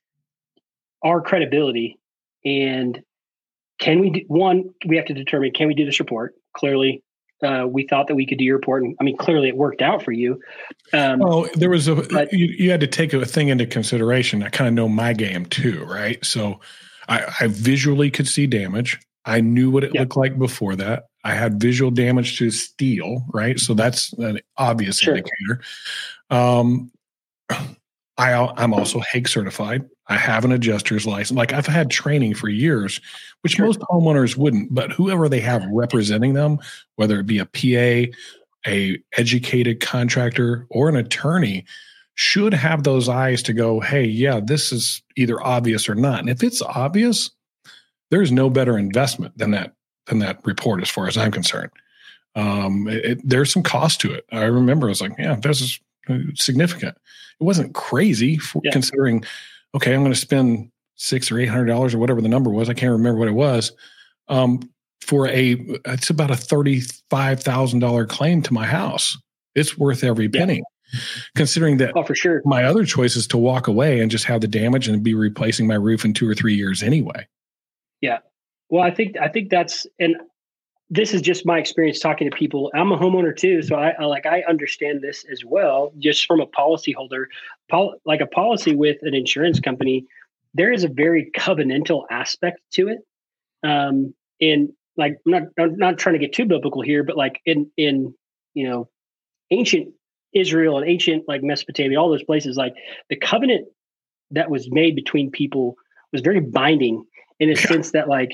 our 1.05 1.21
credibility 1.21 1.99
and 2.47 3.03
can 3.83 4.01
we 4.01 4.11
do, 4.11 4.21
one 4.29 4.71
we 4.87 4.97
have 4.97 5.07
to 5.07 5.15
determine 5.15 5.51
can 5.53 5.67
we 5.67 5.75
do 5.75 5.85
this 5.85 5.99
report 6.01 6.35
clearly 6.57 7.03
uh, 7.43 7.67
we 7.69 7.85
thought 7.89 8.07
that 8.07 8.15
we 8.15 8.25
could 8.25 8.39
do 8.39 8.45
your 8.45 8.57
report 8.57 8.83
and 8.85 8.97
i 9.01 9.05
mean 9.05 9.17
clearly 9.17 9.49
it 9.49 9.57
worked 9.57 9.83
out 9.83 10.03
for 10.03 10.13
you 10.13 10.41
um, 10.93 11.19
well 11.19 11.49
there 11.55 11.71
was 11.71 11.89
a 11.89 11.97
but, 11.97 12.33
you, 12.33 12.47
you, 12.47 12.71
had 12.71 12.81
to 12.81 12.87
take 12.87 13.13
a 13.13 13.27
thing 13.27 13.49
into 13.49 13.67
consideration 13.67 14.43
i 14.43 14.49
kind 14.49 14.69
of 14.69 14.75
know 14.75 14.89
my 14.89 15.13
game 15.13 15.45
too 15.47 15.85
right 15.85 16.25
so 16.25 16.61
I, 17.09 17.25
I 17.41 17.47
visually 17.49 18.13
could 18.13 18.29
see 18.29 18.47
damage 18.47 19.01
I 19.25 19.41
knew 19.41 19.71
what 19.71 19.85
it 19.85 19.95
looked 19.95 20.17
like 20.17 20.39
before 20.39 20.75
that. 20.77 21.05
I 21.25 21.35
had 21.35 21.61
visual 21.61 21.91
damage 21.91 22.39
to 22.39 22.51
steel, 22.51 23.25
right? 23.33 23.59
So 23.59 23.75
that's 23.75 24.13
an 24.15 24.41
obvious 24.57 24.99
sure. 24.99 25.17
indicator. 25.17 25.63
Um, 26.29 26.91
I, 28.23 28.53
I'm 28.57 28.75
also 28.75 29.01
HAAG 29.01 29.29
certified. 29.29 29.89
I 30.09 30.17
have 30.17 30.45
an 30.45 30.53
adjuster's 30.53 31.07
license. 31.07 31.37
Like 31.37 31.53
I've 31.53 31.67
had 31.67 31.91
training 31.91 32.35
for 32.35 32.49
years, 32.49 33.01
which 33.43 33.55
sure. 33.55 33.67
most 33.67 33.81
homeowners 33.81 34.37
wouldn't. 34.37 34.75
But 34.75 34.93
whoever 34.93 35.29
they 35.29 35.41
have 35.41 35.65
representing 35.71 36.35
them, 36.35 36.59
whether 36.97 37.19
it 37.21 37.27
be 37.27 37.39
a 37.39 37.47
PA, 37.47 38.13
a 38.67 38.99
educated 39.17 39.81
contractor, 39.81 40.67
or 40.71 40.89
an 40.89 40.97
attorney, 40.97 41.65
should 42.15 42.55
have 42.55 42.85
those 42.85 43.09
eyes 43.09 43.43
to 43.45 43.53
go, 43.53 43.81
"Hey, 43.81 44.05
yeah, 44.05 44.41
this 44.43 44.73
is 44.73 45.03
either 45.17 45.43
obvious 45.43 45.89
or 45.89 45.95
not." 45.95 46.21
And 46.21 46.29
if 46.29 46.43
it's 46.43 46.63
obvious, 46.63 47.31
there's 48.11 48.31
no 48.31 48.51
better 48.51 48.77
investment 48.79 49.37
than 49.39 49.53
that 49.53 49.73
than 50.07 50.19
that 50.19 50.45
report 50.45 50.83
as 50.83 50.91
far 50.91 51.07
as 51.09 51.17
I'm 51.17 51.33
concerned. 51.33 51.71
Um, 52.35 52.89
it, 52.89 53.05
it, 53.05 53.29
there's 53.29 53.53
some 53.53 53.63
cost 53.63 54.01
to 54.03 54.13
it. 54.13 54.25
I 54.33 54.45
remember 54.45 54.87
I 54.87 54.91
was 54.91 55.01
like, 55.01 55.15
yeah, 55.19 55.37
this 55.37 55.61
is 55.61 55.81
significant. 56.35 56.97
It 57.41 57.45
wasn't 57.45 57.75
crazy 57.75 58.39
for, 58.39 58.61
yeah. 58.65 58.73
considering, 58.73 59.25
okay, 59.75 59.95
I'm 59.95 60.01
going 60.01 60.13
to 60.13 60.19
spend 60.19 60.71
six 60.97 61.33
or 61.33 61.39
eight 61.39 61.49
hundred 61.49 61.67
dollars 61.67 61.95
or 61.95 61.99
whatever 61.99 62.21
the 62.21 62.29
number 62.29 62.51
was. 62.51 62.69
I 62.69 62.75
can't 62.75 62.93
remember 62.93 63.19
what 63.19 63.29
it 63.29 63.33
was. 63.33 63.73
Um, 64.29 64.71
for 65.01 65.27
a, 65.29 65.57
it's 65.87 66.11
about 66.11 66.31
a 66.31 66.37
thirty-five 66.37 67.43
thousand 67.43 67.81
dollar 67.81 68.07
claim 68.07 68.43
to 68.43 68.53
my 68.53 68.67
house. 68.67 69.19
It's 69.55 69.77
worth 69.77 70.05
every 70.05 70.29
penny. 70.29 70.57
Yeah. 70.57 70.63
Considering 71.35 71.79
that, 71.79 71.93
oh, 71.97 72.03
for 72.03 72.15
sure, 72.15 72.43
my 72.45 72.65
other 72.65 72.85
choice 72.85 73.17
is 73.17 73.27
to 73.29 73.39
walk 73.39 73.67
away 73.67 74.01
and 74.01 74.11
just 74.11 74.27
have 74.27 74.43
the 74.43 74.47
damage 74.47 74.89
and 74.89 75.03
be 75.03 75.15
replacing 75.15 75.67
my 75.67 75.75
roof 75.75 76.05
in 76.05 76.13
two 76.13 76.29
or 76.29 76.35
three 76.35 76.55
years 76.55 76.83
anyway. 76.83 77.27
Yeah. 78.03 78.19
Well, 78.69 78.83
I 78.83 78.91
think 78.91 79.17
I 79.17 79.29
think 79.29 79.49
that's 79.49 79.87
and 79.99 80.17
this 80.93 81.15
is 81.15 81.23
just 81.23 81.47
my 81.47 81.59
experience 81.59 81.99
talking 82.01 82.31
to 82.31 82.37
people. 82.37 82.71
I'm 82.75 82.93
a 82.93 82.99
homeowner 82.99 83.35
too, 83.35 83.63
so 83.63 83.77
I, 83.77 83.95
I 83.99 84.05
like 84.05 84.27
I 84.27 84.43
understand 84.47 85.01
this 85.01 85.25
as 85.33 85.43
well. 85.43 85.91
Just 85.99 86.27
from 86.27 86.39
a 86.39 86.47
policyholder, 86.47 87.25
pol- 87.71 87.95
like 88.05 88.21
a 88.21 88.27
policy 88.27 88.75
with 88.75 88.99
an 89.01 89.15
insurance 89.15 89.59
company, 89.59 90.05
there 90.53 90.71
is 90.71 90.85
a 90.85 90.89
very 90.89 91.31
covenantal 91.35 92.05
aspect 92.11 92.61
to 92.73 92.89
it. 92.89 92.99
Um, 93.67 94.13
and 94.39 94.69
like 94.99 95.17
I'm 95.25 95.33
not 95.33 95.43
I'm 95.59 95.77
not 95.79 95.97
trying 95.97 96.13
to 96.13 96.19
get 96.19 96.35
too 96.35 96.45
biblical 96.45 96.83
here, 96.83 97.03
but 97.03 97.17
like 97.17 97.41
in 97.47 97.71
in 97.79 98.13
you 98.53 98.69
know 98.69 98.91
ancient 99.51 99.95
Israel 100.35 100.77
and 100.77 100.87
ancient 100.87 101.25
like 101.27 101.43
Mesopotamia, 101.43 101.99
all 101.99 102.11
those 102.11 102.23
places, 102.23 102.59
like 102.59 102.75
the 103.09 103.17
covenant 103.17 103.67
that 104.33 104.51
was 104.51 104.71
made 104.71 104.95
between 104.95 105.31
people 105.31 105.77
was 106.13 106.21
very 106.21 106.41
binding 106.41 107.03
in 107.41 107.49
a 107.49 107.55
yeah. 107.55 107.67
sense 107.67 107.93
that 107.93 108.09
like 108.09 108.29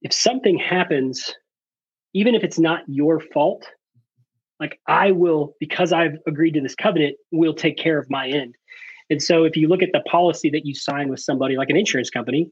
if 0.00 0.14
something 0.14 0.56
happens 0.56 1.34
even 2.14 2.34
if 2.34 2.42
it's 2.42 2.58
not 2.58 2.82
your 2.86 3.20
fault 3.20 3.66
like 4.60 4.80
i 4.86 5.10
will 5.10 5.54
because 5.60 5.92
i've 5.92 6.16
agreed 6.26 6.54
to 6.54 6.60
this 6.60 6.74
covenant 6.74 7.16
will 7.32 7.54
take 7.54 7.76
care 7.76 7.98
of 7.98 8.08
my 8.10 8.28
end. 8.28 8.54
And 9.10 9.22
so 9.22 9.44
if 9.44 9.56
you 9.56 9.68
look 9.68 9.82
at 9.82 9.88
the 9.92 10.00
policy 10.00 10.50
that 10.50 10.66
you 10.66 10.74
sign 10.74 11.08
with 11.08 11.20
somebody 11.20 11.56
like 11.56 11.70
an 11.70 11.76
insurance 11.76 12.10
company 12.10 12.50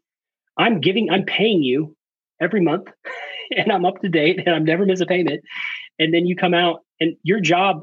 i'm 0.58 0.80
giving 0.80 1.10
i'm 1.10 1.24
paying 1.24 1.62
you 1.62 1.94
every 2.40 2.60
month 2.60 2.88
and 3.56 3.72
i'm 3.72 3.84
up 3.84 4.00
to 4.02 4.08
date 4.08 4.40
and 4.44 4.54
i'm 4.54 4.64
never 4.64 4.86
miss 4.86 5.00
a 5.00 5.06
payment. 5.06 5.42
And 5.98 6.12
then 6.12 6.26
you 6.26 6.36
come 6.36 6.54
out 6.54 6.80
and 7.00 7.16
your 7.22 7.40
job 7.40 7.82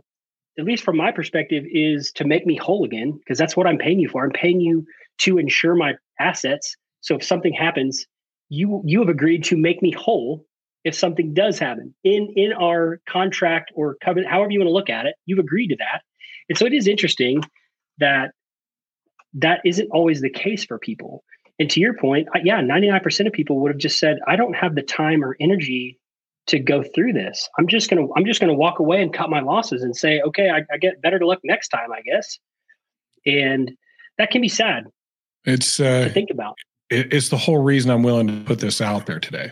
at 0.60 0.66
least 0.66 0.84
from 0.84 0.98
my 0.98 1.12
perspective 1.12 1.64
is 1.68 2.12
to 2.12 2.26
make 2.26 2.46
me 2.46 2.56
whole 2.56 2.86
again 2.86 3.12
because 3.12 3.38
that's 3.38 3.58
what 3.58 3.68
i'm 3.68 3.78
paying 3.78 4.00
you 4.00 4.10
for. 4.10 4.24
I'm 4.24 4.32
paying 4.32 4.62
you 4.62 4.86
to 5.20 5.38
insure 5.38 5.76
my 5.76 5.94
assets. 6.20 6.76
So 7.02 7.16
if 7.16 7.24
something 7.24 7.54
happens 7.54 8.06
you 8.50 8.82
you 8.86 9.00
have 9.00 9.10
agreed 9.10 9.44
to 9.46 9.58
make 9.58 9.82
me 9.82 9.92
whole 9.92 10.46
if 10.84 10.96
something 10.96 11.34
does 11.34 11.60
happen 11.60 11.94
in 12.04 12.34
in 12.36 12.54
our 12.54 13.00
contract 13.08 13.72
or 13.76 13.96
covenant 14.04 14.32
however 14.32 14.52
you 14.52 14.60
want 14.60 14.68
to 14.68 14.74
look 14.74 14.90
at 14.90 15.06
it 15.06 15.16
you've 15.26 15.40
agreed 15.40 15.70
to 15.70 15.78
that. 15.78 16.02
And 16.50 16.58
so 16.58 16.66
it 16.66 16.74
is 16.74 16.88
interesting 16.88 17.42
that 18.00 18.32
that 19.36 19.62
isn't 19.66 19.90
always 19.92 20.22
the 20.22 20.30
case 20.30 20.66
for 20.66 20.78
people. 20.78 21.24
And 21.60 21.70
to 21.70 21.80
your 21.80 21.96
point 21.96 22.28
yeah 22.44 22.62
99% 22.62 23.28
of 23.28 23.34
people 23.34 23.60
would 23.62 23.72
have 23.72 23.80
just 23.80 24.00
said 24.00 24.18
i 24.28 24.36
don't 24.36 24.56
have 24.56 24.76
the 24.76 24.82
time 24.82 25.24
or 25.24 25.38
energy 25.40 26.00
to 26.48 26.60
go 26.60 26.84
through 26.84 27.14
this. 27.14 27.48
I'm 27.58 27.68
just 27.68 27.90
gonna 27.90 28.08
i'm 28.18 28.26
just 28.26 28.42
gonna 28.42 28.54
walk 28.54 28.80
away 28.80 29.02
and 29.02 29.14
cut 29.14 29.30
my 29.30 29.40
losses 29.40 29.84
and 29.84 29.96
say 29.96 30.22
okay 30.22 30.50
i, 30.50 30.62
I 30.74 30.78
get 30.78 31.02
better 31.02 31.20
to 31.20 31.26
luck 31.26 31.40
next 31.44 31.70
time 31.70 31.92
i 31.92 32.02
guess. 32.02 32.40
And 33.26 33.72
that 34.18 34.32
can 34.32 34.42
be 34.42 34.50
sad 34.50 34.86
it's 35.46 35.80
uh, 35.80 36.06
to 36.06 36.10
think 36.10 36.30
about. 36.30 36.56
it's 36.90 37.30
the 37.30 37.38
whole 37.38 37.62
reason 37.62 37.92
I'm 37.92 38.04
willing 38.04 38.28
to 38.28 38.34
put 38.46 38.60
this 38.60 38.82
out 38.82 39.06
there 39.06 39.20
today 39.20 39.52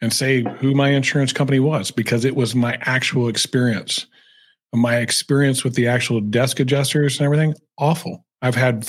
and 0.00 0.12
say 0.12 0.44
who 0.58 0.74
my 0.74 0.90
insurance 0.90 1.32
company 1.32 1.60
was 1.60 1.90
because 1.90 2.24
it 2.24 2.36
was 2.36 2.54
my 2.54 2.78
actual 2.82 3.28
experience. 3.28 4.06
My 4.72 4.96
experience 4.96 5.62
with 5.62 5.74
the 5.74 5.86
actual 5.86 6.20
desk 6.20 6.58
adjusters 6.58 7.18
and 7.18 7.24
everything, 7.24 7.54
awful. 7.78 8.24
I've 8.42 8.56
had, 8.56 8.88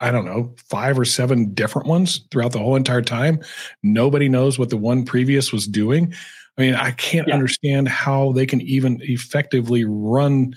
I 0.00 0.10
don't 0.10 0.24
know, 0.24 0.54
five 0.68 0.98
or 0.98 1.04
seven 1.04 1.54
different 1.54 1.86
ones 1.86 2.26
throughout 2.30 2.52
the 2.52 2.58
whole 2.58 2.74
entire 2.74 3.02
time. 3.02 3.40
Nobody 3.82 4.28
knows 4.28 4.58
what 4.58 4.70
the 4.70 4.76
one 4.76 5.04
previous 5.04 5.52
was 5.52 5.68
doing. 5.68 6.12
I 6.58 6.62
mean, 6.62 6.74
I 6.74 6.90
can't 6.90 7.28
yeah. 7.28 7.34
understand 7.34 7.88
how 7.88 8.32
they 8.32 8.44
can 8.44 8.60
even 8.60 9.00
effectively 9.02 9.84
run 9.84 10.54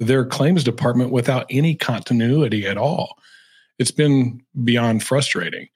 their 0.00 0.24
claims 0.24 0.64
department 0.64 1.10
without 1.10 1.46
any 1.50 1.74
continuity 1.74 2.66
at 2.66 2.78
all. 2.78 3.18
It's 3.78 3.90
been 3.90 4.42
beyond 4.64 5.02
frustrating. 5.02 5.68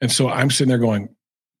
And 0.00 0.10
so 0.10 0.28
I'm 0.28 0.50
sitting 0.50 0.70
there 0.70 0.78
going, 0.78 1.08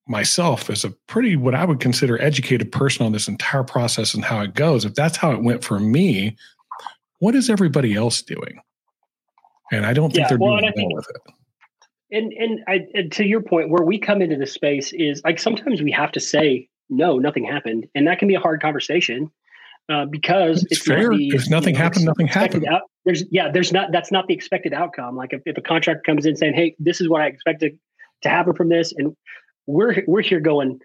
myself 0.06 0.68
as 0.68 0.84
a 0.84 0.90
pretty 1.06 1.36
what 1.36 1.54
I 1.54 1.64
would 1.64 1.80
consider 1.80 2.20
educated 2.20 2.72
person 2.72 3.06
on 3.06 3.12
this 3.12 3.28
entire 3.28 3.62
process 3.62 4.14
and 4.14 4.24
how 4.24 4.40
it 4.40 4.54
goes. 4.54 4.84
If 4.84 4.94
that's 4.94 5.16
how 5.16 5.32
it 5.32 5.42
went 5.42 5.64
for 5.64 5.78
me, 5.78 6.36
what 7.20 7.34
is 7.34 7.48
everybody 7.48 7.94
else 7.94 8.22
doing? 8.22 8.60
And 9.70 9.86
I 9.86 9.92
don't 9.92 10.10
think 10.10 10.24
yeah, 10.24 10.28
they're 10.28 10.38
well, 10.38 10.58
doing 10.58 10.64
well 10.64 10.72
think, 10.74 10.94
with 10.94 11.06
it. 11.08 11.22
And 12.10 12.32
and, 12.32 12.60
I, 12.68 12.80
and 12.94 13.12
to 13.12 13.24
your 13.24 13.42
point, 13.42 13.70
where 13.70 13.84
we 13.84 13.98
come 13.98 14.20
into 14.20 14.36
the 14.36 14.46
space 14.46 14.92
is 14.92 15.22
like 15.24 15.38
sometimes 15.38 15.82
we 15.82 15.92
have 15.92 16.12
to 16.12 16.20
say 16.20 16.68
no, 16.90 17.18
nothing 17.18 17.44
happened, 17.44 17.86
and 17.94 18.06
that 18.06 18.18
can 18.18 18.28
be 18.28 18.34
a 18.34 18.40
hard 18.40 18.60
conversation 18.60 19.30
uh, 19.88 20.04
because 20.04 20.62
it's, 20.64 20.72
it's 20.72 20.82
fair. 20.82 21.08
The, 21.10 21.28
if 21.28 21.48
nothing 21.48 21.74
you 21.74 21.78
know, 21.78 21.84
happened, 21.84 22.04
nothing 22.04 22.26
happened. 22.26 22.66
Out, 22.66 22.82
there's 23.06 23.24
yeah, 23.30 23.50
there's 23.50 23.72
not 23.72 23.92
that's 23.92 24.12
not 24.12 24.26
the 24.26 24.34
expected 24.34 24.74
outcome. 24.74 25.16
Like 25.16 25.32
if, 25.32 25.42
if 25.46 25.56
a 25.56 25.62
contract 25.62 26.04
comes 26.04 26.26
in 26.26 26.36
saying, 26.36 26.52
"Hey, 26.54 26.74
this 26.78 27.00
is 27.00 27.08
what 27.08 27.22
I 27.22 27.28
expected 27.28 27.78
to 28.22 28.28
happen 28.28 28.54
from 28.54 28.68
this. 28.68 28.92
And 28.96 29.16
we're 29.66 30.02
we're 30.06 30.22
here 30.22 30.40
going, 30.40 30.80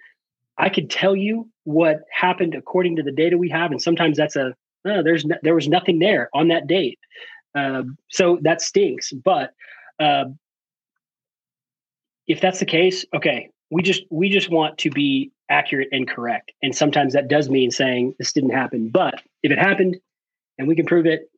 I 0.57 0.69
could 0.69 0.89
tell 0.89 1.15
you 1.15 1.49
what 1.63 2.01
happened 2.11 2.55
according 2.55 2.95
to 2.97 3.03
the 3.03 3.11
data 3.11 3.37
we 3.37 3.49
have, 3.49 3.71
and 3.71 3.81
sometimes 3.81 4.17
that's 4.17 4.35
a 4.35 4.55
oh, 4.85 5.03
there's 5.03 5.25
no, 5.25 5.35
there 5.43 5.55
was 5.55 5.67
nothing 5.67 5.99
there 5.99 6.29
on 6.33 6.47
that 6.49 6.67
date, 6.67 6.99
uh, 7.55 7.83
so 8.09 8.39
that 8.41 8.61
stinks. 8.61 9.11
But 9.11 9.53
uh, 9.99 10.25
if 12.27 12.41
that's 12.41 12.59
the 12.59 12.65
case, 12.65 13.05
okay, 13.15 13.49
we 13.69 13.81
just 13.81 14.03
we 14.09 14.29
just 14.29 14.49
want 14.49 14.77
to 14.79 14.89
be 14.89 15.31
accurate 15.49 15.89
and 15.91 16.07
correct, 16.07 16.51
and 16.61 16.75
sometimes 16.75 17.13
that 17.13 17.27
does 17.27 17.49
mean 17.49 17.71
saying 17.71 18.15
this 18.19 18.33
didn't 18.33 18.51
happen. 18.51 18.89
But 18.89 19.21
if 19.43 19.51
it 19.51 19.59
happened, 19.59 19.97
and 20.57 20.67
we 20.67 20.75
can 20.75 20.85
prove 20.85 21.05
it, 21.05 21.29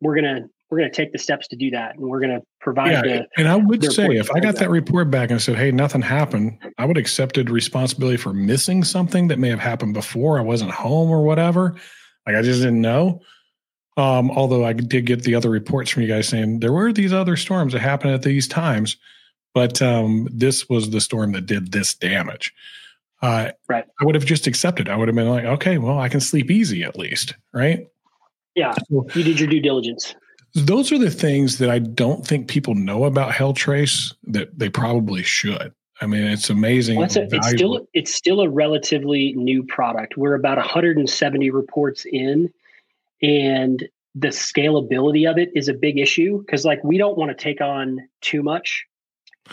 we're 0.00 0.14
gonna 0.14 0.48
we're 0.70 0.78
going 0.78 0.90
to 0.90 0.96
take 0.96 1.12
the 1.12 1.18
steps 1.18 1.48
to 1.48 1.56
do 1.56 1.70
that, 1.70 1.96
and 1.96 2.08
we're 2.08 2.20
going 2.20 2.38
to 2.38 2.46
provide 2.60 2.92
yeah, 2.92 3.02
the. 3.02 3.26
And 3.36 3.48
I 3.48 3.56
would 3.56 3.84
say, 3.92 4.06
if 4.16 4.30
I 4.30 4.40
got 4.40 4.56
that 4.56 4.70
report 4.70 5.10
back 5.10 5.30
and 5.30 5.42
said, 5.42 5.56
"Hey, 5.56 5.72
nothing 5.72 6.02
happened," 6.02 6.58
I 6.78 6.84
would 6.84 6.96
accepted 6.96 7.50
responsibility 7.50 8.16
for 8.16 8.32
missing 8.32 8.84
something 8.84 9.28
that 9.28 9.38
may 9.38 9.48
have 9.48 9.58
happened 9.58 9.94
before 9.94 10.38
I 10.38 10.42
wasn't 10.42 10.70
home 10.70 11.10
or 11.10 11.22
whatever. 11.24 11.74
Like 12.26 12.36
I 12.36 12.42
just 12.42 12.60
didn't 12.60 12.80
know. 12.80 13.20
Um, 13.96 14.30
although 14.30 14.64
I 14.64 14.72
did 14.72 15.06
get 15.06 15.24
the 15.24 15.34
other 15.34 15.50
reports 15.50 15.90
from 15.90 16.02
you 16.02 16.08
guys 16.08 16.28
saying 16.28 16.60
there 16.60 16.72
were 16.72 16.92
these 16.92 17.12
other 17.12 17.36
storms 17.36 17.72
that 17.72 17.80
happened 17.80 18.14
at 18.14 18.22
these 18.22 18.46
times, 18.46 18.96
but 19.52 19.82
um, 19.82 20.28
this 20.30 20.68
was 20.68 20.90
the 20.90 21.00
storm 21.00 21.32
that 21.32 21.46
did 21.46 21.72
this 21.72 21.94
damage. 21.94 22.54
Uh, 23.20 23.50
right. 23.68 23.84
I 24.00 24.04
would 24.04 24.14
have 24.14 24.24
just 24.24 24.46
accepted. 24.46 24.88
I 24.88 24.96
would 24.96 25.08
have 25.08 25.14
been 25.14 25.28
like, 25.28 25.44
okay, 25.44 25.78
well, 25.78 25.98
I 25.98 26.08
can 26.08 26.20
sleep 26.20 26.50
easy 26.50 26.84
at 26.84 26.96
least, 26.96 27.34
right? 27.52 27.86
Yeah, 28.54 28.74
so, 28.88 29.06
you 29.14 29.22
did 29.22 29.38
your 29.38 29.48
due 29.48 29.60
diligence. 29.60 30.14
Those 30.54 30.90
are 30.92 30.98
the 30.98 31.10
things 31.10 31.58
that 31.58 31.70
I 31.70 31.78
don't 31.78 32.26
think 32.26 32.48
people 32.48 32.74
know 32.74 33.04
about 33.04 33.32
HailTrace 33.32 34.14
that 34.24 34.58
they 34.58 34.68
probably 34.68 35.22
should. 35.22 35.72
I 36.00 36.06
mean, 36.06 36.22
it's 36.22 36.48
amazing. 36.48 36.96
Well, 36.96 37.08
a, 37.14 37.28
it's 37.30 37.50
still 37.50 37.86
it's 37.92 38.14
still 38.14 38.40
a 38.40 38.48
relatively 38.48 39.34
new 39.34 39.62
product. 39.62 40.16
We're 40.16 40.34
about 40.34 40.56
170 40.56 41.50
reports 41.50 42.06
in, 42.10 42.50
and 43.22 43.86
the 44.14 44.28
scalability 44.28 45.30
of 45.30 45.38
it 45.38 45.50
is 45.54 45.68
a 45.68 45.74
big 45.74 45.98
issue 45.98 46.38
because, 46.38 46.64
like, 46.64 46.82
we 46.82 46.96
don't 46.96 47.18
want 47.18 47.30
to 47.30 47.34
take 47.34 47.60
on 47.60 48.08
too 48.22 48.42
much. 48.42 48.86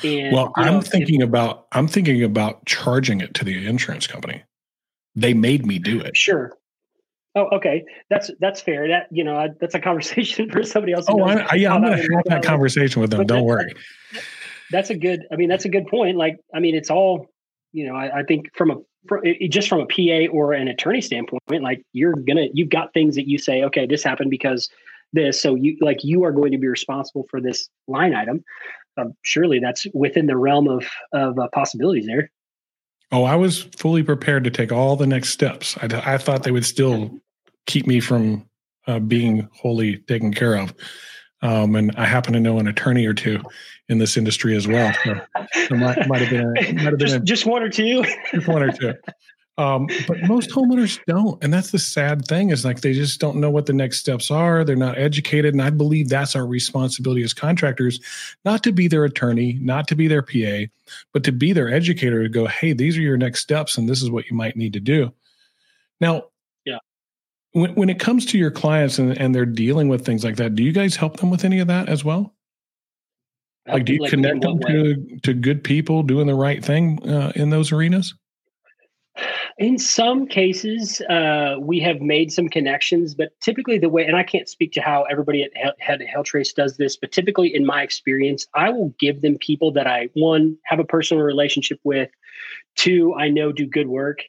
And, 0.04 0.34
well, 0.34 0.54
I'm 0.56 0.76
know, 0.76 0.82
thinking 0.82 1.22
if, 1.22 1.28
about 1.28 1.68
I'm 1.74 1.88
thinking 1.88 2.24
about 2.24 2.66
charging 2.66 3.20
it 3.20 3.34
to 3.36 3.46
the 3.46 3.68
insurance 3.68 4.08
company. 4.08 4.44
They 5.16 5.34
made 5.34 5.66
me 5.66 5.80
do 5.80 6.00
it. 6.00 6.16
Sure. 6.16 6.56
Oh, 7.38 7.56
okay. 7.58 7.86
That's 8.10 8.32
that's 8.40 8.62
fair. 8.62 8.88
That 8.88 9.08
you 9.12 9.24
know, 9.24 9.48
that's 9.62 9.76
a 9.76 9.80
conversation 9.80 10.50
for 10.52 10.64
somebody 10.64 10.94
else. 10.94 11.06
Oh, 11.08 11.22
I, 11.22 11.54
yeah, 11.54 11.74
I'm 11.74 11.82
going 11.82 11.96
to 11.96 12.02
have 12.02 12.24
that 12.26 12.44
conversation 12.44 13.00
with 13.00 13.12
them. 13.12 13.20
But 13.20 13.28
Don't 13.28 13.46
worry. 13.46 13.74
That's 14.72 14.90
a 14.90 14.96
good. 14.96 15.22
I 15.32 15.36
mean, 15.36 15.48
that's 15.48 15.66
a 15.66 15.70
good 15.70 15.88
point. 15.88 16.18
Like, 16.18 16.38
I 16.54 16.60
mean, 16.60 16.76
it's 16.76 16.90
all. 16.90 17.28
You 17.74 17.88
know, 17.88 17.96
I, 17.96 18.20
I 18.20 18.24
think 18.24 18.50
from 18.56 18.72
a 18.72 18.76
from, 19.08 19.22
it, 19.24 19.52
just 19.52 19.70
from 19.70 19.82
a 19.82 19.86
PA 19.86 20.32
or 20.32 20.54
an 20.54 20.68
attorney 20.68 21.02
standpoint, 21.02 21.42
like 21.62 21.84
you're 21.94 22.16
gonna 22.16 22.48
you've 22.54 22.70
got 22.70 22.92
things 22.94 23.16
that 23.16 23.28
you 23.28 23.38
say, 23.38 23.62
okay, 23.64 23.86
this 23.86 24.04
happened 24.04 24.32
because 24.32 24.68
this. 25.14 25.40
So 25.40 25.54
you 25.54 25.78
like 25.80 26.04
you 26.04 26.24
are 26.24 26.32
going 26.32 26.54
to 26.54 26.58
be 26.58 26.68
responsible 26.68 27.28
for 27.30 27.40
this 27.40 27.70
line 27.88 28.16
item. 28.16 28.44
Um, 28.98 29.14
surely 29.22 29.60
that's 29.60 29.86
within 29.94 30.26
the 30.26 30.38
realm 30.38 30.68
of 30.68 30.88
of 31.14 31.38
uh, 31.38 31.50
possibilities 31.54 32.08
there. 32.08 32.32
Oh, 33.12 33.24
I 33.24 33.36
was 33.36 33.64
fully 33.78 34.02
prepared 34.02 34.44
to 34.46 34.50
take 34.50 34.72
all 34.72 34.96
the 34.96 35.08
next 35.08 35.30
steps. 35.30 35.78
I, 35.78 36.14
I 36.14 36.18
thought 36.18 36.44
they 36.44 36.52
would 36.52 36.66
still 36.66 37.20
keep 37.68 37.86
me 37.86 38.00
from 38.00 38.48
uh, 38.88 39.00
being 39.00 39.48
wholly 39.54 39.98
taken 39.98 40.34
care 40.34 40.56
of. 40.56 40.74
Um, 41.44 41.76
and 41.76 41.94
I 41.98 42.06
happen 42.06 42.34
to 42.34 42.40
know 42.40 42.58
an 42.58 42.68
attorney 42.68 43.06
or 43.06 43.14
two 43.14 43.42
in 43.90 44.00
this 44.00 44.18
industry 44.18 44.56
as 44.56 44.68
well. 44.68 44.92
So 45.68 45.76
might, 45.76 46.08
might 46.08 46.22
have 46.22 46.30
been, 46.32 46.42
a, 46.42 46.74
might 46.74 46.84
have 46.84 46.98
been 46.98 47.00
just, 47.00 47.16
a, 47.16 47.20
just 47.20 47.46
one 47.46 47.62
or 47.62 47.70
two, 47.70 48.04
just 48.32 48.48
one 48.48 48.64
or 48.64 48.72
two. 48.72 48.94
Um, 49.60 49.88
but 50.08 50.22
most 50.28 50.52
homeowners 50.52 51.00
don't, 51.08 51.44
and 51.44 51.52
that's 51.52 51.72
the 51.72 51.80
sad 51.80 52.28
thing 52.28 52.52
is 52.52 52.64
like 52.64 52.82
they 52.82 52.94
just 52.94 53.20
don't 53.20 53.38
know 53.38 53.50
what 53.50 53.66
the 53.66 53.74
next 53.74 53.98
steps 53.98 54.30
are. 54.30 54.64
They're 54.64 54.76
not 54.76 55.00
educated, 55.00 55.56
and 55.56 55.64
I 55.64 55.72
believe 55.72 56.10
that's 56.10 56.36
our 56.36 56.46
responsibility 56.46 57.24
as 57.24 57.34
contractors, 57.34 58.00
not 58.46 58.62
to 58.64 58.72
be 58.72 58.88
their 58.88 59.04
attorney, 59.04 59.58
not 59.60 59.88
to 59.88 59.96
be 59.96 60.08
their 60.08 60.22
PA, 60.22 60.72
but 61.12 61.24
to 61.24 61.32
be 61.32 61.54
their 61.54 61.74
educator 61.74 62.22
to 62.22 62.30
go, 62.30 62.46
hey, 62.46 62.74
these 62.74 62.98
are 62.98 63.02
your 63.02 63.18
next 63.18 63.40
steps, 63.40 63.80
and 63.80 63.90
this 63.90 64.04
is 64.04 64.12
what 64.12 64.30
you 64.30 64.36
might 64.36 64.56
need 64.56 64.74
to 64.74 64.80
do. 64.80 65.12
Now, 66.00 66.26
when, 67.58 67.74
when 67.74 67.90
it 67.90 68.00
comes 68.00 68.26
to 68.28 68.38
your 68.38 68.52
clients 68.52 69.00
and, 69.00 69.18
and 69.18 69.34
they're 69.34 69.46
dealing 69.46 69.90
with 69.90 70.06
things 70.06 70.24
like 70.24 70.36
that, 70.36 70.54
do 70.54 70.64
you 70.64 70.72
guys 70.72 70.96
help 70.96 71.18
them 71.18 71.32
with 71.32 71.44
any 71.44 71.60
of 71.60 71.68
that 71.68 71.90
as 71.90 72.06
well? 72.06 72.36
Like, 73.68 73.84
do 73.86 73.94
you 73.94 74.00
like 74.00 74.12
connect 74.12 74.42
them 74.42 74.60
to, 74.60 75.20
to 75.24 75.34
good 75.34 75.64
people 75.64 76.04
doing 76.04 76.28
the 76.28 76.36
right 76.36 76.64
thing 76.64 77.10
uh, 77.10 77.34
in 77.36 77.50
those 77.50 77.72
arenas? 77.72 78.14
In 79.58 79.80
some 79.80 80.28
cases, 80.28 81.02
uh, 81.10 81.56
we 81.60 81.80
have 81.80 82.00
made 82.00 82.32
some 82.32 82.48
connections, 82.48 83.16
but 83.16 83.30
typically 83.42 83.80
the 83.80 83.90
way, 83.90 84.06
and 84.06 84.16
I 84.16 84.22
can't 84.22 84.48
speak 84.48 84.72
to 84.74 84.82
how 84.82 85.04
everybody 85.04 85.44
at 85.44 85.52
Head 85.80 86.02
HailTrace 86.02 86.54
does 86.54 86.78
this, 86.78 86.96
but 86.96 87.12
typically 87.12 87.54
in 87.54 87.66
my 87.66 87.82
experience, 87.82 88.46
I 88.54 88.70
will 88.70 88.94
give 89.00 89.22
them 89.22 89.40
people 89.40 89.72
that 89.72 89.88
I, 89.88 90.10
one, 90.14 90.58
have 90.66 90.80
a 90.80 90.86
personal 90.86 91.24
relationship 91.24 91.80
with, 91.84 92.12
two, 92.76 93.16
I 93.16 93.30
know 93.30 93.52
do 93.52 93.66
good 93.66 93.88
work, 93.88 94.20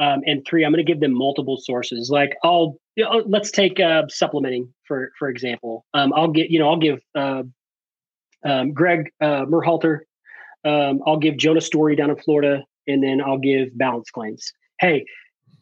um, 0.00 0.20
and 0.26 0.46
three, 0.46 0.64
I'm 0.64 0.72
going 0.72 0.84
to 0.84 0.90
give 0.90 1.00
them 1.00 1.12
multiple 1.12 1.56
sources. 1.56 2.10
Like 2.10 2.36
I'll 2.44 2.78
you 2.96 3.04
know, 3.04 3.22
let's 3.26 3.50
take 3.50 3.80
uh, 3.80 4.02
supplementing 4.08 4.72
for 4.84 5.12
for 5.18 5.28
example. 5.28 5.86
Um, 5.94 6.12
I'll 6.14 6.30
get 6.30 6.50
you 6.50 6.58
know 6.58 6.68
I'll 6.68 6.78
give 6.78 7.00
uh, 7.14 7.42
um, 8.44 8.72
Greg 8.72 9.10
uh, 9.20 9.44
Merhalter. 9.44 10.00
Um, 10.64 11.00
I'll 11.06 11.18
give 11.18 11.36
Jonah 11.36 11.60
Story 11.60 11.96
down 11.96 12.10
in 12.10 12.16
Florida, 12.16 12.64
and 12.86 13.02
then 13.02 13.20
I'll 13.20 13.38
give 13.38 13.76
Balance 13.76 14.10
Claims. 14.10 14.52
Hey, 14.80 15.04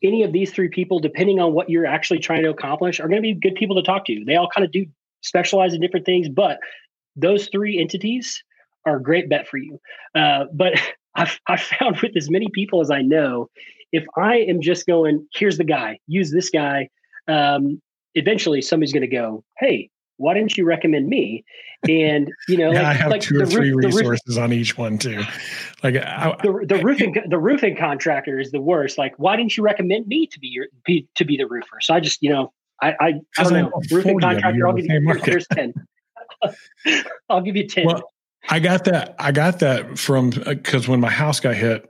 any 0.03 0.23
of 0.23 0.33
these 0.33 0.53
three 0.53 0.69
people, 0.69 0.99
depending 0.99 1.41
on 1.41 1.53
what 1.53 1.71
you're 1.71 1.87
actually 1.87 2.19
trying 2.19 2.43
to 2.43 2.51
accomplish, 2.51 3.01
are 3.01 3.09
going 3.09 3.23
to 3.23 3.23
be 3.23 3.35
good 3.35 3.55
people 3.55 3.77
to 3.77 3.83
talk 3.83 4.07
to. 4.07 4.25
They 4.27 4.37
all 4.37 4.49
kind 4.49 4.65
of 4.65 4.73
do 4.73 4.87
specialize 5.23 5.75
in 5.75 5.81
different 5.81 6.07
things, 6.07 6.29
but 6.29 6.59
those 7.17 7.49
three 7.49 7.79
entities 7.79 8.43
are 8.85 8.97
a 8.97 9.03
great 9.03 9.29
bet 9.29 9.49
for 9.49 9.59
you. 9.59 9.79
Uh, 10.15 10.45
but 10.53 10.75
I've, 11.17 11.41
I've 11.49 11.61
found 11.81 11.99
with 12.01 12.17
as 12.17 12.31
many 12.31 12.49
people 12.53 12.81
as 12.81 12.91
I 12.91 13.03
know, 13.03 13.49
if 13.93 14.05
I 14.17 14.37
am 14.37 14.61
just 14.61 14.87
going, 14.87 15.27
here's 15.35 15.59
the 15.59 15.65
guy, 15.65 15.99
use 16.07 16.31
this 16.31 16.51
guy, 16.51 16.89
um, 17.29 17.81
eventually 18.15 18.63
somebody's 18.63 18.93
going 18.93 19.03
to 19.03 19.07
go, 19.09 19.45
hey, 19.59 19.91
why 20.19 20.35
didn't 20.35 20.57
you 20.57 20.65
recommend 20.65 21.09
me? 21.09 21.45
And 21.89 22.31
you 22.49 22.57
know, 22.57 22.71
yeah, 22.73 22.83
like, 22.83 22.87
I 22.87 22.93
have 22.95 23.11
like 23.11 23.21
two 23.21 23.41
or 23.41 23.47
three 23.47 23.73
roof, 23.73 23.85
resources 23.85 24.37
roof, 24.37 24.39
on 24.39 24.53
each 24.53 24.79
one 24.79 24.99
too. 24.99 25.23
Like 25.83 25.97
I, 25.97 26.35
the, 26.43 26.65
the 26.67 26.83
roofing, 26.83 27.17
the 27.29 27.39
roofing 27.39 27.77
contractor 27.77 28.39
is 28.39 28.51
the 28.51 28.61
worst. 28.61 28.97
Like, 28.97 29.15
why 29.19 29.37
didn't 29.37 29.57
you 29.57 29.63
recommend 29.63 30.07
me 30.07 30.27
to 30.27 30.41
be 30.41 30.49
your 30.49 30.67
be, 30.85 31.07
to 31.17 31.25
be 31.25 31.37
the 31.37 31.47
roofer? 31.47 31.81
So 31.81 31.95
I 31.95 32.01
just, 32.01 32.23
you 32.23 32.31
know, 32.31 32.53
I 32.81 32.95
I, 32.99 33.15
I 33.39 33.43
don't 33.43 33.53
know, 33.53 33.83
roofing 33.91 34.19
contractor. 34.19 34.67
I'll 34.67 34.75
give 34.75 34.87
you 34.87 35.21
here's 35.23 35.47
ten. 35.49 35.75
I'll 37.29 37.43
give 37.43 37.57
you 37.57 37.69
ten. 37.69 37.87
Well, 37.87 38.03
I 38.49 38.59
got 38.59 38.85
that. 38.85 39.15
I 39.19 39.33
got 39.33 39.61
that 39.61 39.99
from 39.99 40.31
because 40.31 40.89
uh, 40.89 40.91
when 40.91 41.01
my 41.01 41.11
house 41.11 41.41
got 41.41 41.55
hit, 41.55 41.87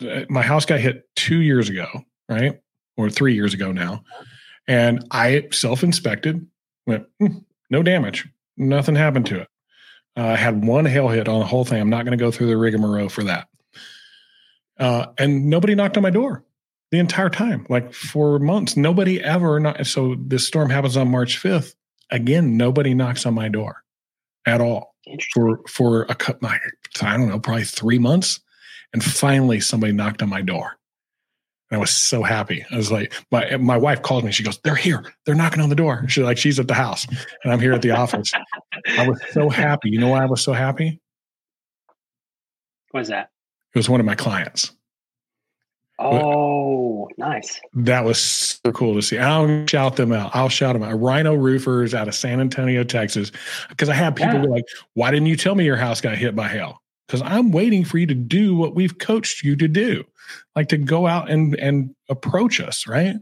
uh, 0.00 0.22
my 0.28 0.42
house 0.42 0.64
got 0.64 0.80
hit 0.80 1.08
two 1.16 1.40
years 1.40 1.68
ago, 1.68 1.86
right, 2.28 2.60
or 2.96 3.10
three 3.10 3.34
years 3.34 3.54
ago 3.54 3.72
now, 3.72 4.04
and 4.68 5.06
I 5.10 5.48
self 5.52 5.82
inspected. 5.82 6.46
Went 6.86 7.06
hmm, 7.20 7.38
no 7.70 7.82
damage, 7.82 8.28
nothing 8.56 8.94
happened 8.94 9.26
to 9.26 9.40
it. 9.40 9.48
Uh, 10.16 10.26
I 10.28 10.36
had 10.36 10.64
one 10.64 10.86
hail 10.86 11.08
hit 11.08 11.28
on 11.28 11.40
the 11.40 11.46
whole 11.46 11.64
thing. 11.64 11.80
I'm 11.80 11.90
not 11.90 12.04
going 12.04 12.16
to 12.16 12.24
go 12.24 12.30
through 12.30 12.46
the 12.46 12.56
rigmarole 12.56 13.08
for 13.08 13.24
that. 13.24 13.48
Uh, 14.78 15.06
and 15.18 15.50
nobody 15.50 15.74
knocked 15.74 15.96
on 15.96 16.02
my 16.02 16.10
door 16.10 16.44
the 16.90 16.98
entire 16.98 17.30
time, 17.30 17.66
like 17.68 17.92
for 17.92 18.38
months. 18.38 18.76
Nobody 18.76 19.22
ever. 19.22 19.58
Not, 19.58 19.86
so 19.86 20.16
this 20.18 20.46
storm 20.46 20.70
happens 20.70 20.96
on 20.96 21.10
March 21.10 21.42
5th. 21.42 21.74
Again, 22.10 22.56
nobody 22.56 22.94
knocks 22.94 23.26
on 23.26 23.34
my 23.34 23.48
door 23.48 23.82
at 24.46 24.60
all 24.60 24.94
for 25.32 25.60
for 25.68 26.02
a 26.04 26.14
couple, 26.14 26.48
I 26.48 27.16
don't 27.16 27.28
know, 27.28 27.38
probably 27.38 27.64
three 27.64 27.98
months, 27.98 28.40
and 28.92 29.02
finally 29.02 29.60
somebody 29.60 29.92
knocked 29.92 30.22
on 30.22 30.28
my 30.28 30.42
door. 30.42 30.76
And 31.70 31.78
I 31.78 31.80
was 31.80 31.90
so 31.90 32.22
happy. 32.22 32.64
I 32.70 32.76
was 32.76 32.92
like, 32.92 33.12
my 33.30 33.56
my 33.56 33.76
wife 33.76 34.02
called 34.02 34.24
me. 34.24 34.32
She 34.32 34.44
goes, 34.44 34.58
"They're 34.62 34.76
here. 34.76 35.04
They're 35.24 35.34
knocking 35.34 35.60
on 35.60 35.68
the 35.68 35.74
door." 35.74 36.04
She's 36.08 36.24
like, 36.24 36.38
"She's 36.38 36.60
at 36.60 36.68
the 36.68 36.74
house, 36.74 37.06
and 37.42 37.52
I'm 37.52 37.60
here 37.60 37.72
at 37.72 37.82
the 37.82 37.90
office." 37.90 38.32
I 38.96 39.08
was 39.08 39.20
so 39.32 39.48
happy. 39.48 39.90
You 39.90 39.98
know 39.98 40.08
why 40.08 40.22
I 40.22 40.26
was 40.26 40.42
so 40.42 40.52
happy? 40.52 41.00
What 42.92 43.00
was 43.00 43.08
that? 43.08 43.30
It 43.74 43.78
was 43.78 43.88
one 43.88 44.00
of 44.00 44.06
my 44.06 44.14
clients. 44.14 44.72
Oh, 45.98 47.08
nice. 47.16 47.60
That 47.72 48.04
was 48.04 48.20
so 48.20 48.70
cool 48.72 48.94
to 48.94 49.02
see. 49.02 49.18
I'll 49.18 49.66
shout 49.66 49.96
them 49.96 50.12
out. 50.12 50.30
I'll 50.34 50.50
shout 50.50 50.74
them 50.74 50.82
out. 50.82 51.00
Rhino 51.00 51.34
Roofers 51.34 51.94
out 51.94 52.06
of 52.06 52.14
San 52.14 52.40
Antonio, 52.40 52.84
Texas. 52.84 53.32
Because 53.70 53.88
I 53.88 53.94
have 53.94 54.14
people 54.14 54.42
yeah. 54.42 54.46
like, 54.46 54.64
why 54.94 55.10
didn't 55.10 55.26
you 55.26 55.36
tell 55.36 55.54
me 55.54 55.64
your 55.64 55.76
house 55.76 56.00
got 56.00 56.16
hit 56.18 56.36
by 56.36 56.48
hail? 56.48 56.82
Because 57.06 57.22
I'm 57.22 57.50
waiting 57.50 57.84
for 57.84 57.98
you 57.98 58.06
to 58.06 58.14
do 58.14 58.56
what 58.56 58.74
we've 58.74 58.98
coached 58.98 59.42
you 59.42 59.56
to 59.56 59.68
do, 59.68 60.04
like 60.54 60.68
to 60.68 60.76
go 60.76 61.06
out 61.06 61.30
and 61.30 61.54
and 61.56 61.94
approach 62.10 62.60
us, 62.60 62.86
right? 62.86 63.14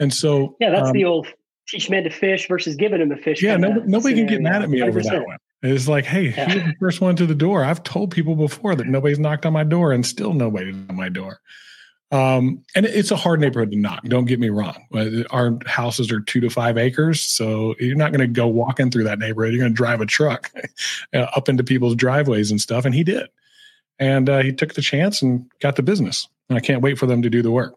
And 0.00 0.14
so, 0.14 0.56
yeah, 0.60 0.70
that's 0.70 0.88
um, 0.88 0.92
the 0.92 1.04
old 1.04 1.26
teach 1.66 1.90
men 1.90 2.04
to 2.04 2.10
fish 2.10 2.48
versus 2.48 2.76
giving 2.76 3.00
them 3.00 3.12
a 3.12 3.16
fish. 3.16 3.42
Yeah, 3.42 3.56
no, 3.56 3.72
nobody 3.84 4.14
can 4.14 4.26
get 4.26 4.40
mad 4.40 4.62
at 4.62 4.70
me 4.70 4.78
100%. 4.78 4.88
over 4.88 5.02
that 5.02 5.26
one. 5.26 5.36
It's 5.62 5.88
like, 5.88 6.04
hey, 6.04 6.28
yeah. 6.28 6.52
you're 6.52 6.64
the 6.64 6.74
first 6.78 7.00
one 7.00 7.16
to 7.16 7.26
the 7.26 7.34
door. 7.34 7.64
I've 7.64 7.82
told 7.82 8.12
people 8.12 8.36
before 8.36 8.76
that 8.76 8.86
nobody's 8.86 9.18
knocked 9.18 9.44
on 9.44 9.52
my 9.52 9.64
door, 9.64 9.92
and 9.92 10.06
still 10.06 10.32
nobody 10.32 10.70
on 10.70 10.94
my 10.94 11.08
door. 11.08 11.40
Um, 12.10 12.64
and 12.74 12.86
it's 12.86 13.10
a 13.10 13.16
hard 13.16 13.40
neighborhood 13.40 13.70
to 13.72 13.76
knock. 13.76 14.02
Don't 14.04 14.24
get 14.24 14.40
me 14.40 14.48
wrong. 14.48 14.86
Our 15.30 15.58
houses 15.66 16.10
are 16.10 16.20
two 16.20 16.40
to 16.40 16.48
five 16.48 16.78
acres, 16.78 17.20
so 17.20 17.74
you're 17.78 17.96
not 17.96 18.12
going 18.12 18.20
to 18.20 18.26
go 18.26 18.46
walking 18.46 18.90
through 18.90 19.04
that 19.04 19.18
neighborhood. 19.18 19.52
You're 19.52 19.60
going 19.60 19.72
to 19.72 19.76
drive 19.76 20.00
a 20.00 20.06
truck 20.06 20.50
uh, 21.14 21.26
up 21.36 21.48
into 21.48 21.62
people's 21.62 21.94
driveways 21.94 22.50
and 22.50 22.60
stuff. 22.60 22.86
And 22.86 22.94
he 22.94 23.04
did, 23.04 23.28
and 23.98 24.28
uh, 24.28 24.38
he 24.38 24.52
took 24.52 24.74
the 24.74 24.82
chance 24.82 25.20
and 25.20 25.50
got 25.60 25.76
the 25.76 25.82
business. 25.82 26.28
And 26.48 26.56
I 26.56 26.60
can't 26.60 26.82
wait 26.82 26.98
for 26.98 27.06
them 27.06 27.20
to 27.22 27.28
do 27.28 27.42
the 27.42 27.50
work. 27.50 27.74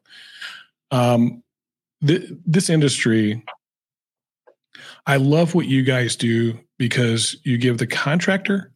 Um, 0.92 1.44
th- 2.06 2.32
this 2.46 2.70
industry, 2.70 3.44
I 5.06 5.18
love 5.18 5.56
what 5.56 5.68
you 5.68 5.84
guys 5.84 6.16
do 6.16 6.58
because 6.78 7.36
you 7.44 7.58
give 7.58 7.80
the 7.80 7.88
contractor 7.88 8.72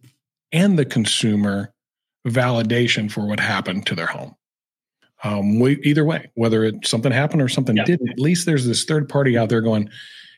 and 0.51 0.77
the 0.77 0.85
consumer 0.85 1.73
validation 2.27 3.09
for 3.09 3.25
what 3.25 3.39
happened 3.39 3.85
to 3.85 3.95
their 3.95 4.05
home. 4.07 4.35
Um, 5.25 5.59
we, 5.59 5.81
either 5.81 6.05
way, 6.05 6.29
whether 6.35 6.63
it 6.63 6.85
something 6.85 7.11
happened 7.11 7.41
or 7.41 7.49
something 7.49 7.75
yep. 7.75 7.87
didn't, 7.87 8.09
at 8.09 8.19
least 8.19 8.45
there's 8.45 8.67
this 8.67 8.85
third 8.85 9.09
party 9.09 9.35
out 9.37 9.49
there 9.49 9.61
going, 9.61 9.89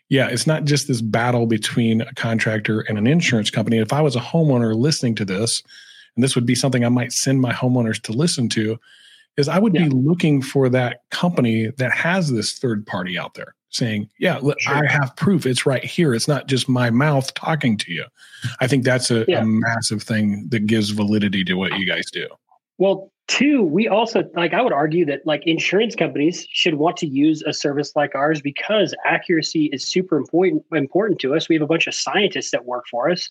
yeah, 0.08 0.30
it's 0.30 0.48
not 0.48 0.64
just 0.64 0.88
this 0.88 1.02
battle 1.02 1.46
between 1.46 2.02
a 2.02 2.14
contractor 2.14 2.82
and 2.88 2.98
an 2.98 3.06
insurance 3.06 3.50
company. 3.50 3.80
If 3.80 3.92
I 3.92 4.00
was 4.02 4.16
a 4.16 4.22
homeowner 4.22 4.74
listening 4.74 5.16
to 5.16 5.26
this, 5.26 5.62
and 6.16 6.24
this 6.24 6.36
would 6.36 6.46
be 6.46 6.56
something 6.56 6.86
I 6.86 6.90
might 6.90 7.12
send 7.12 7.42
my 7.42 7.52
homeowners 7.52 8.02
to 8.04 8.14
listen 8.14 8.48
to, 8.50 8.80
is 9.36 9.50
I 9.50 9.60
would 9.60 9.76
yeah. 9.76 9.84
be 9.84 9.90
looking 9.90 10.42
for 10.42 10.70
that 10.70 11.02
company 11.12 11.68
that 11.78 11.92
has 11.92 12.32
this 12.32 12.58
third 12.58 12.88
party 12.88 13.20
out 13.20 13.34
there 13.34 13.56
saying, 13.70 14.10
yeah, 14.20 14.40
sure. 14.40 14.56
I 14.74 14.90
have 14.90 15.14
proof. 15.18 15.46
It's 15.46 15.66
right 15.66 15.84
here. 15.84 16.14
It's 16.14 16.30
not 16.30 16.48
just 16.48 16.70
my 16.70 16.90
mouth 16.90 17.34
talking 17.34 17.78
to 17.78 17.92
you. 17.92 18.06
I 18.62 18.68
think 18.68 18.86
that's 18.86 19.12
a, 19.12 19.26
yeah. 19.28 19.42
a 19.42 19.46
massive 19.46 20.02
thing 20.02 20.48
that 20.50 20.66
gives 20.66 20.92
validity 20.92 21.44
to 21.44 21.56
what 21.56 21.78
you 21.78 21.86
guys 21.86 22.10
do. 22.10 22.28
Well, 22.78 23.12
two, 23.28 23.64
we 23.64 23.88
also 23.88 24.24
like 24.36 24.54
I 24.54 24.62
would 24.62 24.74
argue 24.74 25.06
that 25.06 25.26
like 25.26 25.44
insurance 25.46 25.96
companies 25.96 26.48
should 26.50 26.76
want 26.76 26.98
to 26.98 27.08
use 27.08 27.44
a 27.44 27.54
service 27.54 27.94
like 27.96 28.16
ours 28.16 28.42
because 28.42 28.96
accuracy 29.06 29.66
is 29.74 29.86
super 29.86 30.18
important 30.18 30.64
important 30.74 31.20
to 31.22 31.36
us. 31.36 31.50
We 31.50 31.56
have 31.56 31.62
a 31.62 31.68
bunch 31.68 31.88
of 31.88 31.94
scientists 31.94 32.52
that 32.52 32.66
work 32.66 32.86
for 32.90 33.10
us. 33.10 33.30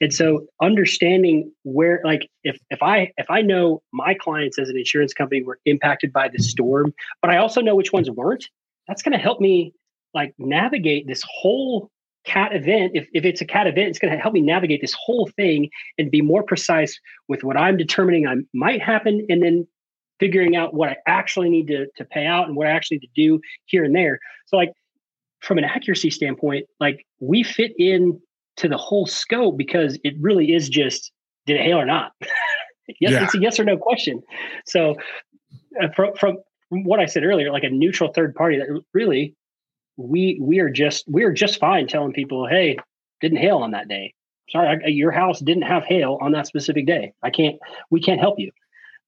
And 0.00 0.12
so 0.12 0.46
understanding 0.60 1.50
where 1.64 2.00
like 2.04 2.28
if 2.44 2.58
if 2.70 2.82
I 2.82 3.12
if 3.16 3.30
I 3.30 3.40
know 3.40 3.82
my 3.92 4.14
clients 4.14 4.58
as 4.58 4.68
an 4.68 4.76
insurance 4.76 5.14
company 5.14 5.42
were 5.42 5.58
impacted 5.64 6.12
by 6.12 6.28
the 6.28 6.42
storm, 6.42 6.92
but 7.22 7.30
I 7.30 7.38
also 7.38 7.60
know 7.60 7.74
which 7.74 7.92
ones 7.92 8.10
weren't, 8.10 8.48
that's 8.86 9.02
going 9.02 9.12
to 9.12 9.18
help 9.18 9.40
me 9.40 9.72
like 10.14 10.34
navigate 10.38 11.06
this 11.06 11.22
whole 11.26 11.90
cat 12.28 12.54
event 12.54 12.92
if, 12.94 13.08
if 13.14 13.24
it's 13.24 13.40
a 13.40 13.44
cat 13.44 13.66
event 13.66 13.88
it's 13.88 13.98
going 13.98 14.12
to 14.12 14.18
help 14.18 14.34
me 14.34 14.42
navigate 14.42 14.80
this 14.80 14.94
whole 14.94 15.28
thing 15.34 15.70
and 15.96 16.10
be 16.10 16.20
more 16.20 16.42
precise 16.42 17.00
with 17.26 17.42
what 17.42 17.56
i'm 17.56 17.76
determining 17.76 18.26
i 18.26 18.34
might 18.52 18.82
happen 18.82 19.26
and 19.30 19.42
then 19.42 19.66
figuring 20.20 20.54
out 20.54 20.74
what 20.74 20.90
i 20.90 20.96
actually 21.06 21.48
need 21.48 21.66
to, 21.66 21.86
to 21.96 22.04
pay 22.04 22.26
out 22.26 22.46
and 22.46 22.56
what 22.56 22.66
i 22.66 22.70
actually 22.70 22.98
need 22.98 23.06
to 23.06 23.22
do 23.28 23.40
here 23.64 23.84
and 23.84 23.94
there. 23.94 24.18
So 24.46 24.56
like 24.56 24.72
from 25.40 25.58
an 25.58 25.64
accuracy 25.64 26.10
standpoint 26.10 26.66
like 26.80 27.06
we 27.20 27.42
fit 27.42 27.72
in 27.78 28.20
to 28.56 28.68
the 28.68 28.76
whole 28.76 29.06
scope 29.06 29.56
because 29.56 29.98
it 30.04 30.14
really 30.20 30.52
is 30.52 30.68
just 30.68 31.12
did 31.46 31.56
it 31.56 31.62
hail 31.62 31.78
or 31.78 31.86
not? 31.86 32.12
Yes 33.02 33.12
yeah. 33.12 33.24
it's 33.24 33.34
a 33.34 33.38
yes 33.38 33.60
or 33.60 33.64
no 33.64 33.76
question. 33.76 34.22
So 34.64 34.96
uh, 35.80 35.88
from, 35.94 36.14
from 36.16 36.38
what 36.70 37.00
i 37.00 37.06
said 37.06 37.22
earlier 37.22 37.52
like 37.52 37.64
a 37.64 37.68
neutral 37.68 38.12
third 38.14 38.34
party 38.34 38.58
that 38.58 38.66
really 38.94 39.34
we 39.98 40.38
we 40.40 40.60
are 40.60 40.70
just 40.70 41.04
we 41.08 41.24
are 41.24 41.32
just 41.32 41.58
fine 41.58 41.86
telling 41.86 42.12
people, 42.12 42.46
hey, 42.46 42.78
didn't 43.20 43.38
hail 43.38 43.58
on 43.58 43.72
that 43.72 43.88
day. 43.88 44.14
Sorry, 44.48 44.80
I, 44.82 44.88
your 44.88 45.10
house 45.10 45.40
didn't 45.40 45.64
have 45.64 45.84
hail 45.84 46.18
on 46.22 46.32
that 46.32 46.46
specific 46.46 46.86
day. 46.86 47.12
I 47.22 47.30
can't. 47.30 47.58
We 47.90 48.00
can't 48.00 48.20
help 48.20 48.38
you. 48.38 48.50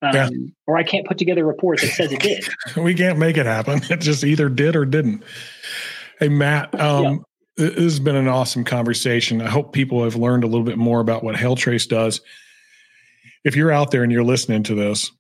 Um, 0.03 0.15
yeah. 0.15 0.29
Or 0.67 0.77
I 0.77 0.83
can't 0.83 1.07
put 1.07 1.17
together 1.17 1.45
a 1.45 1.47
report 1.47 1.81
that 1.81 1.89
says 1.89 2.13
it 2.13 2.21
did. 2.21 2.47
we 2.77 2.95
can't 2.95 3.19
make 3.19 3.37
it 3.37 3.47
happen. 3.47 3.81
It 3.91 4.01
just 4.01 4.25
either 4.25 4.49
did 4.49 4.77
or 4.77 4.85
didn't. 4.85 5.23
Hey 6.19 6.29
Matt, 6.29 6.79
um, 6.79 7.25
yeah. 7.57 7.69
this 7.69 7.77
has 7.77 8.01
been 8.01 8.17
an 8.17 8.29
awesome 8.29 8.65
conversation. 8.65 9.41
I 9.41 9.49
hope 9.49 9.73
people 9.73 10.03
have 10.05 10.17
learned 10.17 10.45
a 10.45 10.47
little 10.47 10.65
bit 10.65 10.79
more 10.79 11.01
about 11.01 11.23
what 11.23 11.37
Hailtrace 11.37 11.89
does. 11.89 12.21
If 13.45 13.57
you're 13.57 13.73
out 13.73 13.91
there 13.91 14.03
and 14.03 14.13
you're 14.13 14.25
listening 14.25 14.65
to 14.65 14.75
this 14.75 15.11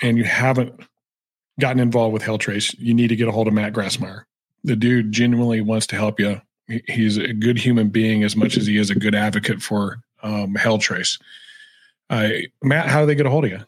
and 0.00 0.16
you 0.16 0.24
haven't 0.24 0.80
gotten 1.60 1.80
involved 1.80 2.12
with 2.12 2.22
Hailtrace, 2.22 2.74
you 2.78 2.94
need 2.94 3.08
to 3.08 3.16
get 3.16 3.28
a 3.28 3.32
hold 3.32 3.46
of 3.46 3.54
Matt 3.54 3.72
Grassmyer 3.72 4.24
the 4.64 4.76
dude 4.76 5.12
genuinely 5.12 5.60
wants 5.60 5.86
to 5.88 5.96
help 5.96 6.20
you. 6.20 6.40
He's 6.86 7.16
a 7.16 7.32
good 7.32 7.58
human 7.58 7.88
being 7.88 8.22
as 8.22 8.36
much 8.36 8.56
as 8.56 8.66
he 8.66 8.78
is 8.78 8.90
a 8.90 8.94
good 8.94 9.14
advocate 9.14 9.60
for 9.60 9.98
um, 10.22 10.54
Hailtrace. 10.54 11.20
Uh, 12.08 12.28
Matt, 12.62 12.88
how 12.88 13.00
do 13.00 13.06
they 13.06 13.14
get 13.14 13.26
a 13.26 13.30
hold 13.30 13.44
of 13.44 13.50
you? 13.50 13.60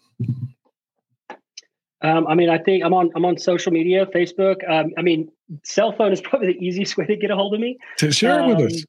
Um, 2.02 2.26
I 2.26 2.34
mean, 2.34 2.50
I 2.50 2.58
think 2.58 2.84
I'm 2.84 2.92
on 2.92 3.10
I'm 3.16 3.24
on 3.24 3.38
social 3.38 3.72
media, 3.72 4.06
Facebook. 4.06 4.56
Um, 4.68 4.92
I 4.98 5.02
mean, 5.02 5.30
cell 5.64 5.92
phone 5.92 6.12
is 6.12 6.20
probably 6.22 6.48
the 6.48 6.64
easiest 6.64 6.96
way 6.96 7.06
to 7.06 7.16
get 7.16 7.30
a 7.30 7.36
hold 7.36 7.54
of 7.54 7.60
me. 7.60 7.78
To 7.98 8.12
share 8.12 8.40
it 8.40 8.46
with 8.46 8.72
us. 8.72 8.84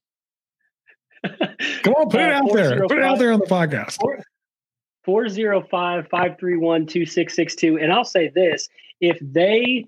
Um, 1.23 1.55
Come 1.83 1.93
on, 1.93 2.09
put 2.09 2.21
it 2.21 2.31
out 2.33 2.53
there. 2.53 2.87
Put 2.87 2.97
it 2.97 3.03
out 3.03 3.17
there 3.17 3.31
on 3.31 3.39
the 3.39 3.45
podcast. 3.45 3.97
405 5.05 6.07
531 6.09 6.81
2662. 6.87 7.79
And 7.79 7.93
I'll 7.93 8.03
say 8.03 8.29
this 8.33 8.67
if 8.99 9.17
they 9.21 9.85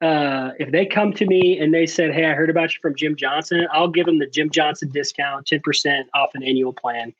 uh, 0.00 0.50
if 0.58 0.70
they 0.70 0.86
come 0.86 1.12
to 1.14 1.26
me 1.26 1.58
and 1.58 1.74
they 1.74 1.86
said, 1.86 2.12
"Hey, 2.12 2.26
I 2.26 2.34
heard 2.34 2.50
about 2.50 2.72
you 2.72 2.78
from 2.80 2.94
Jim 2.94 3.16
Johnson," 3.16 3.66
I'll 3.72 3.88
give 3.88 4.06
them 4.06 4.18
the 4.18 4.26
Jim 4.26 4.50
Johnson 4.50 4.90
discount, 4.90 5.46
ten 5.46 5.60
percent 5.60 6.08
off 6.14 6.30
an 6.34 6.42
annual 6.42 6.72
plan. 6.72 7.12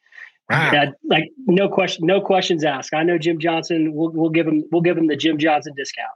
Wow. 0.48 0.70
That, 0.70 0.94
like 1.04 1.30
no 1.46 1.68
question, 1.68 2.06
no 2.06 2.20
questions 2.20 2.64
asked. 2.64 2.94
I 2.94 3.02
know 3.02 3.18
Jim 3.18 3.38
Johnson. 3.38 3.94
We'll 3.94 4.10
we'll 4.10 4.30
give 4.30 4.46
him 4.46 4.64
we'll 4.70 4.82
give 4.82 4.96
him 4.96 5.08
the 5.08 5.16
Jim 5.16 5.38
Johnson 5.38 5.74
discount. 5.76 6.08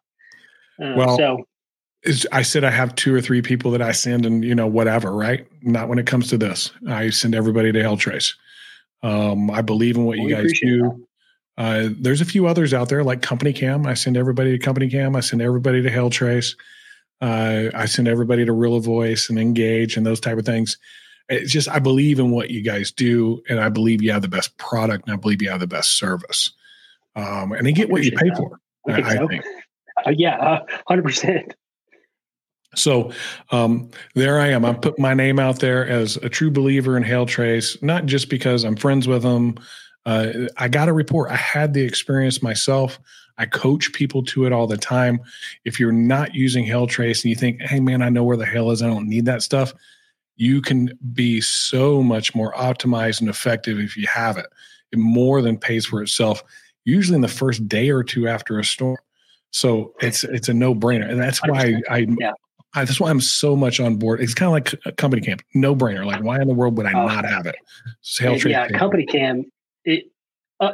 Uh, 0.82 0.94
well, 0.96 1.16
so 1.16 1.46
I 2.30 2.42
said 2.42 2.64
I 2.64 2.70
have 2.70 2.94
two 2.94 3.14
or 3.14 3.20
three 3.20 3.42
people 3.42 3.70
that 3.72 3.82
I 3.82 3.92
send, 3.92 4.24
and 4.24 4.44
you 4.44 4.54
know 4.54 4.66
whatever, 4.66 5.12
right? 5.12 5.46
Not 5.62 5.88
when 5.88 5.98
it 5.98 6.06
comes 6.06 6.28
to 6.28 6.38
this. 6.38 6.70
I 6.88 7.10
send 7.10 7.34
everybody 7.34 7.72
to 7.72 7.78
Hailtrace. 7.80 8.34
Um, 9.02 9.50
I 9.50 9.62
believe 9.62 9.96
in 9.96 10.04
what 10.04 10.16
well, 10.18 10.28
you 10.28 10.34
guys 10.34 10.52
do. 10.60 11.06
Uh, 11.58 11.90
there's 11.98 12.20
a 12.20 12.26
few 12.26 12.46
others 12.46 12.72
out 12.72 12.88
there 12.88 13.04
like 13.04 13.22
Company 13.22 13.52
Cam. 13.52 13.86
I 13.86 13.94
send 13.94 14.16
everybody 14.16 14.52
to 14.52 14.58
Company 14.58 14.88
Cam. 14.88 15.14
I 15.14 15.20
send 15.20 15.42
everybody 15.42 15.82
to 15.82 15.90
Hailtrace. 15.90 16.56
Uh, 17.20 17.70
I 17.74 17.86
send 17.86 18.08
everybody 18.08 18.44
to 18.44 18.52
Rilla 18.52 18.80
Voice 18.80 19.28
and 19.28 19.38
Engage 19.38 19.96
and 19.96 20.04
those 20.04 20.20
type 20.20 20.38
of 20.38 20.46
things. 20.46 20.78
It's 21.28 21.52
just 21.52 21.68
I 21.68 21.78
believe 21.78 22.18
in 22.18 22.30
what 22.30 22.50
you 22.50 22.62
guys 22.62 22.90
do, 22.90 23.42
and 23.48 23.60
I 23.60 23.68
believe 23.68 24.02
you 24.02 24.12
have 24.12 24.22
the 24.22 24.28
best 24.28 24.56
product, 24.58 25.06
and 25.06 25.14
I 25.14 25.16
believe 25.16 25.40
you 25.40 25.50
have 25.50 25.60
the 25.60 25.66
best 25.66 25.98
service. 25.98 26.50
Um, 27.14 27.52
and 27.52 27.66
you 27.66 27.72
get 27.72 27.90
what 27.90 28.02
you 28.02 28.12
pay 28.12 28.28
that. 28.28 28.36
for. 28.36 28.60
I, 28.88 28.94
think, 28.94 29.06
I 29.06 29.26
think. 29.26 29.44
Uh, 30.04 30.10
yeah, 30.10 30.60
hundred 30.88 31.02
percent. 31.02 31.54
So 32.74 33.12
um, 33.50 33.90
there 34.14 34.40
I 34.40 34.48
am. 34.48 34.64
I 34.64 34.72
put 34.72 34.98
my 34.98 35.14
name 35.14 35.38
out 35.38 35.60
there 35.60 35.86
as 35.86 36.16
a 36.16 36.28
true 36.28 36.50
believer 36.50 36.96
in 36.96 37.02
Hail 37.02 37.26
Trace, 37.26 37.80
not 37.82 38.06
just 38.06 38.30
because 38.30 38.64
I'm 38.64 38.74
friends 38.74 39.06
with 39.06 39.22
them, 39.22 39.58
uh, 40.06 40.32
I 40.56 40.68
got 40.68 40.88
a 40.88 40.92
report. 40.92 41.30
I 41.30 41.36
had 41.36 41.74
the 41.74 41.82
experience 41.82 42.42
myself. 42.42 42.98
I 43.38 43.46
coach 43.46 43.92
people 43.92 44.22
to 44.24 44.46
it 44.46 44.52
all 44.52 44.66
the 44.66 44.76
time. 44.76 45.20
If 45.64 45.80
you're 45.80 45.92
not 45.92 46.34
using 46.34 46.66
Hailtrace 46.66 47.22
and 47.22 47.30
you 47.30 47.36
think, 47.36 47.60
hey, 47.62 47.80
man, 47.80 48.02
I 48.02 48.08
know 48.08 48.24
where 48.24 48.36
the 48.36 48.46
hail 48.46 48.70
is, 48.70 48.82
I 48.82 48.88
don't 48.88 49.08
need 49.08 49.24
that 49.26 49.42
stuff, 49.42 49.72
you 50.36 50.60
can 50.60 50.90
be 51.12 51.40
so 51.40 52.02
much 52.02 52.34
more 52.34 52.52
optimized 52.54 53.20
and 53.20 53.30
effective 53.30 53.78
if 53.78 53.96
you 53.96 54.06
have 54.06 54.36
it. 54.36 54.46
It 54.90 54.98
more 54.98 55.40
than 55.40 55.56
pays 55.56 55.86
for 55.86 56.02
itself, 56.02 56.42
usually 56.84 57.16
in 57.16 57.22
the 57.22 57.28
first 57.28 57.66
day 57.68 57.90
or 57.90 58.02
two 58.02 58.28
after 58.28 58.58
a 58.58 58.64
storm. 58.64 58.98
So 59.50 59.94
it's 60.00 60.24
it's 60.24 60.48
a 60.48 60.54
no 60.54 60.74
brainer, 60.74 61.08
and 61.10 61.20
that's 61.20 61.38
why 61.46 61.80
I, 61.88 61.94
I, 61.94 62.06
yeah. 62.18 62.32
I, 62.74 62.84
that's 62.84 62.98
why 62.98 63.10
I'm 63.10 63.20
so 63.20 63.54
much 63.54 63.80
on 63.80 63.96
board. 63.96 64.20
It's 64.20 64.34
kind 64.34 64.48
of 64.48 64.52
like 64.52 64.80
a 64.86 64.92
company 64.92 65.22
cam, 65.22 65.38
no 65.54 65.74
brainer. 65.74 66.04
Like 66.04 66.22
why 66.22 66.40
in 66.40 66.48
the 66.48 66.54
world 66.54 66.76
would 66.78 66.86
I 66.86 66.92
uh, 66.92 67.06
not 67.06 67.24
have 67.24 67.46
it? 67.46 67.56
Hailtrace 68.02 68.50
yeah, 68.50 68.68
company 68.68 69.04
cam 69.04 69.44
it 69.84 70.04
uh, 70.60 70.72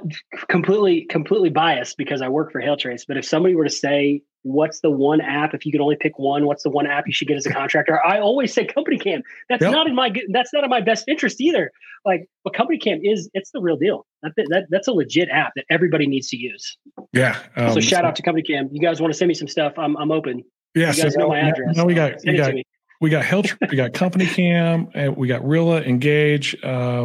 completely 0.49 1.07
completely 1.07 1.49
biased 1.49 1.97
because 1.97 2.21
I 2.21 2.29
work 2.29 2.53
for 2.53 2.61
Hailtrace. 2.61 3.03
But 3.09 3.17
if 3.17 3.25
somebody 3.25 3.55
were 3.55 3.65
to 3.65 3.71
say, 3.71 4.23
"What's 4.43 4.81
the 4.81 4.91
one 4.91 5.23
app? 5.23 5.55
If 5.55 5.65
you 5.65 5.73
could 5.73 5.81
only 5.81 5.97
pick 5.97 6.19
one, 6.19 6.45
what's 6.45 6.63
the 6.63 6.69
one 6.69 6.87
app 6.87 7.05
you 7.07 7.13
should 7.15 7.27
get 7.27 7.39
as 7.39 7.47
a 7.47 7.51
contractor?" 7.51 8.05
I 8.05 8.21
always 8.21 8.53
say 8.53 8.67
Company 8.67 8.99
Cam. 8.99 9.23
That's 9.49 9.63
yep. 9.63 9.73
not 9.73 9.87
in 9.87 9.95
my 9.95 10.13
that's 10.31 10.53
not 10.53 10.63
in 10.63 10.69
my 10.69 10.83
best 10.83 11.05
interest 11.09 11.41
either. 11.41 11.71
Like, 12.05 12.29
but 12.45 12.55
Company 12.55 12.79
Cam 12.79 13.01
is 13.03 13.31
it's 13.33 13.51
the 13.53 13.61
real 13.61 13.79
deal. 13.79 14.05
That, 14.23 14.33
that 14.37 14.67
that's 14.69 14.89
a 14.89 14.93
legit 14.93 15.31
app 15.31 15.53
that 15.57 15.65
everybody 15.71 16.07
needs 16.07 16.29
to 16.29 16.37
use. 16.37 16.77
Yeah. 17.15 17.39
Um, 17.57 17.73
so 17.73 17.81
shout 17.81 18.05
out 18.05 18.15
to 18.17 18.23
Company 18.23 18.43
Cam. 18.43 18.69
You 18.71 18.83
guys 18.83 19.01
want 19.01 19.13
to 19.13 19.19
send 19.19 19.29
me 19.29 19.35
some 19.35 19.49
stuff? 19.49 19.73
I'm 19.79 19.97
I'm 19.97 20.13
open. 20.13 20.45
Yeah. 20.75 20.93
You 20.93 21.03
guys 21.03 21.15
so 21.15 21.21
know 21.21 21.29
my 21.29 21.41
address. 21.41 21.77
No, 21.77 21.87
we 21.87 21.95
got 21.95 22.17
we 22.27 22.37
got 22.37 22.53
we 23.01 23.11
got 23.11 23.25
health, 23.25 23.47
we 23.71 23.77
got 23.77 23.93
company 23.93 24.27
cam, 24.27 24.89
and 24.95 25.17
we 25.17 25.29
got 25.29 25.45
Rilla 25.45 25.83
Engage. 25.83 26.57
Uh, 26.63 27.05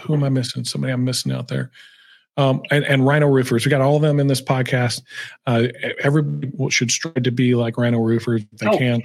who 0.00 0.14
am 0.14 0.24
I 0.24 0.28
missing? 0.28 0.64
Somebody 0.64 0.92
I'm 0.92 1.04
missing 1.04 1.32
out 1.32 1.48
there. 1.48 1.70
Um, 2.38 2.62
and, 2.70 2.84
and 2.84 3.06
Rhino 3.06 3.28
Roofers. 3.28 3.64
We 3.64 3.70
got 3.70 3.80
all 3.80 3.96
of 3.96 4.02
them 4.02 4.20
in 4.20 4.26
this 4.26 4.42
podcast. 4.42 5.02
Uh, 5.46 5.68
everybody 6.00 6.52
should 6.70 6.90
strive 6.90 7.22
to 7.22 7.32
be 7.32 7.54
like 7.54 7.78
Rhino 7.78 7.98
Roofers 7.98 8.42
if 8.52 8.58
they 8.58 8.66
oh, 8.66 8.76
can. 8.76 9.02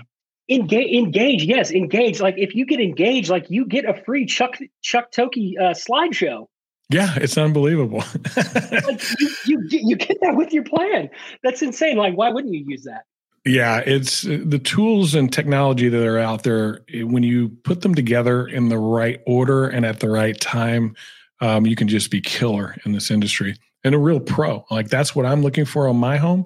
Engage, 0.49 0.93
engage, 0.93 1.43
yes, 1.43 1.71
engage. 1.71 2.19
Like 2.19 2.35
if 2.37 2.55
you 2.55 2.65
get 2.65 2.81
engaged, 2.81 3.29
like 3.29 3.49
you 3.49 3.65
get 3.65 3.85
a 3.85 4.01
free 4.03 4.25
Chuck 4.25 4.57
Chuck 4.81 5.11
Toki 5.11 5.57
uh, 5.57 5.73
slideshow. 5.73 6.47
Yeah, 6.89 7.13
it's 7.15 7.37
unbelievable. 7.37 8.03
like 8.35 9.01
you, 9.17 9.29
you, 9.45 9.63
you 9.69 9.95
get 9.95 10.17
that 10.21 10.35
with 10.35 10.51
your 10.51 10.65
plan. 10.65 11.09
That's 11.41 11.61
insane. 11.61 11.95
Like, 11.95 12.17
why 12.17 12.29
wouldn't 12.29 12.53
you 12.53 12.65
use 12.67 12.83
that? 12.83 13.05
Yeah, 13.45 13.79
it's 13.79 14.25
uh, 14.25 14.39
the 14.43 14.59
tools 14.59 15.15
and 15.15 15.31
technology 15.31 15.89
that 15.89 16.05
are 16.05 16.19
out 16.19 16.43
there. 16.43 16.81
Eh, 16.93 17.03
when 17.03 17.23
you 17.23 17.49
put 17.63 17.81
them 17.81 17.95
together 17.95 18.47
in 18.47 18.69
the 18.69 18.77
right 18.77 19.19
order 19.25 19.67
and 19.67 19.85
at 19.85 19.99
the 19.99 20.09
right 20.09 20.39
time, 20.39 20.95
um, 21.39 21.65
you 21.65 21.75
can 21.75 21.87
just 21.87 22.11
be 22.11 22.21
killer 22.21 22.75
in 22.85 22.91
this 22.91 23.09
industry 23.09 23.55
and 23.83 23.95
a 23.95 23.97
real 23.97 24.19
pro. 24.19 24.63
Like 24.69 24.89
that's 24.89 25.15
what 25.15 25.25
I'm 25.25 25.41
looking 25.41 25.65
for 25.65 25.87
on 25.87 25.97
my 25.97 26.17
home. 26.17 26.45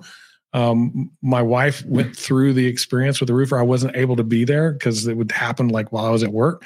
Um, 0.53 1.11
my 1.21 1.41
wife 1.41 1.83
went 1.85 2.15
through 2.15 2.53
the 2.53 2.65
experience 2.65 3.19
with 3.19 3.27
the 3.27 3.33
roofer. 3.33 3.59
I 3.59 3.63
wasn't 3.63 3.97
able 3.97 4.15
to 4.15 4.23
be 4.23 4.45
there 4.45 4.71
because 4.71 5.05
it 5.05 5.17
would 5.17 5.31
happen 5.33 5.67
like 5.67 5.91
while 5.91 6.05
I 6.05 6.11
was 6.11 6.23
at 6.23 6.31
work. 6.31 6.63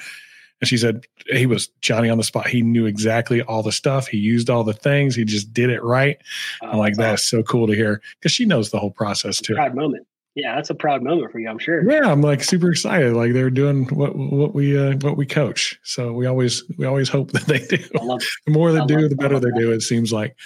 And 0.60 0.68
she 0.68 0.76
said 0.76 1.06
he 1.26 1.46
was 1.46 1.68
Johnny 1.80 2.08
on 2.08 2.18
the 2.18 2.22
spot. 2.22 2.46
He 2.46 2.62
knew 2.62 2.86
exactly 2.86 3.42
all 3.42 3.64
the 3.64 3.72
stuff. 3.72 4.06
He 4.06 4.18
used 4.18 4.48
all 4.48 4.62
the 4.62 4.74
things. 4.74 5.16
He 5.16 5.24
just 5.24 5.52
did 5.52 5.70
it 5.70 5.82
right. 5.82 6.18
Oh, 6.62 6.68
I'm 6.68 6.78
like, 6.78 6.94
that's 6.94 7.24
so 7.24 7.42
cool 7.42 7.66
to 7.66 7.72
hear 7.72 8.00
because 8.20 8.30
she 8.30 8.44
knows 8.44 8.70
the 8.70 8.78
whole 8.78 8.92
process 8.92 9.40
too. 9.40 9.54
Proud 9.54 9.74
moment. 9.74 10.06
Yeah, 10.36 10.54
that's 10.54 10.70
a 10.70 10.74
proud 10.76 11.02
moment 11.02 11.32
for 11.32 11.40
you, 11.40 11.48
I'm 11.48 11.58
sure. 11.58 11.90
Yeah, 11.90 12.10
I'm 12.10 12.22
like 12.22 12.44
super 12.44 12.70
excited. 12.70 13.14
Like 13.14 13.32
they're 13.32 13.50
doing 13.50 13.86
what 13.86 14.14
what 14.16 14.54
we 14.54 14.78
uh, 14.78 14.94
what 15.00 15.16
we 15.16 15.26
coach. 15.26 15.78
So 15.82 16.12
we 16.12 16.26
always 16.26 16.62
we 16.78 16.86
always 16.86 17.08
hope 17.08 17.32
that 17.32 17.46
they 17.46 17.58
do. 17.58 17.78
the 17.92 18.26
more 18.48 18.70
they 18.72 18.78
I 18.78 18.86
do, 18.86 19.08
the 19.08 19.16
better 19.16 19.40
they 19.40 19.50
that. 19.50 19.58
do. 19.58 19.72
It 19.72 19.80
seems 19.80 20.12
like. 20.12 20.36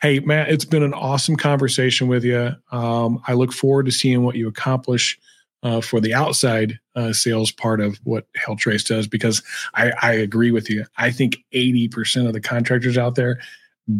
Hey, 0.00 0.20
Matt, 0.20 0.48
it's 0.48 0.64
been 0.64 0.84
an 0.84 0.94
awesome 0.94 1.34
conversation 1.34 2.06
with 2.06 2.24
you. 2.24 2.54
Um, 2.70 3.20
I 3.26 3.32
look 3.32 3.52
forward 3.52 3.86
to 3.86 3.92
seeing 3.92 4.22
what 4.22 4.36
you 4.36 4.46
accomplish 4.46 5.18
uh, 5.62 5.80
for 5.80 6.00
the 6.00 6.14
outside 6.14 6.78
uh, 6.94 7.12
sales 7.12 7.50
part 7.50 7.80
of 7.80 7.98
what 8.04 8.26
Trace 8.58 8.84
does 8.84 9.06
because 9.06 9.42
I, 9.74 9.92
I 10.02 10.12
agree 10.12 10.50
with 10.50 10.68
you. 10.68 10.84
I 10.96 11.10
think 11.10 11.38
80% 11.54 12.26
of 12.26 12.32
the 12.32 12.40
contractors 12.40 12.98
out 12.98 13.14
there 13.14 13.40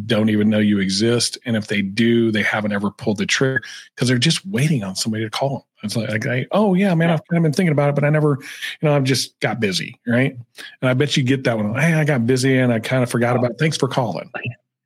don't 0.07 0.31
even 0.31 0.49
know 0.49 0.59
you 0.59 0.79
exist. 0.79 1.39
And 1.45 1.57
if 1.57 1.67
they 1.67 1.83
do, 1.83 2.31
they 2.31 2.43
haven't 2.43 2.73
ever 2.73 2.91
pulled 2.91 3.19
the 3.19 3.27
trigger 3.27 3.63
because 3.95 4.09
they're 4.09 4.19
just 4.19 4.47
waiting 4.47 4.85
on 4.85 4.95
somebody 4.95 5.25
to 5.25 5.31
call 5.31 5.49
them. 5.51 5.63
It's 5.83 5.97
like, 5.97 6.25
like, 6.25 6.49
oh 6.53 6.75
yeah, 6.75 6.95
man, 6.95 7.11
I've, 7.11 7.21
I've 7.33 7.43
been 7.43 7.53
thinking 7.53 7.73
about 7.73 7.89
it, 7.89 7.95
but 7.95 8.05
I 8.05 8.11
never, 8.11 8.39
you 8.41 8.89
know, 8.89 8.95
I've 8.95 9.05
just 9.05 9.39
got 9.41 9.59
busy, 9.59 9.99
right? 10.07 10.37
And 10.81 10.89
I 10.89 10.95
bet 10.95 11.17
you 11.17 11.25
get 11.25 11.45
that 11.45 11.57
one. 11.57 11.75
Hey, 11.75 11.95
I 11.95 12.05
got 12.05 12.27
busy 12.27 12.57
and 12.57 12.73
I 12.73 12.79
kind 12.79 13.03
of 13.03 13.11
forgot 13.11 13.37
about. 13.37 13.53
It. 13.53 13.59
Thanks 13.59 13.77
for 13.77 13.89
calling. 13.89 14.31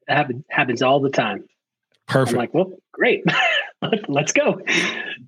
That 0.09 0.19
happens, 0.19 0.45
happens 0.51 0.83
all 0.83 1.01
the 1.01 1.11
time. 1.11 1.49
Perfect. 2.07 2.35
I'm 2.35 2.39
like, 2.39 2.55
well, 2.55 2.79
great. 2.93 3.25
Let's 4.09 4.33
go. 4.33 4.61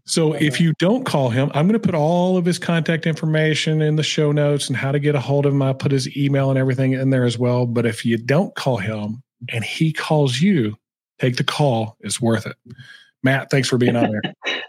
So 0.05 0.35
if 0.35 0.61
uh, 0.61 0.65
you 0.65 0.73
don't 0.79 1.05
call 1.05 1.31
him, 1.31 1.51
I'm 1.53 1.67
going 1.67 1.81
to 1.81 1.85
put 1.85 1.97
all 1.97 2.37
of 2.37 2.45
his 2.45 2.61
contact 2.61 3.05
information 3.05 3.83
in 3.83 3.97
the 3.97 4.05
show 4.05 4.31
notes 4.31 4.69
and 4.69 4.77
how 4.77 4.93
to 4.93 5.01
get 5.01 5.17
a 5.17 5.21
hold 5.21 5.47
of 5.47 5.53
him. 5.53 5.63
I'll 5.63 5.75
put 5.75 5.91
his 5.91 6.17
email 6.17 6.51
and 6.51 6.59
everything 6.59 6.93
in 6.93 7.11
there 7.11 7.25
as 7.25 7.39
well. 7.39 7.67
But 7.67 7.87
if 7.87 8.05
you 8.05 8.17
don't 8.17 8.55
call 8.55 8.77
him 8.77 9.23
and 9.53 9.65
he 9.65 9.93
calls 9.93 10.41
you, 10.41 10.77
take 11.19 11.37
the 11.37 11.45
call. 11.45 11.97
It's 12.01 12.21
worth 12.21 12.47
it. 12.47 12.57
Matt, 13.23 13.51
thanks 13.51 13.69
for 13.69 13.79
being 13.79 13.97
on 13.97 14.11
there. 14.11 14.35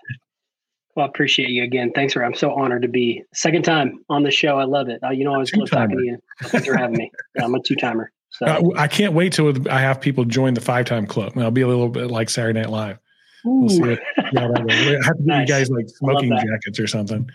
well, 0.95 1.05
I 1.05 1.09
appreciate 1.09 1.49
you 1.49 1.63
again. 1.63 1.91
Thanks 1.93 2.13
for. 2.13 2.23
I'm 2.23 2.33
so 2.33 2.53
honored 2.53 2.81
to 2.81 2.87
be 2.87 3.23
second 3.33 3.63
time 3.63 4.03
on 4.09 4.23
the 4.23 4.31
show. 4.31 4.57
I 4.57 4.65
love 4.65 4.89
it. 4.89 4.99
Uh, 5.03 5.11
you 5.11 5.23
know, 5.23 5.31
I 5.31 5.35
always 5.35 5.53
love 5.53 5.69
talking 5.69 5.97
to 5.97 6.03
you. 6.03 6.17
Thanks 6.43 6.67
for 6.67 6.77
having 6.77 6.97
me. 6.97 7.11
I'm 7.41 7.53
a 7.55 7.61
two 7.61 7.75
timer. 7.75 8.11
So 8.31 8.45
uh, 8.45 8.61
I 8.77 8.87
can't 8.87 9.13
wait 9.13 9.33
till 9.33 9.53
I 9.69 9.79
have 9.79 9.99
people 9.99 10.25
join 10.25 10.53
the 10.53 10.61
five 10.61 10.85
time 10.85 11.07
club. 11.07 11.37
I'll 11.37 11.51
be 11.51 11.61
a 11.61 11.67
little 11.67 11.89
bit 11.89 12.11
like 12.11 12.29
Saturday 12.29 12.59
Night 12.59 12.69
Live. 12.69 12.99
We'll 13.45 13.69
see 13.69 13.81
it. 13.83 13.99
Yeah, 14.33 14.47
I 14.53 15.05
have 15.05 15.17
to 15.17 15.23
nice. 15.25 15.47
you 15.47 15.53
guys 15.53 15.69
like 15.69 15.87
smoking 15.89 16.29
jackets 16.29 16.79
or 16.79 16.87
something. 16.87 17.29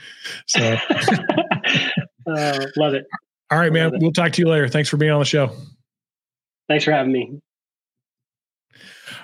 So, 0.47 0.77
uh, 2.27 2.67
love 2.77 2.95
it. 2.95 3.07
All 3.51 3.59
right, 3.59 3.73
man. 3.73 3.93
We'll 3.99 4.13
talk 4.13 4.33
to 4.33 4.43
you 4.43 4.49
later. 4.49 4.69
Thanks 4.69 4.89
for 4.89 4.97
being 4.97 5.13
on 5.13 5.19
the 5.19 5.25
show. 5.25 5.51
Thanks 6.69 6.85
for 6.85 6.93
having 6.93 7.13
me. 7.13 7.41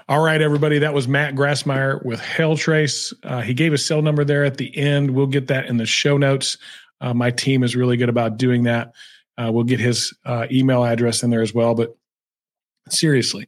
All 0.08 0.20
right, 0.20 0.42
everybody. 0.42 0.78
That 0.78 0.92
was 0.92 1.08
Matt 1.08 1.34
Grassmyer 1.34 2.04
with 2.04 2.20
Hailtrace. 2.20 3.12
Uh, 3.22 3.40
he 3.40 3.54
gave 3.54 3.72
a 3.72 3.78
cell 3.78 4.02
number 4.02 4.24
there 4.24 4.44
at 4.44 4.56
the 4.56 4.76
end. 4.76 5.12
We'll 5.12 5.26
get 5.26 5.46
that 5.48 5.66
in 5.66 5.76
the 5.76 5.86
show 5.86 6.18
notes. 6.18 6.58
Uh, 7.00 7.14
my 7.14 7.30
team 7.30 7.62
is 7.62 7.76
really 7.76 7.96
good 7.96 8.08
about 8.08 8.36
doing 8.36 8.64
that. 8.64 8.92
Uh, 9.38 9.50
we'll 9.52 9.64
get 9.64 9.80
his 9.80 10.12
uh, 10.26 10.46
email 10.50 10.84
address 10.84 11.22
in 11.22 11.30
there 11.30 11.40
as 11.40 11.54
well. 11.54 11.74
But 11.74 11.96
seriously, 12.88 13.46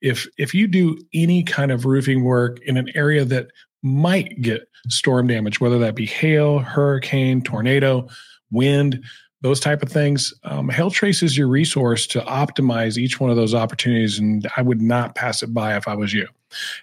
if 0.00 0.26
if 0.38 0.54
you 0.54 0.66
do 0.66 0.98
any 1.12 1.42
kind 1.42 1.70
of 1.70 1.84
roofing 1.84 2.24
work 2.24 2.60
in 2.62 2.76
an 2.76 2.90
area 2.94 3.24
that 3.26 3.48
might 3.82 4.40
get 4.40 4.68
storm 4.88 5.26
damage, 5.26 5.60
whether 5.60 5.78
that 5.80 5.94
be 5.94 6.06
hail, 6.06 6.60
hurricane, 6.60 7.42
tornado, 7.42 8.08
wind, 8.50 9.04
those 9.44 9.60
type 9.60 9.82
of 9.82 9.92
things, 9.92 10.32
um, 10.44 10.70
Trace 10.90 11.22
is 11.22 11.36
your 11.36 11.48
resource 11.48 12.06
to 12.06 12.22
optimize 12.22 12.96
each 12.96 13.20
one 13.20 13.28
of 13.28 13.36
those 13.36 13.54
opportunities. 13.54 14.18
And 14.18 14.48
I 14.56 14.62
would 14.62 14.80
not 14.80 15.14
pass 15.16 15.42
it 15.42 15.52
by 15.52 15.76
if 15.76 15.86
I 15.86 15.94
was 15.94 16.14
you. 16.14 16.26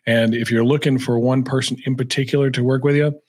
And 0.06 0.36
if 0.36 0.52
you're 0.52 0.64
looking 0.64 1.00
for 1.00 1.18
one 1.18 1.42
person 1.42 1.82
in 1.88 1.96
particular 1.96 2.52
to 2.52 2.64
work 2.64 2.84
with 2.84 2.96
you, 2.96 3.20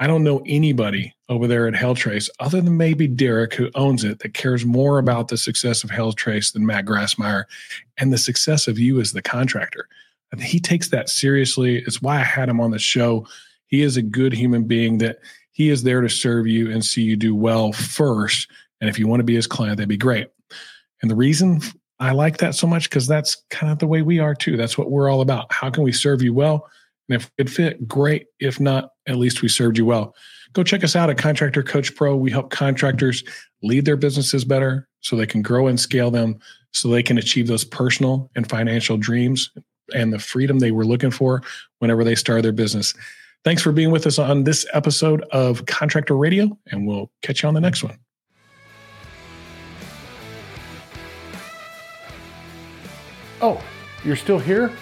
I 0.00 0.08
don't 0.08 0.24
know 0.24 0.42
anybody 0.44 1.14
over 1.28 1.46
there 1.46 1.68
at 1.68 1.74
Hailtrace 1.74 2.28
other 2.40 2.60
than 2.60 2.76
maybe 2.76 3.06
Derek, 3.06 3.54
who 3.54 3.70
owns 3.76 4.02
it, 4.02 4.18
that 4.18 4.34
cares 4.34 4.64
more 4.64 4.98
about 4.98 5.28
the 5.28 5.36
success 5.36 5.84
of 5.84 5.90
Hailtrace 5.90 6.52
than 6.52 6.66
Matt 6.66 6.84
Grassmyer 6.84 7.44
and 7.96 8.12
the 8.12 8.18
success 8.18 8.66
of 8.66 8.76
you 8.76 9.00
as 9.00 9.12
the 9.12 9.22
contractor. 9.22 9.88
He 10.40 10.58
takes 10.58 10.88
that 10.88 11.08
seriously. 11.08 11.76
It's 11.86 12.02
why 12.02 12.16
I 12.16 12.24
had 12.24 12.48
him 12.48 12.60
on 12.60 12.72
the 12.72 12.80
show. 12.80 13.24
He 13.68 13.82
is 13.82 13.96
a 13.96 14.02
good 14.02 14.32
human 14.32 14.64
being 14.64 14.98
that 14.98 15.20
he 15.58 15.70
is 15.70 15.82
there 15.82 16.00
to 16.00 16.08
serve 16.08 16.46
you 16.46 16.70
and 16.70 16.84
see 16.84 17.02
you 17.02 17.16
do 17.16 17.34
well 17.34 17.72
first. 17.72 18.48
And 18.80 18.88
if 18.88 18.96
you 18.96 19.08
want 19.08 19.18
to 19.18 19.24
be 19.24 19.34
his 19.34 19.48
client, 19.48 19.76
that'd 19.76 19.88
be 19.88 19.96
great. 19.96 20.28
And 21.02 21.10
the 21.10 21.16
reason 21.16 21.60
I 21.98 22.12
like 22.12 22.36
that 22.36 22.54
so 22.54 22.68
much, 22.68 22.88
because 22.88 23.08
that's 23.08 23.42
kind 23.50 23.72
of 23.72 23.80
the 23.80 23.88
way 23.88 24.02
we 24.02 24.20
are 24.20 24.36
too. 24.36 24.56
That's 24.56 24.78
what 24.78 24.88
we're 24.88 25.10
all 25.10 25.20
about. 25.20 25.52
How 25.52 25.68
can 25.68 25.82
we 25.82 25.90
serve 25.90 26.22
you 26.22 26.32
well? 26.32 26.70
And 27.08 27.20
if 27.20 27.32
it 27.38 27.50
fit, 27.50 27.88
great. 27.88 28.26
If 28.38 28.60
not, 28.60 28.92
at 29.08 29.16
least 29.16 29.42
we 29.42 29.48
served 29.48 29.78
you 29.78 29.84
well. 29.84 30.14
Go 30.52 30.62
check 30.62 30.84
us 30.84 30.94
out 30.94 31.10
at 31.10 31.18
Contractor 31.18 31.64
Coach 31.64 31.96
Pro. 31.96 32.14
We 32.14 32.30
help 32.30 32.50
contractors 32.50 33.24
lead 33.60 33.84
their 33.84 33.96
businesses 33.96 34.44
better 34.44 34.88
so 35.00 35.16
they 35.16 35.26
can 35.26 35.42
grow 35.42 35.66
and 35.66 35.80
scale 35.80 36.12
them 36.12 36.38
so 36.70 36.86
they 36.86 37.02
can 37.02 37.18
achieve 37.18 37.48
those 37.48 37.64
personal 37.64 38.30
and 38.36 38.48
financial 38.48 38.96
dreams 38.96 39.50
and 39.92 40.12
the 40.12 40.20
freedom 40.20 40.60
they 40.60 40.70
were 40.70 40.86
looking 40.86 41.10
for 41.10 41.42
whenever 41.80 42.04
they 42.04 42.14
start 42.14 42.44
their 42.44 42.52
business. 42.52 42.94
Thanks 43.44 43.62
for 43.62 43.72
being 43.72 43.90
with 43.90 44.06
us 44.06 44.18
on 44.18 44.44
this 44.44 44.66
episode 44.72 45.22
of 45.30 45.64
Contractor 45.66 46.16
Radio, 46.16 46.58
and 46.70 46.86
we'll 46.86 47.10
catch 47.22 47.42
you 47.42 47.48
on 47.48 47.54
the 47.54 47.60
next 47.60 47.84
one. 47.84 47.98
Oh, 53.40 53.62
you're 54.04 54.16
still 54.16 54.38
here? 54.38 54.72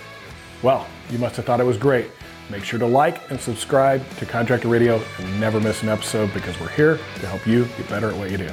Well, 0.63 0.87
you 1.11 1.19
must 1.19 1.37
have 1.37 1.45
thought 1.45 1.61
it 1.61 1.65
was 1.65 1.77
great. 1.77 2.11
Make 2.49 2.65
sure 2.65 2.79
to 2.79 2.87
like 2.87 3.31
and 3.31 3.39
subscribe 3.39 4.09
to 4.17 4.27
Contractor 4.27 4.69
Radio 4.69 5.03
and 5.19 5.41
never 5.41 5.61
miss 5.61 5.83
an 5.83 5.91
episode 5.91 6.33
because 6.33 6.59
we're 6.59 6.69
here 6.69 6.97
to 6.97 7.27
help 7.27 7.47
you 7.47 7.67
get 7.77 7.89
better 7.89 8.11
at 8.11 8.17
what 8.17 8.31
you 8.31 8.39
do. 8.39 8.51